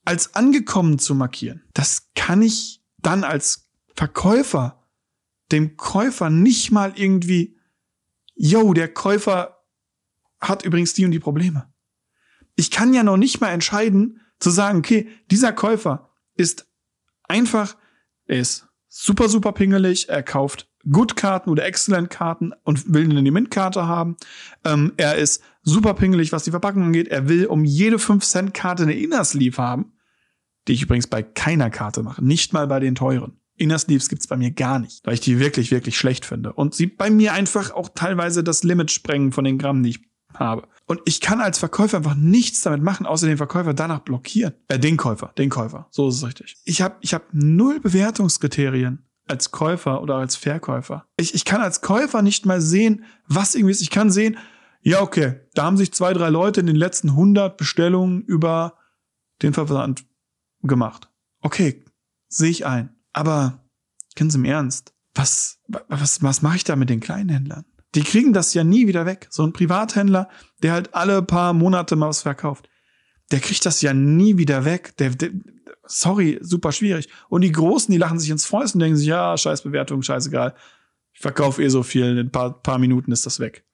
als 0.04 0.36
angekommen 0.36 1.00
zu 1.00 1.16
markieren. 1.16 1.64
Das 1.74 2.12
kann 2.14 2.42
ich 2.42 2.84
dann 2.98 3.24
als 3.24 3.70
Verkäufer 3.96 4.84
dem 5.54 5.78
Käufer 5.78 6.30
nicht 6.30 6.72
mal 6.72 6.92
irgendwie, 6.98 7.58
yo, 8.36 8.74
der 8.74 8.94
Käufer 8.94 9.64
hat 10.42 10.66
übrigens 10.66 10.94
die 10.94 11.06
und 11.06 11.12
die 11.12 11.20
Probleme. 11.20 11.74
Ich 12.58 12.72
kann 12.72 12.94
ja 12.94 13.04
noch 13.04 13.16
nicht 13.16 13.40
mal 13.40 13.52
entscheiden, 13.52 14.20
zu 14.40 14.50
sagen, 14.50 14.80
okay, 14.80 15.08
dieser 15.32 15.54
Käufer 15.54 16.12
ist 16.34 16.70
einfach, 17.24 17.78
er 18.26 18.40
ist 18.40 18.68
super, 18.90 19.30
super 19.30 19.54
pingelig, 19.54 20.10
er 20.10 20.22
kauft 20.22 20.70
Good-Karten 20.90 21.50
oder 21.50 21.66
Excellent-Karten 21.66 22.54
und 22.64 22.94
will 22.94 23.10
eine 23.10 23.32
Mint-Karte 23.32 23.88
haben. 23.88 24.18
Ähm, 24.64 24.94
er 24.98 25.16
ist 25.16 25.42
super 25.64 25.94
pingelig, 25.94 26.32
was 26.32 26.44
die 26.44 26.52
Verpackung 26.52 26.84
angeht. 26.84 27.08
Er 27.08 27.28
will 27.28 27.48
um 27.48 27.66
jede 27.66 27.98
5-Cent-Karte 27.98 28.84
eine 28.84 28.94
Inner 28.94 29.24
Sleeve 29.24 29.58
haben, 29.58 29.94
die 30.68 30.74
ich 30.74 30.84
übrigens 30.84 31.08
bei 31.08 31.24
keiner 31.24 31.70
Karte 31.70 32.04
mache, 32.04 32.24
nicht 32.24 32.54
mal 32.54 32.68
bei 32.68 32.80
den 32.80 32.96
teuren. 32.96 33.40
Inner 33.58 33.80
Sleeves 33.80 34.10
gibt's 34.10 34.28
bei 34.28 34.36
mir 34.36 34.52
gar 34.52 34.80
nicht, 34.80 35.06
weil 35.06 35.14
ich 35.14 35.22
die 35.22 35.40
wirklich, 35.40 35.72
wirklich 35.72 35.98
schlecht 35.98 36.26
finde. 36.26 36.52
Und 36.54 36.76
sie 36.76 36.88
bei 36.88 37.10
mir 37.10 37.34
einfach 37.34 37.72
auch 37.72 37.90
teilweise 37.96 38.44
das 38.44 38.64
Limit 38.64 38.92
sprengen 38.92 39.32
von 39.32 39.46
den 39.46 39.58
Gramm, 39.58 39.82
die 39.82 39.92
ich 39.92 40.00
habe. 40.34 40.68
Und 40.86 41.02
ich 41.06 41.22
kann 41.22 41.40
als 41.40 41.58
Verkäufer 41.58 41.98
einfach 41.98 42.16
nichts 42.16 42.62
damit 42.62 42.82
machen, 42.82 43.06
außer 43.06 43.28
den 43.28 43.38
Verkäufer 43.38 43.74
danach 43.74 44.00
blockieren. 44.00 44.54
Äh, 44.68 44.80
den 44.80 44.98
Käufer, 44.98 45.32
den 45.38 45.50
Käufer. 45.50 45.88
So 45.92 46.10
ist 46.10 46.16
es 46.16 46.26
richtig. 46.26 46.56
Ich 46.66 46.82
habe 46.82 46.96
ich 47.02 47.14
hab 47.14 47.34
null 47.34 47.80
Bewertungskriterien 47.80 49.06
als 49.28 49.52
Käufer 49.52 50.02
oder 50.02 50.16
als 50.16 50.36
Verkäufer. 50.36 51.06
Ich, 51.18 51.34
ich 51.34 51.46
kann 51.46 51.62
als 51.62 51.82
Käufer 51.82 52.22
nicht 52.22 52.46
mal 52.46 52.62
sehen, 52.62 53.06
was 53.28 53.56
irgendwie 53.56 53.72
ist. 53.72 53.82
Ich 53.82 53.90
kann 53.90 54.12
sehen, 54.12 54.38
ja, 54.82 55.02
okay, 55.02 55.40
da 55.56 55.64
haben 55.64 55.78
sich 55.78 55.94
zwei, 55.94 56.14
drei 56.14 56.30
Leute 56.30 56.60
in 56.60 56.68
den 56.68 56.76
letzten 56.76 57.10
100 57.10 57.58
Bestellungen 57.58 58.22
über 58.22 58.76
den 59.42 59.54
Versand 59.54 60.06
gemacht. 60.62 61.10
Okay, 61.42 61.84
sehe 62.28 62.52
ich 62.52 62.66
ein. 62.66 62.96
Aber 63.12 63.66
ganz 64.16 64.36
im 64.36 64.46
Ernst, 64.46 64.94
was, 65.16 65.60
was, 65.68 66.22
was 66.22 66.42
mache 66.42 66.58
ich 66.58 66.64
da 66.64 66.76
mit 66.76 66.90
den 66.90 67.00
kleinen 67.00 67.30
Händlern? 67.30 67.66
Die 67.96 68.04
kriegen 68.04 68.34
das 68.34 68.54
ja 68.54 68.64
nie 68.64 68.88
wieder 68.88 69.06
weg. 69.06 69.28
So 69.32 69.44
ein 69.44 69.54
Privathändler, 69.54 70.30
der 70.62 70.74
halt 70.74 70.94
alle 70.94 71.22
paar 71.22 71.54
Monate 71.54 71.96
mal 71.96 72.10
was 72.10 72.22
verkauft, 72.22 72.70
der 73.32 73.40
kriegt 73.40 73.66
das 73.66 73.82
ja 73.82 73.94
nie 73.94 74.38
wieder 74.38 74.66
weg. 74.66 74.96
Der, 74.98 75.10
der, 75.12 75.32
sorry, 75.86 76.40
super 76.42 76.72
schwierig. 76.72 77.10
Und 77.30 77.42
die 77.42 77.52
Großen, 77.52 77.92
die 77.92 77.98
lachen 77.98 78.20
sich 78.20 78.30
ins 78.30 78.46
Fäust 78.46 78.76
und 78.76 78.82
denken 78.82 78.98
sich, 78.98 79.08
ja, 79.08 79.38
scheiß 79.38 79.64
Bewertung, 79.64 80.02
scheißegal. 80.02 80.56
Ich 81.14 81.22
verkaufe 81.22 81.64
eh 81.64 81.70
so 81.70 81.84
viel, 81.84 82.06
in 82.06 82.18
ein 82.18 82.32
paar, 82.32 82.62
paar 82.62 82.78
Minuten 82.78 83.12
ist 83.12 83.26
das 83.26 83.40
weg. 83.40 83.66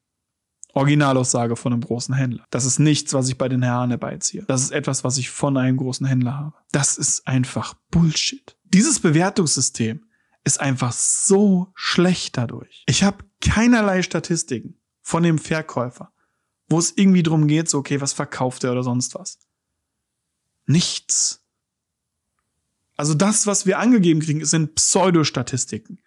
Originalaussage 0.74 1.56
von 1.56 1.74
einem 1.74 1.82
großen 1.82 2.16
Händler. 2.16 2.46
Das 2.50 2.66
ist 2.66 2.80
nichts, 2.80 3.14
was 3.14 3.28
ich 3.28 3.38
bei 3.38 3.50
den 3.50 3.62
Herren 3.62 3.90
herbeiziehe. 3.90 4.46
Das 4.48 4.62
ist 4.62 4.72
etwas, 4.72 5.04
was 5.04 5.18
ich 5.18 5.30
von 5.30 5.58
einem 5.58 5.78
großen 5.78 6.06
Händler 6.06 6.38
habe. 6.38 6.56
Das 6.72 6.98
ist 6.98 7.28
einfach 7.28 7.74
Bullshit. 7.90 8.56
Dieses 8.64 9.00
Bewertungssystem 9.00 10.06
ist 10.44 10.62
einfach 10.62 10.94
so 10.94 11.72
schlecht 11.76 12.38
dadurch. 12.38 12.84
Ich 12.88 13.04
habe 13.04 13.26
keinerlei 13.42 14.02
Statistiken 14.02 14.80
von 15.02 15.24
dem 15.24 15.38
Verkäufer, 15.38 16.14
wo 16.72 16.80
es 16.80 16.94
irgendwie 16.96 17.24
drum 17.24 17.48
geht, 17.48 17.70
so, 17.70 17.78
okay, 17.78 18.02
was 18.02 18.14
verkauft 18.14 18.64
er 18.64 18.72
oder 18.72 18.84
sonst 18.84 19.14
was. 19.16 19.40
Nichts. 20.66 21.46
Also 22.98 23.14
das, 23.14 23.48
was 23.48 23.66
wir 23.66 23.80
angegeben 23.80 24.20
kriegen, 24.20 24.44
sind 24.46 24.76
Pseudostatistiken. 24.76 26.02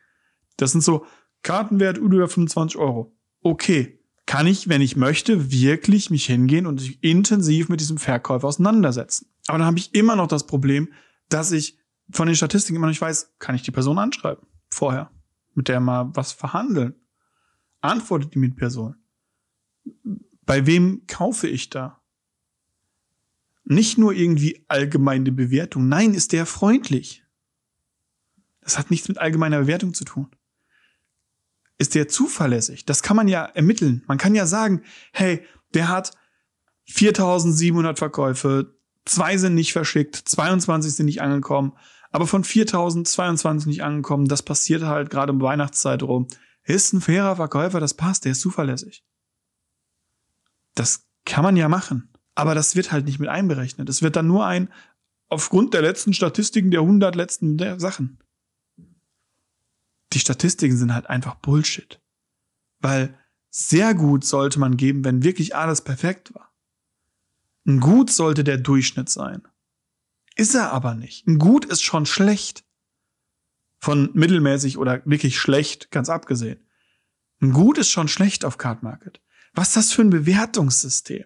Das 0.56 0.72
sind 0.72 0.82
so 0.82 1.06
Kartenwert 1.42 1.98
über 1.98 2.28
25 2.28 2.78
Euro. 2.78 3.16
Okay, 3.40 4.00
kann 4.26 4.46
ich, 4.46 4.68
wenn 4.68 4.80
ich 4.80 4.96
möchte, 4.96 5.50
wirklich 5.50 6.10
mich 6.10 6.26
hingehen 6.26 6.66
und 6.66 7.02
intensiv 7.02 7.68
mit 7.68 7.80
diesem 7.80 7.98
Verkäufer 7.98 8.48
auseinandersetzen. 8.48 9.26
Aber 9.46 9.58
dann 9.58 9.66
habe 9.66 9.78
ich 9.78 9.94
immer 9.94 10.16
noch 10.16 10.28
das 10.28 10.46
Problem, 10.46 10.92
dass 11.28 11.52
ich 11.52 11.78
von 12.10 12.26
den 12.26 12.36
Statistiken 12.36 12.76
immer 12.76 12.86
noch 12.86 12.92
nicht 12.92 13.00
weiß, 13.00 13.34
kann 13.38 13.54
ich 13.54 13.62
die 13.62 13.70
Person 13.70 13.98
anschreiben 13.98 14.46
vorher, 14.74 15.10
mit 15.54 15.68
der 15.68 15.80
mal 15.80 16.10
was 16.14 16.32
verhandeln. 16.32 16.94
Antwortet 17.80 18.34
die 18.34 18.38
mit 18.38 18.56
Person. 18.56 18.96
Bei 20.46 20.66
wem 20.66 21.02
kaufe 21.06 21.48
ich 21.48 21.70
da? 21.70 22.04
nicht 23.64 23.98
nur 23.98 24.12
irgendwie 24.12 24.64
allgemeine 24.68 25.32
Bewertung. 25.32 25.88
Nein, 25.88 26.14
ist 26.14 26.32
der 26.32 26.46
freundlich. 26.46 27.24
Das 28.60 28.78
hat 28.78 28.90
nichts 28.90 29.08
mit 29.08 29.18
allgemeiner 29.18 29.60
Bewertung 29.60 29.94
zu 29.94 30.04
tun. 30.04 30.28
Ist 31.78 31.94
der 31.94 32.08
zuverlässig? 32.08 32.84
Das 32.84 33.02
kann 33.02 33.16
man 33.16 33.28
ja 33.28 33.44
ermitteln. 33.44 34.04
Man 34.06 34.18
kann 34.18 34.34
ja 34.34 34.46
sagen, 34.46 34.82
hey, 35.12 35.44
der 35.72 35.88
hat 35.88 36.12
4700 36.86 37.98
Verkäufe, 37.98 38.78
zwei 39.04 39.36
sind 39.38 39.54
nicht 39.54 39.72
verschickt, 39.72 40.16
22 40.16 40.94
sind 40.94 41.06
nicht 41.06 41.20
angekommen, 41.22 41.72
aber 42.10 42.26
von 42.26 42.44
4022 42.44 43.66
nicht 43.66 43.82
angekommen, 43.82 44.28
das 44.28 44.42
passiert 44.42 44.82
halt 44.82 45.10
gerade 45.10 45.32
um 45.32 45.40
Weihnachtszeit 45.40 46.02
rum. 46.02 46.28
Ist 46.62 46.92
ein 46.92 47.00
fairer 47.00 47.36
Verkäufer, 47.36 47.80
das 47.80 47.94
passt, 47.94 48.24
der 48.24 48.32
ist 48.32 48.40
zuverlässig. 48.40 49.04
Das 50.74 51.06
kann 51.24 51.44
man 51.44 51.56
ja 51.56 51.68
machen. 51.68 52.10
Aber 52.34 52.54
das 52.54 52.76
wird 52.76 52.92
halt 52.92 53.04
nicht 53.04 53.18
mit 53.18 53.28
einberechnet. 53.28 53.88
Es 53.88 54.02
wird 54.02 54.16
dann 54.16 54.26
nur 54.26 54.46
ein 54.46 54.72
aufgrund 55.28 55.74
der 55.74 55.82
letzten 55.82 56.12
Statistiken 56.12 56.70
der 56.70 56.80
100 56.80 57.14
letzten 57.14 57.58
Sachen. 57.78 58.18
Die 60.12 60.20
Statistiken 60.20 60.76
sind 60.76 60.94
halt 60.94 61.08
einfach 61.08 61.36
Bullshit. 61.36 62.00
Weil 62.80 63.18
sehr 63.50 63.94
gut 63.94 64.24
sollte 64.24 64.58
man 64.58 64.76
geben, 64.76 65.04
wenn 65.04 65.22
wirklich 65.22 65.56
alles 65.56 65.82
perfekt 65.82 66.34
war. 66.34 66.52
Ein 67.66 67.80
Gut 67.80 68.10
sollte 68.10 68.44
der 68.44 68.58
Durchschnitt 68.58 69.08
sein. 69.08 69.42
Ist 70.36 70.54
er 70.54 70.72
aber 70.72 70.94
nicht. 70.94 71.26
Ein 71.26 71.38
Gut 71.38 71.64
ist 71.64 71.82
schon 71.82 72.06
schlecht. 72.06 72.64
Von 73.78 74.10
mittelmäßig 74.14 74.78
oder 74.78 75.02
wirklich 75.04 75.38
schlecht, 75.38 75.90
ganz 75.90 76.08
abgesehen. 76.08 76.66
Ein 77.40 77.52
Gut 77.52 77.78
ist 77.78 77.90
schon 77.90 78.08
schlecht 78.08 78.44
auf 78.44 78.58
Card 78.58 78.82
Market. 78.82 79.22
Was 79.54 79.68
ist 79.68 79.76
das 79.76 79.92
für 79.92 80.02
ein 80.02 80.10
Bewertungssystem? 80.10 81.24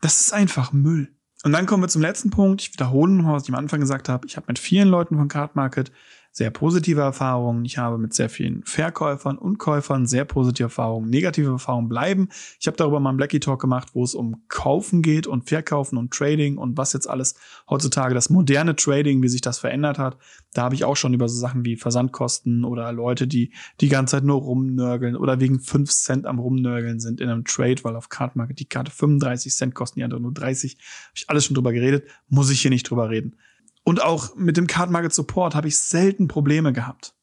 Das 0.00 0.20
ist 0.20 0.32
einfach 0.32 0.72
Müll. 0.72 1.14
Und 1.44 1.52
dann 1.52 1.66
kommen 1.66 1.82
wir 1.82 1.88
zum 1.88 2.02
letzten 2.02 2.30
Punkt. 2.30 2.62
Ich 2.62 2.72
wiederhole 2.72 3.12
nochmal, 3.12 3.34
was 3.34 3.44
ich 3.44 3.48
am 3.50 3.54
Anfang 3.54 3.80
gesagt 3.80 4.08
habe. 4.08 4.26
Ich 4.26 4.36
habe 4.36 4.46
mit 4.48 4.58
vielen 4.58 4.88
Leuten 4.88 5.16
von 5.16 5.28
Card 5.28 5.56
Market 5.56 5.92
sehr 6.34 6.50
positive 6.50 7.00
Erfahrungen. 7.00 7.64
Ich 7.64 7.78
habe 7.78 7.96
mit 7.96 8.12
sehr 8.12 8.28
vielen 8.28 8.64
Verkäufern 8.64 9.38
und 9.38 9.58
Käufern 9.58 10.04
sehr 10.04 10.24
positive 10.24 10.66
Erfahrungen. 10.66 11.08
Negative 11.08 11.48
Erfahrungen 11.48 11.88
bleiben. 11.88 12.28
Ich 12.58 12.66
habe 12.66 12.76
darüber 12.76 12.98
mal 12.98 13.10
einen 13.10 13.18
Blackie 13.18 13.38
Talk 13.38 13.60
gemacht, 13.60 13.90
wo 13.92 14.02
es 14.02 14.16
um 14.16 14.42
Kaufen 14.48 15.00
geht 15.00 15.28
und 15.28 15.48
Verkaufen 15.48 15.96
und 15.96 16.12
Trading 16.12 16.58
und 16.58 16.76
was 16.76 16.92
jetzt 16.92 17.08
alles 17.08 17.36
heutzutage 17.70 18.14
das 18.14 18.30
moderne 18.30 18.74
Trading, 18.74 19.22
wie 19.22 19.28
sich 19.28 19.42
das 19.42 19.60
verändert 19.60 20.00
hat. 20.00 20.18
Da 20.52 20.62
habe 20.62 20.74
ich 20.74 20.84
auch 20.84 20.96
schon 20.96 21.14
über 21.14 21.28
so 21.28 21.38
Sachen 21.38 21.64
wie 21.64 21.76
Versandkosten 21.76 22.64
oder 22.64 22.92
Leute, 22.92 23.28
die 23.28 23.52
die 23.80 23.88
ganze 23.88 24.16
Zeit 24.16 24.24
nur 24.24 24.40
rumnörgeln 24.40 25.14
oder 25.14 25.38
wegen 25.38 25.60
5 25.60 25.88
Cent 25.88 26.26
am 26.26 26.40
rumnörgeln 26.40 26.98
sind 26.98 27.20
in 27.20 27.28
einem 27.28 27.44
Trade, 27.44 27.84
weil 27.84 27.94
auf 27.94 28.08
Card 28.08 28.34
Market 28.34 28.58
die 28.58 28.68
Karte 28.68 28.90
35 28.90 29.54
Cent 29.54 29.74
kosten, 29.76 30.00
die 30.00 30.04
andere 30.04 30.20
nur 30.20 30.32
30. 30.32 30.72
Habe 30.72 31.12
ich 31.14 31.30
alles 31.30 31.44
schon 31.44 31.54
drüber 31.54 31.72
geredet, 31.72 32.08
muss 32.28 32.50
ich 32.50 32.60
hier 32.60 32.72
nicht 32.72 32.90
drüber 32.90 33.08
reden. 33.08 33.36
Und 33.84 34.02
auch 34.02 34.34
mit 34.34 34.56
dem 34.56 34.66
Card 34.66 34.90
Market 34.90 35.12
Support 35.12 35.54
habe 35.54 35.68
ich 35.68 35.78
selten 35.78 36.26
Probleme 36.26 36.72
gehabt. 36.72 37.14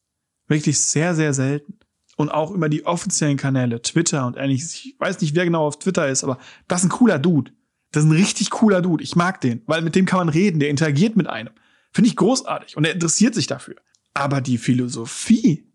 Wirklich 0.48 0.80
sehr, 0.80 1.16
sehr 1.16 1.34
selten. 1.34 1.80
Und 2.18 2.30
auch 2.30 2.52
über 2.52 2.70
die 2.70 2.86
offiziellen 2.86 3.38
Kanäle, 3.38 3.82
Twitter 3.82 4.28
und 4.28 4.38
ähnliches. 4.38 4.76
Ich 4.76 4.96
weiß 5.00 5.20
nicht, 5.22 5.34
wer 5.34 5.46
genau 5.46 5.66
auf 5.66 5.80
Twitter 5.80 6.08
ist, 6.08 6.24
aber 6.24 6.38
das 6.68 6.82
ist 6.82 6.88
ein 6.88 6.98
cooler 6.98 7.18
Dude. 7.18 7.52
Das 7.92 8.04
ist 8.04 8.10
ein 8.10 8.16
richtig 8.16 8.52
cooler 8.52 8.82
Dude. 8.82 9.04
Ich 9.04 9.16
mag 9.16 9.42
den, 9.42 9.64
weil 9.66 9.82
mit 9.82 9.96
dem 9.96 10.06
kann 10.06 10.20
man 10.20 10.30
reden. 10.30 10.60
Der 10.60 10.70
interagiert 10.70 11.18
mit 11.18 11.28
einem. 11.28 11.54
Finde 11.92 12.10
ich 12.10 12.16
großartig. 12.16 12.78
Und 12.78 12.86
er 12.86 12.94
interessiert 12.94 13.34
sich 13.34 13.48
dafür. 13.48 13.76
Aber 14.14 14.40
die 14.40 14.58
Philosophie 14.58 15.68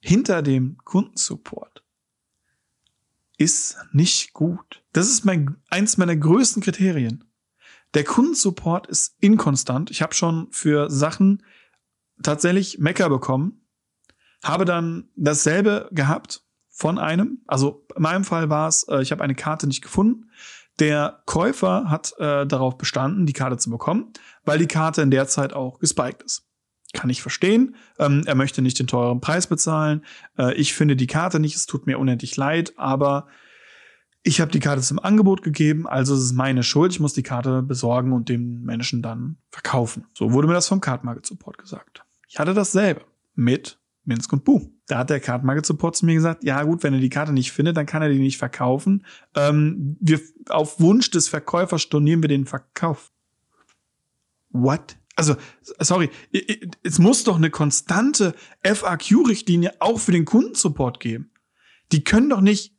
hinter 0.00 0.42
dem 0.42 0.76
Kundensupport 0.84 1.82
ist 3.36 3.76
nicht 3.92 4.32
gut. 4.32 4.82
Das 4.92 5.08
ist 5.08 5.24
mein, 5.24 5.56
eins 5.70 5.96
meiner 5.96 6.16
größten 6.16 6.62
Kriterien. 6.62 7.24
Der 7.94 8.04
Kundensupport 8.04 8.86
ist 8.86 9.16
inkonstant. 9.20 9.90
Ich 9.90 10.02
habe 10.02 10.14
schon 10.14 10.48
für 10.50 10.90
Sachen 10.90 11.42
tatsächlich 12.22 12.78
Mecker 12.78 13.08
bekommen, 13.08 13.66
habe 14.44 14.64
dann 14.64 15.08
dasselbe 15.16 15.88
gehabt 15.92 16.44
von 16.68 16.98
einem. 16.98 17.42
Also 17.46 17.86
in 17.96 18.02
meinem 18.02 18.24
Fall 18.24 18.50
war 18.50 18.68
es, 18.68 18.86
äh, 18.88 19.02
ich 19.02 19.10
habe 19.10 19.24
eine 19.24 19.34
Karte 19.34 19.66
nicht 19.66 19.82
gefunden. 19.82 20.30
Der 20.78 21.22
Käufer 21.26 21.90
hat 21.90 22.14
äh, 22.18 22.46
darauf 22.46 22.78
bestanden, 22.78 23.26
die 23.26 23.32
Karte 23.32 23.56
zu 23.56 23.70
bekommen, 23.70 24.12
weil 24.44 24.58
die 24.58 24.68
Karte 24.68 25.02
in 25.02 25.10
der 25.10 25.26
Zeit 25.26 25.52
auch 25.52 25.80
gespiked 25.80 26.22
ist. 26.22 26.44
Kann 26.94 27.10
ich 27.10 27.20
verstehen. 27.20 27.74
Ähm, 27.98 28.22
er 28.26 28.34
möchte 28.34 28.62
nicht 28.62 28.78
den 28.78 28.86
teuren 28.86 29.20
Preis 29.20 29.48
bezahlen. 29.48 30.04
Äh, 30.38 30.54
ich 30.54 30.74
finde 30.74 30.94
die 30.94 31.08
Karte 31.08 31.40
nicht. 31.40 31.56
Es 31.56 31.66
tut 31.66 31.86
mir 31.86 31.98
unendlich 31.98 32.36
leid, 32.36 32.74
aber 32.76 33.26
ich 34.22 34.40
habe 34.40 34.50
die 34.50 34.60
Karte 34.60 34.82
zum 34.82 34.98
Angebot 34.98 35.42
gegeben, 35.42 35.86
also 35.86 36.14
es 36.14 36.22
ist 36.22 36.32
meine 36.32 36.62
Schuld. 36.62 36.92
Ich 36.92 37.00
muss 37.00 37.14
die 37.14 37.22
Karte 37.22 37.62
besorgen 37.62 38.12
und 38.12 38.28
dem 38.28 38.62
Menschen 38.62 39.02
dann 39.02 39.38
verkaufen. 39.50 40.06
So 40.12 40.32
wurde 40.32 40.48
mir 40.48 40.54
das 40.54 40.68
vom 40.68 40.80
Card 40.80 41.04
Market 41.04 41.26
Support 41.26 41.58
gesagt. 41.58 42.04
Ich 42.28 42.38
hatte 42.38 42.54
dasselbe 42.54 43.02
mit 43.34 43.78
Minsk 44.04 44.32
und 44.32 44.44
Bu. 44.44 44.72
Da 44.86 44.98
hat 44.98 45.10
der 45.10 45.20
Card 45.20 45.44
Market 45.44 45.66
Support 45.66 45.96
zu 45.96 46.06
mir 46.06 46.14
gesagt, 46.14 46.42
ja 46.42 46.62
gut, 46.62 46.82
wenn 46.82 46.94
er 46.94 47.00
die 47.00 47.10
Karte 47.10 47.32
nicht 47.32 47.52
findet, 47.52 47.76
dann 47.76 47.86
kann 47.86 48.02
er 48.02 48.08
die 48.08 48.18
nicht 48.18 48.38
verkaufen. 48.38 49.04
Ähm, 49.34 49.96
wir, 50.00 50.20
auf 50.48 50.80
Wunsch 50.80 51.10
des 51.10 51.28
Verkäufers 51.28 51.82
stornieren 51.82 52.22
wir 52.22 52.28
den 52.28 52.46
Verkauf. 52.46 53.12
What? 54.50 54.96
Also, 55.14 55.36
sorry, 55.80 56.10
es 56.82 56.98
muss 56.98 57.24
doch 57.24 57.36
eine 57.36 57.50
konstante 57.50 58.34
FAQ-Richtlinie 58.62 59.80
auch 59.80 59.98
für 59.98 60.12
den 60.12 60.24
Kundensupport 60.24 61.00
geben. 61.00 61.30
Die 61.92 62.04
können 62.04 62.30
doch 62.30 62.40
nicht 62.40 62.77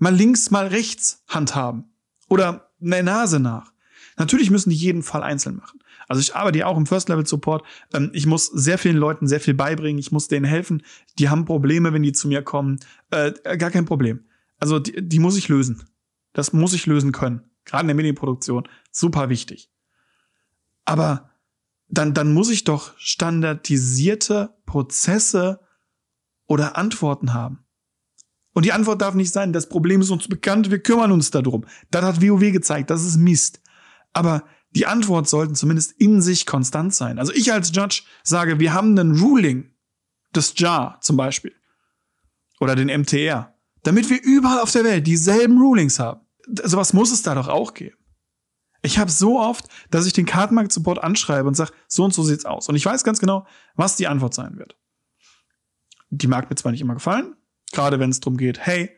mal 0.00 0.14
links, 0.14 0.50
mal 0.50 0.66
rechts 0.66 1.22
handhaben. 1.28 1.84
Oder 2.28 2.72
eine 2.82 3.02
Nase 3.02 3.38
nach. 3.38 3.72
Natürlich 4.16 4.50
müssen 4.50 4.70
die 4.70 4.76
jeden 4.76 5.02
Fall 5.02 5.22
einzeln 5.22 5.56
machen. 5.56 5.80
Also 6.08 6.20
ich 6.20 6.34
arbeite 6.34 6.58
ja 6.58 6.66
auch 6.66 6.76
im 6.76 6.86
First-Level-Support. 6.86 7.64
Ähm, 7.94 8.10
ich 8.12 8.26
muss 8.26 8.46
sehr 8.46 8.78
vielen 8.78 8.96
Leuten 8.96 9.28
sehr 9.28 9.40
viel 9.40 9.54
beibringen. 9.54 10.00
Ich 10.00 10.10
muss 10.10 10.26
denen 10.26 10.44
helfen. 10.44 10.82
Die 11.18 11.28
haben 11.28 11.44
Probleme, 11.44 11.92
wenn 11.92 12.02
die 12.02 12.12
zu 12.12 12.26
mir 12.26 12.42
kommen. 12.42 12.80
Äh, 13.10 13.32
gar 13.56 13.70
kein 13.70 13.84
Problem. 13.84 14.24
Also 14.58 14.78
die, 14.80 15.06
die 15.08 15.20
muss 15.20 15.36
ich 15.36 15.48
lösen. 15.48 15.84
Das 16.32 16.52
muss 16.52 16.72
ich 16.72 16.86
lösen 16.86 17.12
können. 17.12 17.42
Gerade 17.64 17.82
in 17.82 17.88
der 17.88 17.96
Medienproduktion. 17.96 18.68
Super 18.90 19.28
wichtig. 19.28 19.70
Aber 20.84 21.30
dann, 21.88 22.14
dann 22.14 22.32
muss 22.32 22.50
ich 22.50 22.64
doch 22.64 22.92
standardisierte 22.98 24.54
Prozesse 24.66 25.60
oder 26.46 26.76
Antworten 26.76 27.32
haben. 27.32 27.64
Und 28.52 28.64
die 28.64 28.72
Antwort 28.72 29.00
darf 29.00 29.14
nicht 29.14 29.32
sein, 29.32 29.52
das 29.52 29.68
Problem 29.68 30.00
ist 30.00 30.10
uns 30.10 30.28
bekannt, 30.28 30.70
wir 30.70 30.82
kümmern 30.82 31.12
uns 31.12 31.30
darum. 31.30 31.64
Das 31.90 32.04
hat 32.04 32.20
WoW 32.20 32.52
gezeigt, 32.52 32.90
das 32.90 33.04
ist 33.04 33.16
Mist. 33.16 33.60
Aber 34.12 34.44
die 34.72 34.86
Antwort 34.86 35.28
sollten 35.28 35.54
zumindest 35.54 35.92
in 35.92 36.20
sich 36.20 36.46
konstant 36.46 36.94
sein. 36.94 37.18
Also 37.18 37.32
ich 37.32 37.52
als 37.52 37.70
Judge 37.74 38.02
sage, 38.22 38.60
wir 38.60 38.72
haben 38.72 38.98
einen 38.98 39.18
Ruling 39.20 39.70
des 40.34 40.54
JAR 40.56 40.98
zum 41.00 41.16
Beispiel 41.16 41.52
oder 42.60 42.76
den 42.76 42.88
MTR, 42.88 43.54
damit 43.82 44.10
wir 44.10 44.22
überall 44.22 44.60
auf 44.60 44.72
der 44.72 44.84
Welt 44.84 45.06
dieselben 45.06 45.58
Rulings 45.58 45.98
haben. 45.98 46.20
Sowas 46.64 46.92
muss 46.92 47.12
es 47.12 47.22
da 47.22 47.34
doch 47.34 47.48
auch 47.48 47.74
geben. 47.74 47.96
Ich 48.82 48.98
habe 48.98 49.10
so 49.10 49.38
oft, 49.38 49.66
dass 49.90 50.06
ich 50.06 50.12
den 50.12 50.26
Kartenmarkt 50.26 50.72
Support 50.72 51.02
anschreibe 51.02 51.46
und 51.46 51.54
sage, 51.54 51.72
so 51.86 52.04
und 52.04 52.14
so 52.14 52.22
sieht's 52.22 52.46
aus. 52.46 52.68
Und 52.68 52.76
ich 52.76 52.86
weiß 52.86 53.04
ganz 53.04 53.18
genau, 53.18 53.46
was 53.74 53.96
die 53.96 54.06
Antwort 54.06 54.34
sein 54.34 54.56
wird. 54.56 54.76
Die 56.10 56.26
mag 56.26 56.48
mir 56.48 56.56
zwar 56.56 56.72
nicht 56.72 56.80
immer 56.80 56.94
gefallen, 56.94 57.36
Gerade 57.72 57.98
wenn 57.98 58.10
es 58.10 58.20
darum 58.20 58.36
geht, 58.36 58.58
hey, 58.58 58.90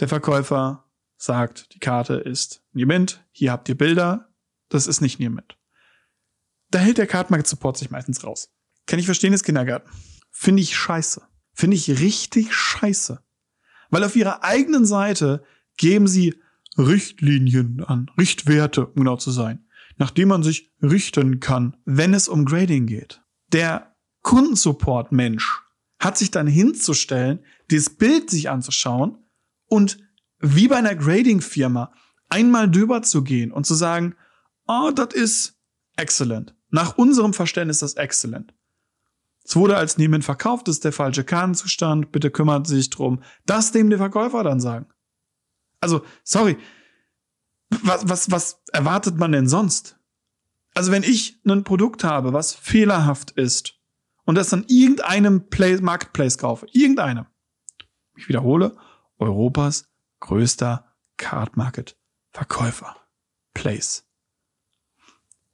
der 0.00 0.08
Verkäufer 0.08 0.84
sagt, 1.16 1.74
die 1.74 1.80
Karte 1.80 2.14
ist 2.14 2.62
Niemint, 2.72 3.24
hier 3.32 3.52
habt 3.52 3.68
ihr 3.68 3.76
Bilder, 3.76 4.32
das 4.68 4.86
ist 4.86 5.00
nicht 5.00 5.18
Niemint. 5.18 5.56
Da 6.70 6.78
hält 6.78 6.98
der 6.98 7.06
Cardmarket 7.06 7.46
Support 7.46 7.78
sich 7.78 7.90
meistens 7.90 8.24
raus. 8.24 8.50
Kann 8.86 8.98
ich 8.98 9.06
verstehen, 9.06 9.32
ist 9.32 9.44
Kindergarten. 9.44 9.90
Finde 10.30 10.62
ich 10.62 10.76
scheiße. 10.76 11.22
Finde 11.52 11.76
ich 11.76 12.00
richtig 12.00 12.54
scheiße. 12.54 13.22
Weil 13.90 14.04
auf 14.04 14.16
ihrer 14.16 14.44
eigenen 14.44 14.84
Seite 14.84 15.42
geben 15.76 16.06
sie 16.06 16.34
Richtlinien 16.76 17.82
an, 17.82 18.10
Richtwerte, 18.18 18.86
um 18.86 18.94
genau 18.94 19.16
zu 19.16 19.30
sein, 19.30 19.66
nach 19.96 20.10
denen 20.10 20.28
man 20.28 20.42
sich 20.42 20.72
richten 20.80 21.40
kann, 21.40 21.76
wenn 21.84 22.14
es 22.14 22.28
um 22.28 22.44
Grading 22.44 22.86
geht. 22.86 23.22
Der 23.52 23.96
Kundensupport-Mensch 24.22 25.62
hat 25.98 26.16
sich 26.16 26.30
dann 26.30 26.46
hinzustellen, 26.46 27.40
dieses 27.70 27.90
Bild 27.90 28.30
sich 28.30 28.50
anzuschauen 28.50 29.18
und 29.66 29.98
wie 30.38 30.68
bei 30.68 30.76
einer 30.76 30.94
Grading-Firma 30.94 31.92
einmal 32.28 32.70
drüber 32.70 33.02
zu 33.02 33.22
gehen 33.22 33.52
und 33.52 33.66
zu 33.66 33.74
sagen, 33.74 34.14
oh, 34.66 34.90
das 34.94 35.14
ist 35.14 35.58
excellent. 35.96 36.54
Nach 36.70 36.96
unserem 36.96 37.32
Verständnis 37.32 37.82
ist 37.82 37.96
das 37.96 38.02
excellent. 38.02 38.54
Es 39.44 39.56
wurde 39.56 39.76
als 39.76 39.96
Nehmen 39.96 40.20
verkauft, 40.20 40.68
das 40.68 40.76
ist 40.76 40.84
der 40.84 40.92
falsche 40.92 41.24
Kartenzustand, 41.24 42.12
bitte 42.12 42.30
kümmert 42.30 42.66
sich 42.66 42.90
drum. 42.90 43.22
Das 43.46 43.72
dem 43.72 43.88
der 43.88 43.98
Verkäufer 43.98 44.44
dann 44.44 44.60
sagen. 44.60 44.86
Also, 45.80 46.04
sorry, 46.22 46.58
was, 47.70 48.08
was, 48.08 48.30
was 48.30 48.62
erwartet 48.72 49.16
man 49.16 49.32
denn 49.32 49.48
sonst? 49.48 49.98
Also, 50.74 50.92
wenn 50.92 51.02
ich 51.02 51.40
ein 51.46 51.64
Produkt 51.64 52.04
habe, 52.04 52.34
was 52.34 52.52
fehlerhaft 52.52 53.30
ist, 53.32 53.77
und 54.28 54.34
das 54.34 54.50
dann 54.50 54.66
irgendeinem 54.68 55.48
Play 55.48 55.80
Marketplace 55.80 56.36
kaufe. 56.36 56.66
Irgendeinem. 56.72 57.24
Ich 58.14 58.28
wiederhole, 58.28 58.76
Europas 59.16 59.88
größter 60.20 60.84
Card 61.16 61.56
Market 61.56 61.96
Verkäufer. 62.28 62.94
Place. 63.54 64.04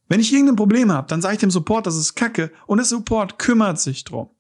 Wenn 0.09 0.19
ich 0.19 0.33
irgendein 0.33 0.57
Problem 0.57 0.91
habe, 0.91 1.07
dann 1.07 1.23
sage 1.23 1.35
ich 1.35 1.41
dem 1.41 1.53
Support, 1.53 1.87
das 1.87 1.95
ist 1.95 2.17
Kacke 2.17 2.51
und 2.67 2.79
der 2.79 2.85
Support 2.85 3.39
kümmert 3.39 3.79
sich 3.79 4.03
drum. 4.03 4.31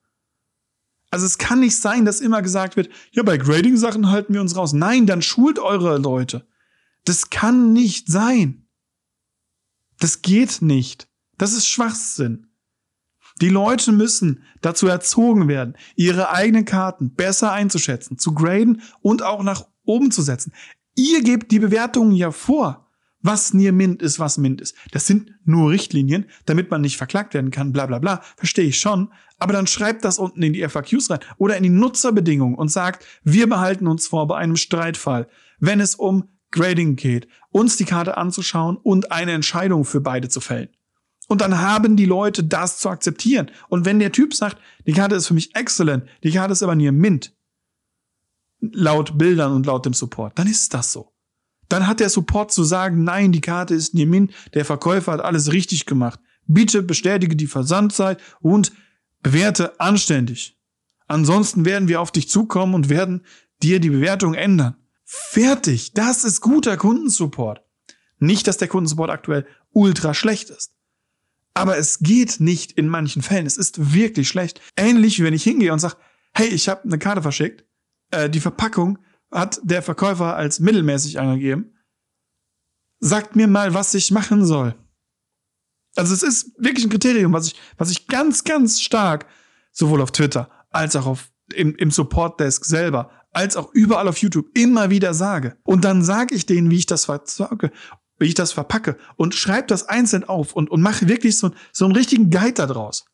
Also 1.12 1.26
es 1.26 1.38
kann 1.38 1.60
nicht 1.60 1.76
sein, 1.76 2.04
dass 2.04 2.20
immer 2.20 2.42
gesagt 2.42 2.74
wird, 2.74 2.90
ja, 3.12 3.22
bei 3.22 3.36
Grading-Sachen 3.36 4.10
halten 4.10 4.34
wir 4.34 4.40
uns 4.40 4.56
raus. 4.56 4.72
Nein, 4.72 5.06
dann 5.06 5.22
schult 5.22 5.60
eure 5.60 5.96
Leute. 5.98 6.44
Das 7.04 7.30
kann 7.30 7.72
nicht 7.72 8.08
sein. 8.08 8.66
Das 10.00 10.22
geht 10.22 10.60
nicht. 10.60 11.08
Das 11.38 11.52
ist 11.52 11.68
Schwachsinn. 11.68 12.48
Die 13.40 13.48
Leute 13.48 13.92
müssen 13.92 14.44
dazu 14.60 14.86
erzogen 14.86 15.48
werden, 15.48 15.76
ihre 15.96 16.30
eigenen 16.30 16.64
Karten 16.64 17.14
besser 17.14 17.52
einzuschätzen, 17.52 18.18
zu 18.18 18.32
graden 18.32 18.82
und 19.00 19.22
auch 19.22 19.42
nach 19.42 19.66
oben 19.84 20.10
zu 20.10 20.22
setzen. 20.22 20.52
Ihr 20.94 21.22
gebt 21.22 21.50
die 21.50 21.58
Bewertungen 21.58 22.12
ja 22.12 22.30
vor, 22.30 22.84
was 23.24 23.54
Near 23.54 23.72
Mint 23.72 24.02
ist, 24.02 24.20
was 24.20 24.38
Mint 24.38 24.60
ist. 24.60 24.76
Das 24.92 25.06
sind 25.06 25.32
nur 25.44 25.70
Richtlinien, 25.70 26.26
damit 26.44 26.70
man 26.70 26.82
nicht 26.82 26.98
verklagt 26.98 27.34
werden 27.34 27.50
kann, 27.50 27.72
bla 27.72 27.86
bla 27.86 27.98
bla. 27.98 28.22
Verstehe 28.36 28.66
ich 28.66 28.78
schon. 28.78 29.10
Aber 29.38 29.52
dann 29.52 29.66
schreibt 29.66 30.04
das 30.04 30.18
unten 30.18 30.42
in 30.42 30.52
die 30.52 30.66
FAQs 30.68 31.10
rein 31.10 31.20
oder 31.38 31.56
in 31.56 31.62
die 31.62 31.70
Nutzerbedingungen 31.70 32.54
und 32.54 32.68
sagt, 32.68 33.04
wir 33.24 33.48
behalten 33.48 33.86
uns 33.86 34.06
vor 34.06 34.28
bei 34.28 34.36
einem 34.36 34.56
Streitfall, 34.56 35.26
wenn 35.58 35.80
es 35.80 35.94
um 35.94 36.28
Grading 36.50 36.96
geht, 36.96 37.26
uns 37.50 37.76
die 37.76 37.86
Karte 37.86 38.16
anzuschauen 38.16 38.76
und 38.76 39.10
eine 39.10 39.32
Entscheidung 39.32 39.84
für 39.84 40.00
beide 40.00 40.28
zu 40.28 40.40
fällen. 40.40 40.68
Und 41.28 41.40
dann 41.40 41.60
haben 41.60 41.96
die 41.96 42.04
Leute 42.04 42.44
das 42.44 42.78
zu 42.78 42.88
akzeptieren. 42.88 43.50
Und 43.68 43.84
wenn 43.84 43.98
der 43.98 44.12
Typ 44.12 44.34
sagt, 44.34 44.58
die 44.86 44.92
Karte 44.92 45.14
ist 45.14 45.26
für 45.26 45.34
mich 45.34 45.54
excellent, 45.54 46.04
die 46.22 46.30
Karte 46.30 46.52
ist 46.52 46.62
aber 46.62 46.74
nie 46.74 46.90
Mint, 46.90 47.34
laut 48.60 49.16
Bildern 49.16 49.52
und 49.52 49.66
laut 49.66 49.86
dem 49.86 49.94
Support, 49.94 50.38
dann 50.38 50.46
ist 50.46 50.74
das 50.74 50.92
so. 50.92 51.12
Dann 51.68 51.86
hat 51.86 52.00
der 52.00 52.10
Support 52.10 52.52
zu 52.52 52.62
sagen, 52.62 53.04
nein, 53.04 53.32
die 53.32 53.40
Karte 53.40 53.74
ist 53.74 53.94
nie 53.94 54.06
Mint, 54.06 54.32
der 54.52 54.64
Verkäufer 54.64 55.12
hat 55.12 55.22
alles 55.22 55.52
richtig 55.52 55.86
gemacht. 55.86 56.20
Bitte 56.46 56.82
bestätige 56.82 57.36
die 57.36 57.46
Versandzeit 57.46 58.20
und 58.40 58.72
Bewerte 59.22 59.80
anständig. 59.80 60.58
Ansonsten 61.06 61.64
werden 61.64 61.88
wir 61.88 62.02
auf 62.02 62.12
dich 62.12 62.28
zukommen 62.28 62.74
und 62.74 62.90
werden 62.90 63.24
dir 63.62 63.80
die 63.80 63.88
Bewertung 63.88 64.34
ändern. 64.34 64.76
Fertig. 65.04 65.94
Das 65.94 66.24
ist 66.24 66.42
guter 66.42 66.76
Kundensupport. 66.76 67.62
Nicht, 68.18 68.46
dass 68.46 68.58
der 68.58 68.68
Kundensupport 68.68 69.10
aktuell 69.10 69.46
ultra 69.72 70.12
schlecht 70.12 70.50
ist. 70.50 70.73
Aber 71.54 71.78
es 71.78 72.00
geht 72.00 72.40
nicht 72.40 72.72
in 72.72 72.88
manchen 72.88 73.22
Fällen. 73.22 73.46
Es 73.46 73.56
ist 73.56 73.94
wirklich 73.94 74.28
schlecht. 74.28 74.60
Ähnlich 74.76 75.18
wie 75.18 75.24
wenn 75.24 75.34
ich 75.34 75.44
hingehe 75.44 75.72
und 75.72 75.78
sage, 75.78 75.96
hey, 76.34 76.48
ich 76.48 76.68
habe 76.68 76.82
eine 76.84 76.98
Karte 76.98 77.22
verschickt. 77.22 77.64
Äh, 78.10 78.28
die 78.28 78.40
Verpackung 78.40 78.98
hat 79.30 79.60
der 79.62 79.82
Verkäufer 79.82 80.36
als 80.36 80.60
mittelmäßig 80.60 81.18
angegeben. 81.20 81.72
Sagt 83.00 83.36
mir 83.36 83.46
mal, 83.46 83.74
was 83.74 83.94
ich 83.94 84.10
machen 84.10 84.44
soll. 84.44 84.74
Also 85.96 86.12
es 86.12 86.22
ist 86.22 86.52
wirklich 86.58 86.84
ein 86.84 86.90
Kriterium, 86.90 87.32
was 87.32 87.48
ich, 87.48 87.60
was 87.76 87.90
ich 87.90 88.08
ganz, 88.08 88.44
ganz 88.44 88.80
stark 88.80 89.26
sowohl 89.70 90.00
auf 90.00 90.10
Twitter 90.10 90.50
als 90.70 90.96
auch 90.96 91.06
auf, 91.06 91.30
im, 91.54 91.76
im 91.76 91.90
Support 91.90 92.40
Desk 92.40 92.64
selber, 92.64 93.10
als 93.30 93.56
auch 93.56 93.72
überall 93.72 94.08
auf 94.08 94.18
YouTube 94.18 94.46
immer 94.56 94.90
wieder 94.90 95.14
sage. 95.14 95.56
Und 95.64 95.84
dann 95.84 96.02
sage 96.02 96.34
ich 96.34 96.46
denen, 96.46 96.70
wie 96.70 96.78
ich 96.78 96.86
das 96.86 97.04
verzeuge, 97.04 97.70
wie 98.18 98.26
ich 98.26 98.34
das 98.34 98.52
verpacke 98.52 98.96
und 99.16 99.34
schreibe 99.34 99.66
das 99.66 99.88
einzeln 99.88 100.24
auf 100.24 100.54
und, 100.54 100.70
und 100.70 100.82
mache 100.82 101.08
wirklich 101.08 101.38
so, 101.38 101.50
so 101.72 101.84
einen 101.84 101.96
richtigen 101.96 102.30
Guide 102.30 102.54
daraus. 102.54 103.06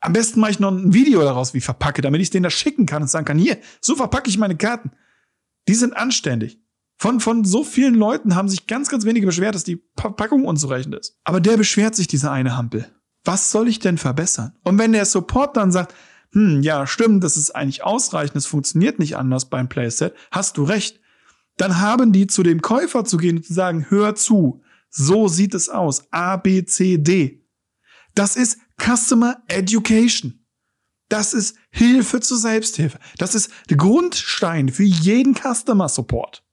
Am 0.00 0.12
besten 0.12 0.40
mache 0.40 0.52
ich 0.52 0.60
noch 0.60 0.70
ein 0.70 0.92
Video 0.92 1.22
daraus, 1.22 1.54
wie 1.54 1.58
ich 1.58 1.64
verpacke, 1.64 2.02
damit 2.02 2.20
ich 2.20 2.30
denen 2.30 2.44
das 2.44 2.52
schicken 2.52 2.86
kann 2.86 3.02
und 3.02 3.08
sagen 3.08 3.24
kann, 3.24 3.38
hier, 3.38 3.58
so 3.80 3.96
verpacke 3.96 4.28
ich 4.28 4.38
meine 4.38 4.56
Karten. 4.56 4.92
Die 5.68 5.74
sind 5.74 5.96
anständig. 5.96 6.60
Von, 6.98 7.20
von 7.20 7.44
so 7.44 7.62
vielen 7.64 7.94
Leuten 7.94 8.34
haben 8.34 8.48
sich 8.48 8.66
ganz, 8.66 8.88
ganz 8.88 9.04
wenige 9.04 9.26
beschwert, 9.26 9.54
dass 9.54 9.64
die 9.64 9.82
Verpackung 9.98 10.44
unzureichend 10.44 10.94
ist. 10.94 11.18
Aber 11.24 11.40
der 11.40 11.56
beschwert 11.56 11.94
sich, 11.94 12.06
dieser 12.06 12.32
eine 12.32 12.56
Hampel. 12.56 12.88
Was 13.24 13.50
soll 13.50 13.68
ich 13.68 13.80
denn 13.80 13.98
verbessern? 13.98 14.56
Und 14.62 14.78
wenn 14.78 14.92
der 14.92 15.04
Support 15.04 15.56
dann 15.56 15.72
sagt, 15.72 15.94
hm, 16.32 16.62
ja, 16.62 16.86
stimmt, 16.86 17.22
das 17.24 17.36
ist 17.36 17.50
eigentlich 17.50 17.84
ausreichend, 17.84 18.36
es 18.36 18.46
funktioniert 18.46 18.98
nicht 18.98 19.16
anders 19.16 19.46
beim 19.46 19.68
Playset, 19.68 20.14
hast 20.30 20.56
du 20.56 20.64
recht. 20.64 21.00
Dann 21.56 21.78
haben 21.80 22.12
die 22.12 22.26
zu 22.26 22.42
dem 22.42 22.60
Käufer 22.60 23.04
zu 23.04 23.16
gehen 23.16 23.38
und 23.38 23.46
zu 23.46 23.54
sagen, 23.54 23.86
hör 23.88 24.14
zu, 24.14 24.62
so 24.90 25.28
sieht 25.28 25.54
es 25.54 25.68
aus, 25.68 26.10
A, 26.12 26.36
B, 26.36 26.64
C, 26.64 26.98
D. 26.98 27.44
Das 28.14 28.36
ist 28.36 28.58
Customer 28.80 29.42
Education. 29.48 30.46
Das 31.08 31.34
ist 31.34 31.56
Hilfe 31.70 32.20
zur 32.20 32.38
Selbsthilfe. 32.38 32.98
Das 33.18 33.34
ist 33.34 33.50
der 33.70 33.76
Grundstein 33.76 34.68
für 34.68 34.82
jeden 34.82 35.34
Customer 35.34 35.88
Support. 35.88 36.44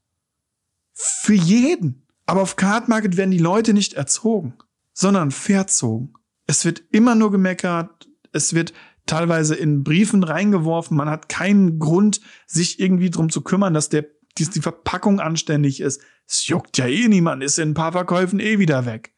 Für 0.93 1.33
jeden. 1.33 2.05
Aber 2.25 2.41
auf 2.41 2.55
Card 2.55 2.87
Market 2.87 3.17
werden 3.17 3.31
die 3.31 3.39
Leute 3.39 3.73
nicht 3.73 3.93
erzogen, 3.93 4.53
sondern 4.93 5.31
verzogen. 5.31 6.13
Es 6.45 6.65
wird 6.65 6.83
immer 6.91 7.15
nur 7.15 7.31
gemeckert. 7.31 8.07
Es 8.31 8.53
wird 8.53 8.73
teilweise 9.05 9.55
in 9.55 9.83
Briefen 9.83 10.23
reingeworfen. 10.23 10.95
Man 10.95 11.09
hat 11.09 11.29
keinen 11.29 11.79
Grund, 11.79 12.21
sich 12.45 12.79
irgendwie 12.79 13.09
drum 13.09 13.29
zu 13.29 13.41
kümmern, 13.41 13.73
dass 13.73 13.89
der, 13.89 14.05
dass 14.37 14.49
die 14.49 14.61
Verpackung 14.61 15.19
anständig 15.19 15.79
ist. 15.79 16.01
Es 16.27 16.47
juckt 16.47 16.77
ja 16.77 16.87
eh 16.87 17.07
niemand, 17.07 17.43
ist 17.43 17.59
in 17.59 17.71
ein 17.71 17.73
paar 17.73 17.91
Verkäufen 17.91 18.39
eh 18.39 18.59
wieder 18.59 18.85
weg. 18.85 19.13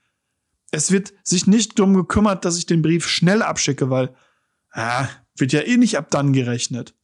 Es 0.72 0.92
wird 0.92 1.14
sich 1.24 1.48
nicht 1.48 1.78
drum 1.80 1.94
gekümmert, 1.94 2.44
dass 2.44 2.58
ich 2.58 2.66
den 2.66 2.82
Brief 2.82 3.08
schnell 3.08 3.42
abschicke, 3.42 3.90
weil, 3.90 4.14
ah, 4.72 5.08
wird 5.38 5.54
ja 5.54 5.62
eh 5.62 5.78
nicht 5.78 5.98
ab 5.98 6.12
dann 6.12 6.34
gerechnet. 6.34 6.96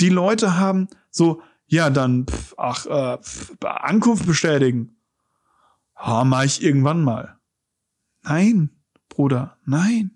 Die 0.00 0.08
Leute 0.08 0.56
haben 0.56 0.88
so, 1.10 1.42
ja, 1.66 1.90
dann, 1.90 2.26
pf, 2.26 2.54
ach, 2.56 2.86
äh, 2.86 3.18
pf, 3.22 3.56
Ankunft 3.64 4.26
bestätigen. 4.26 4.96
Ha, 5.96 6.24
mach 6.24 6.44
ich 6.44 6.62
irgendwann 6.62 7.04
mal. 7.04 7.38
Nein, 8.22 8.70
Bruder, 9.08 9.58
nein. 9.64 10.12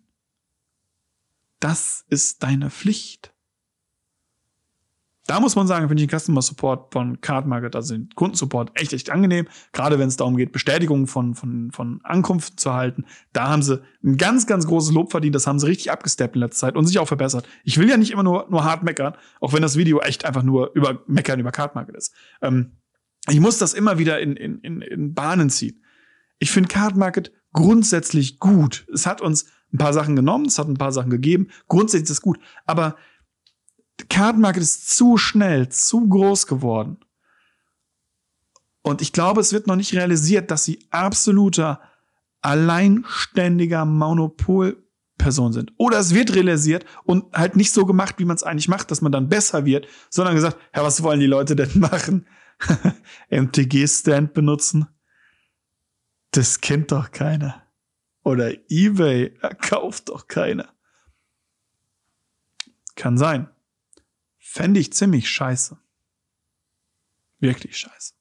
Das 1.60 2.04
ist 2.08 2.42
deine 2.42 2.70
Pflicht. 2.70 3.33
Da 5.26 5.40
muss 5.40 5.56
man 5.56 5.66
sagen, 5.66 5.88
finde 5.88 6.02
ich 6.02 6.08
den 6.08 6.18
Customer 6.18 6.42
Support 6.42 6.92
von 6.92 7.20
Card 7.22 7.46
Market, 7.46 7.74
also 7.74 7.94
den 7.94 8.10
Kundensupport, 8.14 8.72
echt, 8.74 8.92
echt 8.92 9.08
angenehm. 9.08 9.46
Gerade 9.72 9.98
wenn 9.98 10.08
es 10.08 10.18
darum 10.18 10.36
geht, 10.36 10.52
Bestätigungen 10.52 11.06
von, 11.06 11.34
von, 11.34 11.70
von 11.72 12.00
Ankunft 12.02 12.60
zu 12.60 12.68
erhalten. 12.68 13.06
Da 13.32 13.48
haben 13.48 13.62
sie 13.62 13.82
ein 14.02 14.18
ganz, 14.18 14.46
ganz 14.46 14.66
großes 14.66 14.92
Lob 14.92 15.10
verdient. 15.10 15.34
Das 15.34 15.46
haben 15.46 15.58
sie 15.58 15.66
richtig 15.66 15.90
abgesteppt 15.90 16.34
in 16.34 16.42
letzter 16.42 16.66
Zeit 16.66 16.76
und 16.76 16.86
sich 16.86 16.98
auch 16.98 17.08
verbessert. 17.08 17.48
Ich 17.64 17.78
will 17.78 17.88
ja 17.88 17.96
nicht 17.96 18.10
immer 18.10 18.22
nur, 18.22 18.46
nur 18.50 18.64
hart 18.64 18.82
meckern, 18.82 19.14
auch 19.40 19.54
wenn 19.54 19.62
das 19.62 19.76
Video 19.76 20.00
echt 20.00 20.26
einfach 20.26 20.42
nur 20.42 20.72
über 20.74 21.02
Meckern 21.06 21.40
über 21.40 21.52
Card 21.52 21.74
Market 21.74 21.96
ist. 21.96 22.12
Ähm, 22.42 22.72
ich 23.30 23.40
muss 23.40 23.56
das 23.56 23.72
immer 23.72 23.98
wieder 23.98 24.20
in, 24.20 24.36
in, 24.36 24.58
in, 24.58 24.82
in 24.82 25.14
Bahnen 25.14 25.48
ziehen. 25.48 25.82
Ich 26.38 26.50
finde 26.50 26.68
Card 26.68 26.96
Market 26.96 27.32
grundsätzlich 27.54 28.40
gut. 28.40 28.86
Es 28.92 29.06
hat 29.06 29.22
uns 29.22 29.46
ein 29.72 29.78
paar 29.78 29.94
Sachen 29.94 30.16
genommen, 30.16 30.46
es 30.46 30.58
hat 30.58 30.68
ein 30.68 30.76
paar 30.76 30.92
Sachen 30.92 31.10
gegeben. 31.10 31.48
Grundsätzlich 31.68 32.04
ist 32.04 32.10
es 32.10 32.20
gut. 32.20 32.38
Aber 32.66 32.96
Card 34.14 34.38
Market 34.38 34.62
ist 34.62 34.96
zu 34.96 35.16
schnell, 35.16 35.70
zu 35.70 36.08
groß 36.08 36.46
geworden. 36.46 36.98
Und 38.80 39.02
ich 39.02 39.12
glaube, 39.12 39.40
es 39.40 39.52
wird 39.52 39.66
noch 39.66 39.74
nicht 39.74 39.92
realisiert, 39.92 40.52
dass 40.52 40.64
sie 40.64 40.86
absoluter, 40.90 41.80
alleinständiger 42.40 43.84
Monopolperson 43.84 45.52
sind. 45.52 45.72
Oder 45.78 45.98
es 45.98 46.14
wird 46.14 46.32
realisiert 46.32 46.84
und 47.02 47.24
halt 47.34 47.56
nicht 47.56 47.72
so 47.72 47.86
gemacht, 47.86 48.20
wie 48.20 48.24
man 48.24 48.36
es 48.36 48.44
eigentlich 48.44 48.68
macht, 48.68 48.92
dass 48.92 49.00
man 49.00 49.10
dann 49.10 49.28
besser 49.28 49.64
wird, 49.64 49.88
sondern 50.10 50.36
gesagt, 50.36 50.58
ja, 50.76 50.84
was 50.84 51.02
wollen 51.02 51.18
die 51.18 51.26
Leute 51.26 51.56
denn 51.56 51.80
machen? 51.80 52.28
MTG-Stand 53.30 54.32
benutzen? 54.32 54.86
Das 56.30 56.60
kennt 56.60 56.92
doch 56.92 57.10
keiner. 57.10 57.64
Oder 58.22 58.52
eBay 58.68 59.36
kauft 59.60 60.08
doch 60.08 60.28
keiner. 60.28 60.68
Kann 62.94 63.18
sein. 63.18 63.48
Fände 64.54 64.78
ich 64.78 64.92
ziemlich 64.92 65.28
scheiße. 65.28 65.76
Wirklich 67.40 67.76
scheiße. 67.76 68.12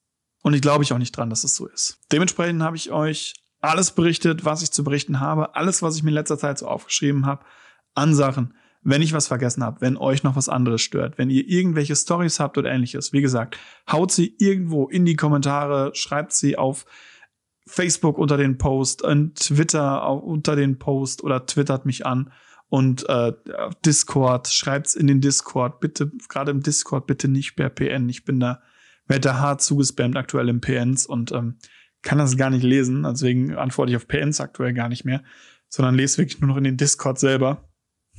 Und 0.42 0.56
ich 0.56 0.64
glaube 0.64 0.84
ich 0.84 0.92
auch 0.92 0.98
nicht 0.98 1.16
dran, 1.16 1.30
dass 1.30 1.44
es 1.44 1.56
so 1.56 1.68
ist. 1.68 2.00
Dementsprechend 2.12 2.64
habe 2.64 2.76
ich 2.76 2.92
euch 2.92 3.36
alles 3.62 3.92
berichtet, 3.92 4.44
was 4.44 4.64
ich 4.64 4.72
zu 4.72 4.84
berichten 4.84 5.20
habe, 5.20 5.56
alles, 5.56 5.84
was 5.84 5.96
ich 5.96 6.02
mir 6.02 6.10
in 6.10 6.16
letzter 6.16 6.40
Zeit 6.40 6.58
so 6.58 6.68
aufgeschrieben 6.68 7.28
habe, 7.28 7.46
an 7.94 8.16
Sachen. 8.16 8.56
Wenn 8.82 9.04
ich 9.04 9.14
was 9.14 9.28
vergessen 9.28 9.64
habe, 9.64 9.82
wenn 9.82 9.96
euch 9.96 10.24
noch 10.24 10.36
was 10.36 10.50
anderes 10.50 10.82
stört, 10.82 11.20
wenn 11.20 11.30
ihr 11.30 11.48
irgendwelche 11.48 11.96
Stories 11.96 12.40
habt 12.40 12.58
oder 12.58 12.72
ähnliches, 12.72 13.14
wie 13.14 13.22
gesagt, 13.22 13.60
haut 13.88 14.12
sie 14.12 14.36
irgendwo 14.40 14.88
in 14.88 15.06
die 15.06 15.16
Kommentare, 15.16 15.92
schreibt 15.94 16.34
sie 16.34 16.58
auf 16.58 16.88
Facebook 17.68 18.18
unter 18.18 18.38
den 18.38 18.58
Post, 18.58 19.04
und 19.04 19.36
Twitter 19.36 20.12
unter 20.12 20.56
den 20.56 20.80
Post 20.80 21.24
oder 21.24 21.46
twittert 21.46 21.86
mich 21.86 22.08
an 22.08 22.32
und 22.74 23.08
äh, 23.08 23.34
Discord, 23.86 24.48
schreibt's 24.48 24.96
in 24.96 25.06
den 25.06 25.22
Discord, 25.22 25.80
bitte, 25.80 26.12
gerade 26.28 26.50
im 26.50 26.64
Discord, 26.64 27.06
bitte 27.06 27.28
nicht 27.28 27.56
per 27.56 27.70
PN. 27.70 28.10
Ich 28.10 28.26
bin 28.26 28.40
da, 28.40 28.64
werde 29.06 29.22
da 29.22 29.38
hart 29.38 29.62
zugespammt 29.62 30.18
aktuell 30.18 30.50
im 30.50 30.60
PNs 30.60 31.06
und 31.06 31.32
ähm, 31.34 31.60
kann 32.02 32.18
das 32.18 32.36
gar 32.36 32.50
nicht 32.50 32.64
lesen, 32.64 33.04
deswegen 33.04 33.56
antworte 33.56 33.92
ich 33.92 33.96
auf 33.96 34.08
PNs 34.08 34.42
aktuell 34.42 34.74
gar 34.74 34.90
nicht 34.90 35.06
mehr, 35.06 35.24
sondern 35.70 35.94
lese 35.94 36.18
wirklich 36.18 36.42
nur 36.42 36.48
noch 36.48 36.58
in 36.58 36.64
den 36.64 36.78
Discord 36.78 37.20
selber. 37.20 37.70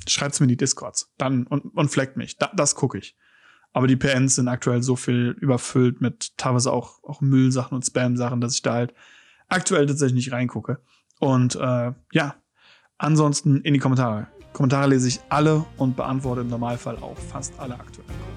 Schreibt's 0.06 0.38
mir 0.38 0.44
in 0.44 0.50
die 0.50 0.56
Discords, 0.56 1.12
dann 1.18 1.48
und, 1.48 1.76
und 1.76 1.88
fleckt 1.88 2.16
mich. 2.16 2.38
Da, 2.38 2.52
das 2.54 2.76
gucke 2.76 2.98
ich. 2.98 3.16
Aber 3.72 3.88
die 3.88 3.96
PNs 3.96 4.36
sind 4.36 4.46
aktuell 4.46 4.84
so 4.84 4.94
viel 4.94 5.36
überfüllt 5.40 6.00
mit 6.00 6.38
teilweise 6.38 6.72
auch, 6.72 7.02
auch 7.02 7.20
Müllsachen 7.20 7.74
und 7.74 7.84
Spam-Sachen, 7.84 8.40
dass 8.40 8.54
ich 8.54 8.62
da 8.62 8.74
halt 8.74 8.94
aktuell 9.48 9.86
tatsächlich 9.86 10.26
nicht 10.26 10.32
reingucke. 10.32 10.80
Und 11.18 11.56
äh, 11.56 11.92
ja, 12.12 12.36
ansonsten 12.98 13.60
in 13.62 13.74
die 13.74 13.80
Kommentare. 13.80 14.28
Kommentare 14.54 14.88
lese 14.88 15.08
ich 15.08 15.20
alle 15.28 15.64
und 15.76 15.96
beantworte 15.96 16.40
im 16.40 16.48
Normalfall 16.48 16.96
auch 17.02 17.16
fast 17.16 17.52
alle 17.58 17.74
aktuellen 17.74 18.06
Kommentare. 18.08 18.34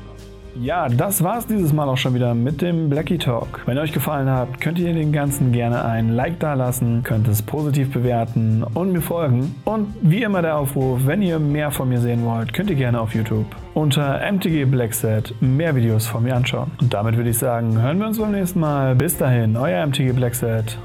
Ja, 0.60 0.90
das 0.90 1.24
war's 1.24 1.46
dieses 1.46 1.72
Mal 1.72 1.88
auch 1.88 1.98
schon 1.98 2.16
wieder 2.16 2.34
mit 2.34 2.64
dem 2.64 2.90
Blackie 2.90 3.20
Talk. 3.20 3.62
Wenn 3.68 3.78
euch 3.78 3.92
gefallen 3.92 4.28
hat, 4.28 4.60
könnt 4.60 4.80
ihr 4.80 4.92
den 4.92 5.12
Ganzen 5.12 5.52
gerne 5.52 5.86
ein 5.86 6.10
Like 6.16 6.40
dalassen, 6.40 7.04
könnt 7.04 7.28
es 7.28 7.44
positiv 7.44 7.92
bewerten 7.92 8.64
und 8.74 8.92
mir 8.92 9.02
folgen. 9.02 9.54
Und 9.66 9.94
wie 10.02 10.24
immer 10.24 10.42
der 10.42 10.58
Aufruf, 10.58 11.02
wenn 11.06 11.22
ihr 11.22 11.38
mehr 11.38 11.70
von 11.70 11.90
mir 11.90 12.00
sehen 12.00 12.26
wollt, 12.26 12.54
könnt 12.54 12.72
ihr 12.72 12.76
gerne 12.76 13.00
auf 13.00 13.14
YouTube 13.14 13.46
unter 13.76 14.20
MTG 14.20 14.66
Blackset 14.66 15.36
mehr 15.40 15.76
Videos 15.76 16.08
von 16.08 16.24
mir 16.24 16.36
anschauen. 16.36 16.72
Und 16.82 16.92
damit 16.92 17.16
würde 17.16 17.30
ich 17.30 17.38
sagen, 17.38 17.80
hören 17.80 18.00
wir 18.00 18.08
uns 18.08 18.18
beim 18.18 18.32
nächsten 18.32 18.60
Mal. 18.60 18.96
Bis 18.96 19.16
dahin, 19.16 19.56
euer 19.56 19.86
MTG 19.86 20.14
Blackset. 20.14 20.80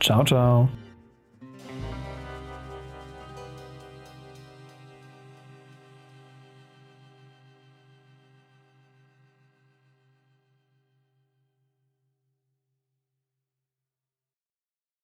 Ciao, 0.00 0.22
ciao. 0.24 0.68